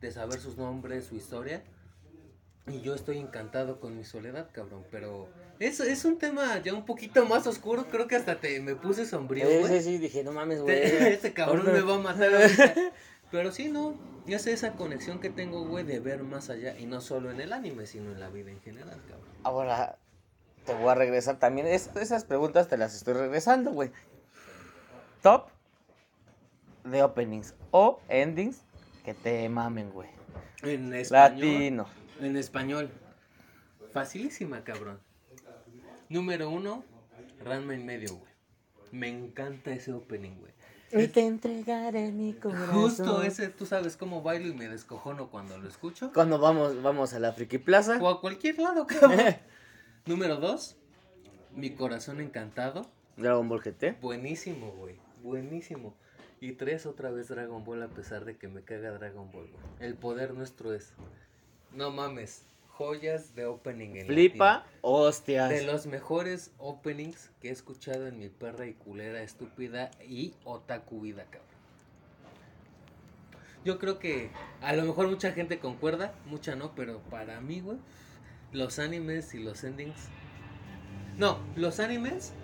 De 0.00 0.10
saber 0.10 0.40
sus 0.40 0.56
nombres, 0.56 1.04
su 1.06 1.14
historia. 1.14 1.62
Y 2.66 2.80
yo 2.80 2.96
estoy 2.96 3.18
encantado 3.18 3.78
con 3.78 3.96
mi 3.96 4.02
soledad, 4.02 4.50
cabrón. 4.52 4.84
Pero 4.90 5.28
es, 5.60 5.78
es 5.78 6.04
un 6.04 6.18
tema 6.18 6.60
ya 6.64 6.74
un 6.74 6.84
poquito 6.84 7.24
más 7.24 7.46
oscuro. 7.46 7.86
Creo 7.88 8.08
que 8.08 8.16
hasta 8.16 8.40
te 8.40 8.58
me 8.58 8.74
puse 8.74 9.06
sombrío, 9.06 9.48
Sí, 9.48 9.58
güey. 9.60 9.78
sí, 9.78 9.84
sí, 9.84 9.98
dije, 9.98 10.24
no 10.24 10.32
mames, 10.32 10.60
güey. 10.60 10.76
Este 11.14 11.32
cabrón 11.32 11.66
me 11.72 11.80
va 11.82 11.94
a 11.94 11.98
matar 11.98 12.34
ahorita. 12.34 12.74
Pero 13.36 13.52
sí, 13.52 13.68
no. 13.68 13.94
Ya 14.26 14.38
sé 14.38 14.54
esa 14.54 14.72
conexión 14.72 15.20
que 15.20 15.28
tengo, 15.28 15.66
güey, 15.66 15.84
de 15.84 16.00
ver 16.00 16.22
más 16.22 16.48
allá. 16.48 16.78
Y 16.78 16.86
no 16.86 17.02
solo 17.02 17.30
en 17.30 17.38
el 17.38 17.52
anime, 17.52 17.84
sino 17.84 18.10
en 18.12 18.18
la 18.18 18.30
vida 18.30 18.50
en 18.50 18.62
general, 18.62 18.98
cabrón. 19.06 19.28
Ahora 19.44 19.98
te 20.64 20.72
voy 20.72 20.88
a 20.88 20.94
regresar 20.94 21.38
también. 21.38 21.66
Es- 21.66 21.90
esas 21.96 22.24
preguntas 22.24 22.66
te 22.68 22.78
las 22.78 22.94
estoy 22.96 23.12
regresando, 23.12 23.72
güey. 23.72 23.90
Top 25.22 25.48
de 26.84 27.02
openings 27.02 27.54
o 27.72 28.00
endings 28.08 28.62
que 29.04 29.12
te 29.12 29.46
mamen, 29.50 29.90
güey. 29.90 30.08
En 30.62 30.94
español. 30.94 31.40
Latino. 31.40 31.86
En 32.20 32.36
español. 32.38 32.90
Facilísima, 33.92 34.64
cabrón. 34.64 34.98
Número 36.08 36.48
uno, 36.48 36.84
Ranma 37.44 37.74
en 37.74 37.84
medio, 37.84 38.14
güey. 38.16 38.32
Me 38.92 39.08
encanta 39.08 39.72
ese 39.72 39.92
opening, 39.92 40.36
güey. 40.38 40.52
Y 40.92 41.08
te 41.08 41.26
entregaré 41.26 42.12
mi 42.12 42.32
corazón. 42.32 42.68
Justo 42.68 43.22
ese, 43.22 43.48
tú 43.48 43.66
sabes 43.66 43.96
cómo 43.96 44.22
bailo 44.22 44.48
y 44.48 44.54
me 44.54 44.68
descojono 44.68 45.28
cuando 45.30 45.58
lo 45.58 45.68
escucho. 45.68 46.12
Cuando 46.12 46.38
vamos, 46.38 46.80
vamos 46.82 47.12
a 47.12 47.18
la 47.18 47.32
Friki 47.32 47.58
Plaza. 47.58 47.98
O 48.00 48.08
a 48.08 48.20
cualquier 48.20 48.58
lado, 48.58 48.86
cabrón. 48.86 49.18
Número 50.06 50.36
dos, 50.36 50.76
Mi 51.54 51.70
corazón 51.70 52.20
encantado. 52.20 52.86
Dragon 53.16 53.48
Ball 53.48 53.60
GT. 53.60 54.00
Buenísimo, 54.00 54.72
güey. 54.72 54.96
Buenísimo. 55.22 55.94
Y 56.40 56.52
tres, 56.52 56.86
otra 56.86 57.10
vez 57.10 57.28
Dragon 57.28 57.64
Ball 57.64 57.82
a 57.82 57.88
pesar 57.88 58.24
de 58.24 58.36
que 58.36 58.46
me 58.46 58.62
caga 58.62 58.92
Dragon 58.92 59.30
Ball, 59.32 59.48
güey. 59.50 59.64
El 59.80 59.94
poder 59.94 60.34
nuestro 60.34 60.74
es. 60.74 60.92
No 61.72 61.90
mames. 61.90 62.42
Joyas 62.76 63.34
de 63.34 63.46
opening 63.46 63.96
en 63.96 64.06
Flipa, 64.06 64.66
hostias. 64.82 65.48
De 65.48 65.64
los 65.64 65.86
mejores 65.86 66.52
openings 66.58 67.30
que 67.40 67.48
he 67.48 67.50
escuchado 67.50 68.06
en 68.06 68.18
mi 68.18 68.28
perra 68.28 68.66
y 68.66 68.74
culera, 68.74 69.22
estúpida 69.22 69.90
y 70.06 70.34
otaku 70.44 71.00
vida, 71.00 71.24
cabrón. 71.24 71.56
Yo 73.64 73.78
creo 73.78 73.98
que 73.98 74.30
a 74.60 74.74
lo 74.74 74.84
mejor 74.84 75.08
mucha 75.08 75.32
gente 75.32 75.58
concuerda, 75.58 76.14
mucha 76.26 76.54
no, 76.54 76.74
pero 76.74 77.00
para 77.10 77.40
mí, 77.40 77.60
güey, 77.60 77.78
los 78.52 78.78
animes 78.78 79.34
y 79.34 79.38
los 79.42 79.64
endings. 79.64 80.08
No, 81.16 81.38
los 81.56 81.80
animes 81.80 82.34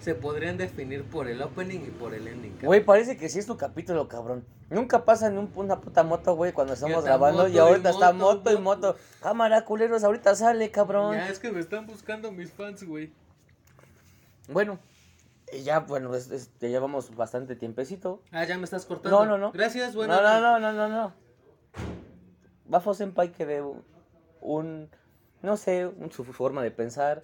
se 0.00 0.14
podrían 0.14 0.56
definir 0.56 1.04
por 1.04 1.28
el 1.28 1.42
opening 1.42 1.80
y 1.80 1.90
por 1.90 2.14
el 2.14 2.26
ending. 2.26 2.52
cabrón. 2.52 2.66
Güey, 2.66 2.84
parece 2.84 3.16
que 3.16 3.28
sí 3.28 3.38
es 3.38 3.46
tu 3.46 3.56
capítulo, 3.56 4.08
cabrón. 4.08 4.44
Nunca 4.70 5.04
pasa 5.04 5.28
ni 5.30 5.36
un, 5.38 5.50
una 5.54 5.80
puta 5.80 6.02
moto, 6.04 6.34
güey, 6.36 6.52
cuando 6.52 6.72
estamos 6.74 7.04
grabando. 7.04 7.48
y 7.48 7.58
ahorita 7.58 7.90
y 7.90 7.92
está 7.92 8.12
moto, 8.12 8.52
y 8.52 8.58
moto. 8.58 8.96
Cámara, 9.20 9.64
culeros, 9.64 10.02
ahorita 10.04 10.34
sale, 10.34 10.70
cabrón. 10.70 11.16
Ya 11.16 11.28
es 11.28 11.38
que 11.38 11.52
me 11.52 11.60
están 11.60 11.86
buscando 11.86 12.30
mis 12.32 12.50
fans, 12.52 12.82
güey. 12.84 13.12
Bueno, 14.48 14.78
ya, 15.64 15.80
bueno, 15.80 16.14
es- 16.14 16.30
es- 16.30 16.50
ya 16.60 16.68
llevamos 16.68 17.14
bastante 17.14 17.54
tiempecito. 17.56 18.22
Ah, 18.32 18.44
ya 18.44 18.56
me 18.58 18.64
estás 18.64 18.86
cortando. 18.86 19.24
No, 19.24 19.26
no, 19.26 19.38
no. 19.38 19.52
Gracias, 19.52 19.94
bueno. 19.94 20.14
no, 20.14 20.22
no, 20.22 20.40
no, 20.40 20.60
no, 20.60 20.72
no, 20.72 20.88
no. 20.88 21.12
Bafo 22.66 22.94
Senpai 22.94 23.32
que 23.32 23.46
de 23.46 23.64
un, 24.40 24.88
no 25.42 25.56
sé, 25.56 25.86
un- 25.86 26.10
su 26.12 26.24
forma 26.24 26.62
de 26.62 26.70
pensar, 26.70 27.22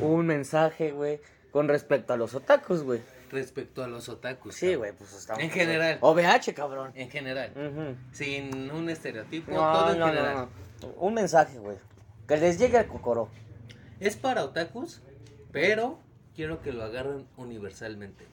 un 0.00 0.26
mensaje, 0.26 0.92
güey, 0.92 1.20
con 1.50 1.68
respecto 1.68 2.12
a 2.12 2.16
los 2.16 2.34
otakus, 2.34 2.82
güey. 2.82 3.00
Respecto 3.30 3.82
a 3.84 3.86
los 3.88 4.08
otakus. 4.08 4.54
Sí, 4.56 4.74
güey, 4.74 4.92
pues 4.92 5.12
estamos. 5.12 5.42
En 5.42 5.50
general. 5.50 5.98
OVH, 6.00 6.54
cabrón. 6.54 6.92
En 6.94 7.10
general. 7.10 7.96
Sin 8.12 8.70
un 8.70 8.88
estereotipo, 8.90 9.52
No, 9.52 9.72
todo 9.72 9.92
en 9.92 9.98
no, 9.98 10.06
general. 10.06 10.34
no, 10.82 10.88
no. 10.88 10.94
Un 10.94 11.14
mensaje, 11.14 11.58
güey. 11.58 11.76
Que 12.26 12.36
les 12.36 12.58
llegue 12.58 12.78
al 12.78 12.86
cocoro. 12.86 13.28
Es 14.00 14.16
para 14.16 14.44
otakus, 14.44 15.00
pero 15.52 15.98
quiero 16.34 16.62
que 16.62 16.72
lo 16.72 16.82
agarren 16.84 17.26
universalmente. 17.36 18.24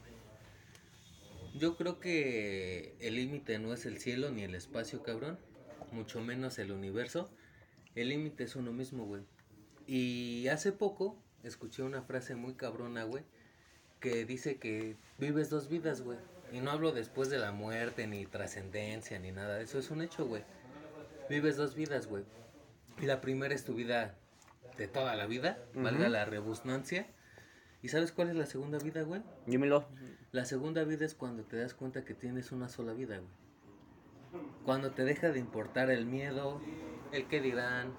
Yo 1.55 1.75
creo 1.75 1.99
que 1.99 2.95
el 2.99 3.15
límite 3.15 3.57
no 3.59 3.73
es 3.73 3.85
el 3.85 3.97
cielo 3.99 4.29
ni 4.31 4.43
el 4.43 4.53
espacio, 4.55 5.01
cabrón. 5.03 5.39
Mucho 5.91 6.21
menos 6.21 6.59
el 6.59 6.71
universo. 6.71 7.29
El 7.95 8.09
límite 8.09 8.43
es 8.43 8.55
uno 8.55 8.71
mismo, 8.71 9.05
güey. 9.05 9.23
Y 9.87 10.47
hace 10.49 10.71
poco 10.71 11.17
escuché 11.47 11.83
una 11.83 12.01
frase 12.01 12.35
muy 12.35 12.53
cabrona, 12.53 13.03
güey, 13.03 13.23
que 13.99 14.25
dice 14.25 14.57
que 14.57 14.95
vives 15.17 15.49
dos 15.49 15.69
vidas, 15.69 16.01
güey. 16.01 16.17
Y 16.51 16.61
no 16.61 16.71
hablo 16.71 16.91
después 16.91 17.29
de 17.29 17.39
la 17.39 17.51
muerte, 17.51 18.07
ni 18.07 18.25
trascendencia, 18.25 19.19
ni 19.19 19.31
nada. 19.31 19.59
Eso 19.61 19.79
es 19.79 19.91
un 19.91 20.01
hecho, 20.01 20.25
güey. 20.25 20.43
Vives 21.29 21.57
dos 21.57 21.75
vidas, 21.75 22.07
güey. 22.07 22.23
Y 23.01 23.05
la 23.05 23.21
primera 23.21 23.53
es 23.53 23.65
tu 23.65 23.73
vida 23.73 24.15
de 24.77 24.87
toda 24.87 25.15
la 25.15 25.25
vida, 25.25 25.57
valga 25.73 26.07
la 26.09 26.25
rebusnancia. 26.25 27.07
¿Y 27.81 27.89
sabes 27.89 28.11
cuál 28.11 28.29
es 28.29 28.35
la 28.35 28.45
segunda 28.45 28.79
vida, 28.79 29.01
güey? 29.01 29.21
Dímelo. 29.45 29.87
La 30.31 30.45
segunda 30.45 30.83
vida 30.83 31.05
es 31.05 31.15
cuando 31.15 31.43
te 31.43 31.57
das 31.57 31.73
cuenta 31.73 32.05
que 32.05 32.13
tienes 32.13 32.51
una 32.51 32.69
sola 32.69 32.93
vida, 32.93 33.17
güey. 33.17 34.43
Cuando 34.65 34.91
te 34.91 35.03
deja 35.03 35.29
de 35.31 35.39
importar 35.39 35.89
el 35.89 36.05
miedo, 36.05 36.61
el 37.11 37.27
que 37.27 37.39
dirán, 37.39 37.93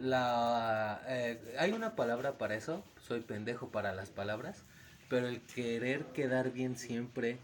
la... 0.00 1.00
eh, 1.06 1.56
hay 1.58 1.72
una 1.72 1.96
palabra 1.96 2.38
para 2.38 2.54
eso, 2.54 2.84
soy 3.06 3.20
pendejo 3.20 3.68
para 3.68 3.94
las 3.94 4.10
palabras, 4.10 4.62
pero 5.08 5.28
el 5.28 5.40
querer 5.40 6.04
quedar 6.06 6.52
bien 6.52 6.76
siempre, 6.76 7.38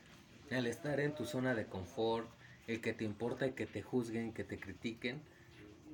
el 0.51 0.67
estar 0.67 1.01
en 1.01 1.15
tu 1.15 1.25
zona 1.25 1.55
de 1.55 1.67
confort, 1.67 2.29
el 2.67 2.81
que 2.81 2.93
te 2.93 3.05
importa 3.05 3.51
que 3.51 3.67
te 3.67 3.83
juzguen, 3.83 4.33
que 4.33 4.45
te 4.45 4.59
critiquen, 4.59 5.21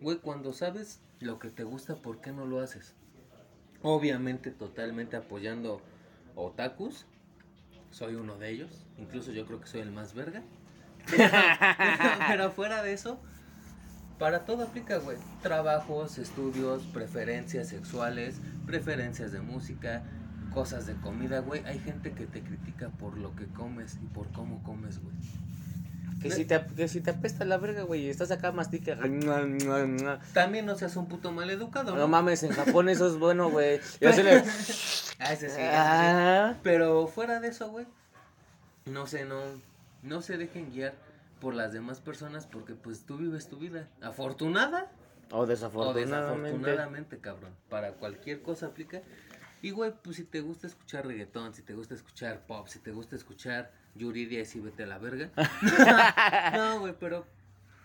güey, 0.01 0.19
cuando 0.19 0.53
sabes 0.53 1.01
lo 1.21 1.39
que 1.39 1.51
te 1.51 1.65
gusta, 1.65 1.97
¿por 1.97 2.21
qué 2.21 2.33
no 2.33 2.47
lo 2.47 2.61
haces? 2.61 2.95
Obviamente 3.83 4.51
totalmente 4.51 5.17
apoyando 5.17 5.81
otakus, 6.35 7.07
soy 7.91 8.15
uno 8.15 8.37
de 8.37 8.51
ellos, 8.51 8.71
incluso 8.99 9.33
yo 9.33 9.47
creo 9.47 9.61
que 9.61 9.67
soy 9.67 9.81
el 9.81 9.91
más 9.91 10.15
verga. 10.15 10.43
Pero 12.29 12.51
fuera 12.53 12.83
de 12.83 12.93
eso, 12.93 13.19
para 14.21 14.45
todo 14.45 14.63
aplica, 14.65 14.99
güey. 14.99 15.17
Trabajos, 15.43 16.19
estudios, 16.19 16.85
preferencias 16.95 17.69
sexuales, 17.69 18.37
preferencias 18.67 19.33
de 19.33 19.41
música, 19.41 20.03
cosas 20.55 20.87
de 20.87 20.95
comida, 20.95 21.41
güey. 21.41 21.65
Hay 21.67 21.81
gente 21.81 22.13
que 22.13 22.27
te 22.27 22.43
critica 22.43 22.91
por 22.91 23.17
lo 23.17 23.35
que 23.35 23.47
comes 23.47 23.97
y 24.01 24.07
por 24.07 24.31
cómo 24.31 24.63
comes, 24.63 25.03
güey. 25.03 25.17
Que 26.23 26.31
si, 26.31 26.45
te, 26.45 26.61
que 26.77 26.87
si 26.87 27.01
te 27.01 27.13
apesta 27.13 27.47
la 27.47 27.57
verga, 27.57 27.83
güey, 27.85 28.03
y 28.05 28.11
estás 28.11 28.31
acá 28.31 28.53
mastica. 28.53 28.95
También 30.35 30.67
no 30.67 30.77
seas 30.77 30.95
un 30.97 31.07
puto 31.09 31.33
maleducado, 31.33 31.93
¿no? 31.93 31.97
No 31.97 32.09
mames, 32.09 32.43
en 32.43 32.51
Japón 32.51 32.91
eso 32.91 33.07
es 33.07 33.15
bueno, 33.19 33.49
güey. 33.51 33.81
Le- 34.01 34.45
Ah, 35.23 35.33
ese 35.33 35.49
sí, 35.49 35.55
ese 35.55 35.57
sí. 35.57 35.61
Ah. 35.63 36.55
Pero 36.63 37.07
fuera 37.07 37.41
de 37.41 37.49
eso, 37.49 37.71
güey, 37.71 37.87
no 38.85 39.07
sé, 39.07 39.25
no, 39.25 39.41
no 40.03 40.21
se 40.21 40.37
dejen 40.37 40.71
guiar 40.71 40.93
por 41.41 41.55
las 41.55 41.73
demás 41.73 42.01
personas 42.01 42.47
porque 42.47 42.75
pues 42.75 43.05
tú 43.05 43.17
vives 43.17 43.49
tu 43.49 43.57
vida. 43.57 43.89
Afortunada 44.01 44.93
O 45.31 45.41
o 45.41 45.47
desafortunadamente. 45.47 47.19
cabrón. 47.19 47.55
Para 47.69 47.93
cualquier 47.95 48.43
cosa 48.43 48.67
aplica. 48.67 49.03
Y 49.63 49.73
güey, 49.73 49.93
pues 50.03 50.17
si 50.17 50.25
te 50.25 50.41
gusta 50.41 50.67
escuchar 50.67 51.07
reggaetón, 51.07 51.55
si 51.55 51.63
te 51.63 51.75
gusta 51.75 51.95
escuchar 51.95 52.47
pop, 52.47 52.67
si 52.69 52.79
te 52.79 52.93
gusta 52.93 53.17
escuchar 53.17 53.73
Yuridia, 53.95 54.45
sí 54.45 54.61
vete 54.61 54.85
a 54.85 54.87
la 54.87 54.99
verga. 54.99 55.31
no, 56.55 56.81
güey, 56.81 56.95
pero 56.99 57.27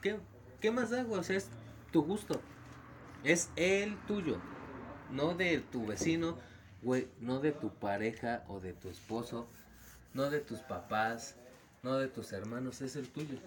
¿qué, 0.02 0.18
¿qué 0.62 0.72
más 0.72 0.90
da, 0.90 1.04
güey? 1.04 1.20
O 1.20 1.24
sea, 1.24 1.36
es 1.36 1.50
tu 1.92 2.04
gusto. 2.04 2.40
Es 3.24 3.50
el 3.56 3.98
tuyo. 4.06 4.40
No 5.12 5.34
de 5.36 5.60
tu 5.60 5.86
vecino, 5.86 6.38
güey, 6.82 7.08
no 7.20 7.40
de 7.40 7.52
tu 7.52 7.74
pareja 7.74 8.44
o 8.48 8.60
de 8.60 8.74
tu 8.74 8.90
esposo, 8.90 9.48
no 10.14 10.30
de 10.30 10.40
tus 10.40 10.60
papás, 10.60 11.36
no 11.86 11.98
de 12.00 12.08
tus 12.08 12.34
hermanos, 12.34 12.82
es 12.82 12.96
el 12.96 13.08
tuyo. 13.08 13.38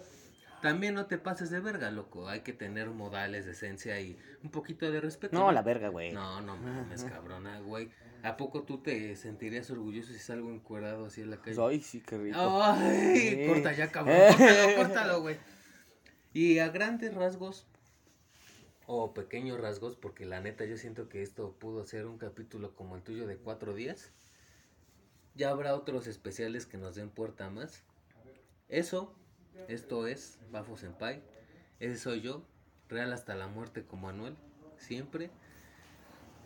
También 0.62 0.95
no 0.95 1.07
te 1.07 1.18
pases 1.18 1.51
de 1.51 1.59
verga, 1.61 1.91
loco. 1.91 2.28
Hay 2.28 2.41
que 2.41 2.53
tener 2.53 2.89
modales, 2.91 3.47
decencia 3.47 4.01
y 4.01 4.16
un 4.45 4.51
poquito 4.51 4.91
de 4.91 5.01
respeto. 5.01 5.36
No, 5.36 5.51
la 5.53 5.62
verga, 5.62 5.89
güey. 5.89 6.12
No, 6.12 6.41
no 6.41 6.57
mames, 6.57 7.05
cabrona, 7.05 7.61
güey. 7.61 7.91
¿A 8.22 8.36
poco 8.36 8.62
tú 8.62 8.78
te 8.78 9.14
sentirías 9.16 9.70
orgulloso 9.70 10.12
si 10.12 10.18
salgo 10.20 10.51
encuerado 10.53 11.07
así 11.07 11.20
en 11.20 11.30
la 11.30 11.36
calle? 11.41 11.57
Ay, 11.61 11.80
sí, 11.80 12.01
qué 12.01 12.16
rico. 12.16 12.39
Ay, 12.62 13.18
Sí. 13.18 13.47
corta 13.49 13.72
ya, 13.72 13.91
cabrón. 13.91 14.16
Córtalo, 14.36 14.76
córtalo, 14.76 15.20
güey. 15.20 15.36
Y 16.32 16.59
a 16.61 16.68
grandes 16.68 17.14
rasgos, 17.14 17.66
o 18.86 19.14
pequeños 19.14 19.61
rasgos, 19.61 19.97
porque 19.97 20.26
la 20.26 20.41
neta 20.41 20.64
yo 20.64 20.76
siento 20.76 21.09
que 21.09 21.22
esto 21.22 21.53
pudo 21.59 21.84
ser 21.86 22.07
un 22.07 22.18
capítulo 22.18 22.74
como 22.74 22.97
el 22.97 23.03
tuyo 23.03 23.26
de 23.26 23.36
cuatro 23.36 23.74
días. 23.74 24.11
Ya 25.34 25.51
habrá 25.51 25.74
otros 25.74 26.07
especiales 26.07 26.66
que 26.66 26.78
nos 26.78 26.95
den 26.97 27.11
puerta 27.11 27.51
más. 27.51 27.82
Eso, 28.68 29.14
esto 29.68 30.06
es 30.06 30.38
Bafo 30.50 30.76
Senpai. 30.76 31.22
Ese 31.80 31.96
soy 31.98 32.20
yo, 32.20 32.42
real 32.88 33.12
hasta 33.12 33.34
la 33.34 33.46
muerte 33.48 33.84
como 33.84 34.08
Anuel, 34.08 34.36
siempre. 34.78 35.30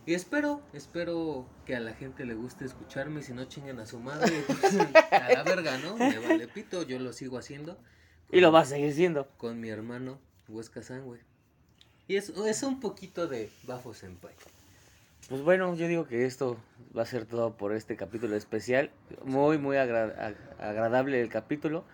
Y 0.05 0.15
espero, 0.15 0.61
espero 0.73 1.47
que 1.65 1.77
a 1.77 1.81
la 1.81 1.95
gente 1.95 2.25
le 2.25 2.35
guste 2.35 2.65
escucharme, 2.65 3.21
y 3.21 3.23
si 3.23 3.33
no 3.33 3.45
chinguen 3.45 3.79
a 3.79 3.87
su 3.87 3.99
madre, 4.01 4.43
pues, 4.47 4.77
a 5.11 5.29
la 5.33 5.43
verga, 5.45 5.79
¿no? 5.79 5.97
Me 5.97 6.19
vale 6.19 6.49
pito, 6.49 6.83
yo 6.83 6.99
lo 6.99 7.13
sigo 7.13 7.39
haciendo. 7.39 7.79
Y 8.31 8.41
lo 8.41 8.51
vas 8.51 8.69
a 8.69 8.71
seguir 8.77 8.93
siendo. 8.95 9.29
Con 9.37 9.61
mi 9.61 9.69
hermano 9.69 10.19
Huesca 10.49 10.83
San, 10.83 11.05
güey. 11.05 11.21
Y 12.09 12.17
es, 12.17 12.31
es 12.31 12.63
un 12.63 12.81
poquito 12.81 13.27
de 13.29 13.51
Bafo 13.63 13.95
Senpai. 13.95 14.35
Pues 15.29 15.41
bueno, 15.43 15.75
yo 15.77 15.87
digo 15.87 16.07
que 16.09 16.27
esto 16.27 16.59
va 16.97 17.03
a 17.03 17.07
ser 17.07 17.27
todo 17.27 17.57
por 17.57 17.73
este 17.73 17.97
capítulo 17.97 18.35
especial. 18.35 18.91
Muy, 19.25 19.57
muy 19.57 19.77
agra- 19.77 20.17
ag- 20.31 20.61
agradable 20.61 21.21
el 21.21 21.29
capítulo. 21.29 21.85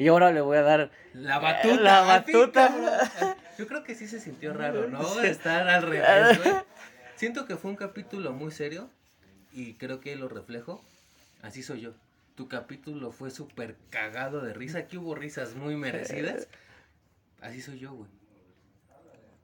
Y 0.00 0.08
ahora 0.08 0.32
le 0.32 0.40
voy 0.40 0.56
a 0.56 0.62
dar 0.62 0.90
La 1.12 1.38
batuta. 1.38 1.76
La 1.82 2.00
batuta. 2.00 3.36
Yo 3.58 3.66
creo 3.66 3.84
que 3.84 3.94
sí 3.94 4.08
se 4.08 4.18
sintió 4.18 4.54
raro, 4.54 4.88
¿no? 4.88 5.20
Estar 5.22 5.68
al 5.68 5.82
revés, 5.82 6.42
güey. 6.42 6.54
Siento 7.16 7.44
que 7.44 7.56
fue 7.56 7.70
un 7.70 7.76
capítulo 7.76 8.32
muy 8.32 8.50
serio 8.50 8.88
y 9.52 9.74
creo 9.74 10.00
que 10.00 10.16
lo 10.16 10.28
reflejo. 10.30 10.82
Así 11.42 11.62
soy 11.62 11.82
yo. 11.82 11.92
Tu 12.34 12.48
capítulo 12.48 13.12
fue 13.12 13.30
súper 13.30 13.76
cagado 13.90 14.40
de 14.40 14.54
risa. 14.54 14.78
Aquí 14.78 14.96
hubo 14.96 15.14
risas 15.14 15.54
muy 15.54 15.76
merecidas. 15.76 16.48
Así 17.42 17.60
soy 17.60 17.78
yo, 17.78 17.92
güey. 17.92 18.08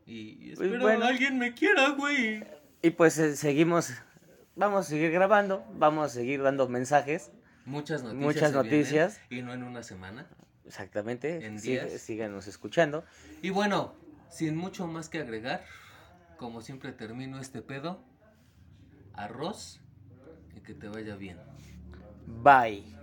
Y 0.06 0.54
Pues 0.54 0.60
espero 0.68 0.82
bueno. 0.84 1.04
alguien 1.04 1.38
me 1.38 1.52
quiera, 1.52 1.90
güey. 1.90 2.42
Y 2.80 2.90
pues 2.90 3.18
eh, 3.18 3.36
seguimos, 3.36 3.92
vamos 4.54 4.86
a 4.86 4.88
seguir 4.88 5.10
grabando, 5.10 5.66
vamos 5.74 6.06
a 6.06 6.14
seguir 6.14 6.42
dando 6.42 6.66
mensajes. 6.66 7.30
Muchas 7.66 8.02
noticias. 8.02 8.24
Muchas 8.24 8.52
vienen, 8.52 8.70
noticias. 8.70 9.20
y 9.28 9.42
no 9.42 9.52
en 9.52 9.62
una 9.64 9.82
semana. 9.82 10.26
Exactamente. 10.66 11.44
En 11.46 11.60
días. 11.60 11.92
síganos 12.00 12.46
escuchando. 12.46 13.04
Y 13.42 13.50
bueno, 13.50 13.94
sin 14.28 14.56
mucho 14.56 14.86
más 14.86 15.08
que 15.08 15.20
agregar, 15.20 15.64
como 16.36 16.60
siempre 16.60 16.92
termino 16.92 17.40
este 17.40 17.62
pedo, 17.62 18.02
arroz 19.14 19.80
y 20.54 20.60
que 20.60 20.74
te 20.74 20.88
vaya 20.88 21.16
bien. 21.16 21.38
Bye. 22.26 22.95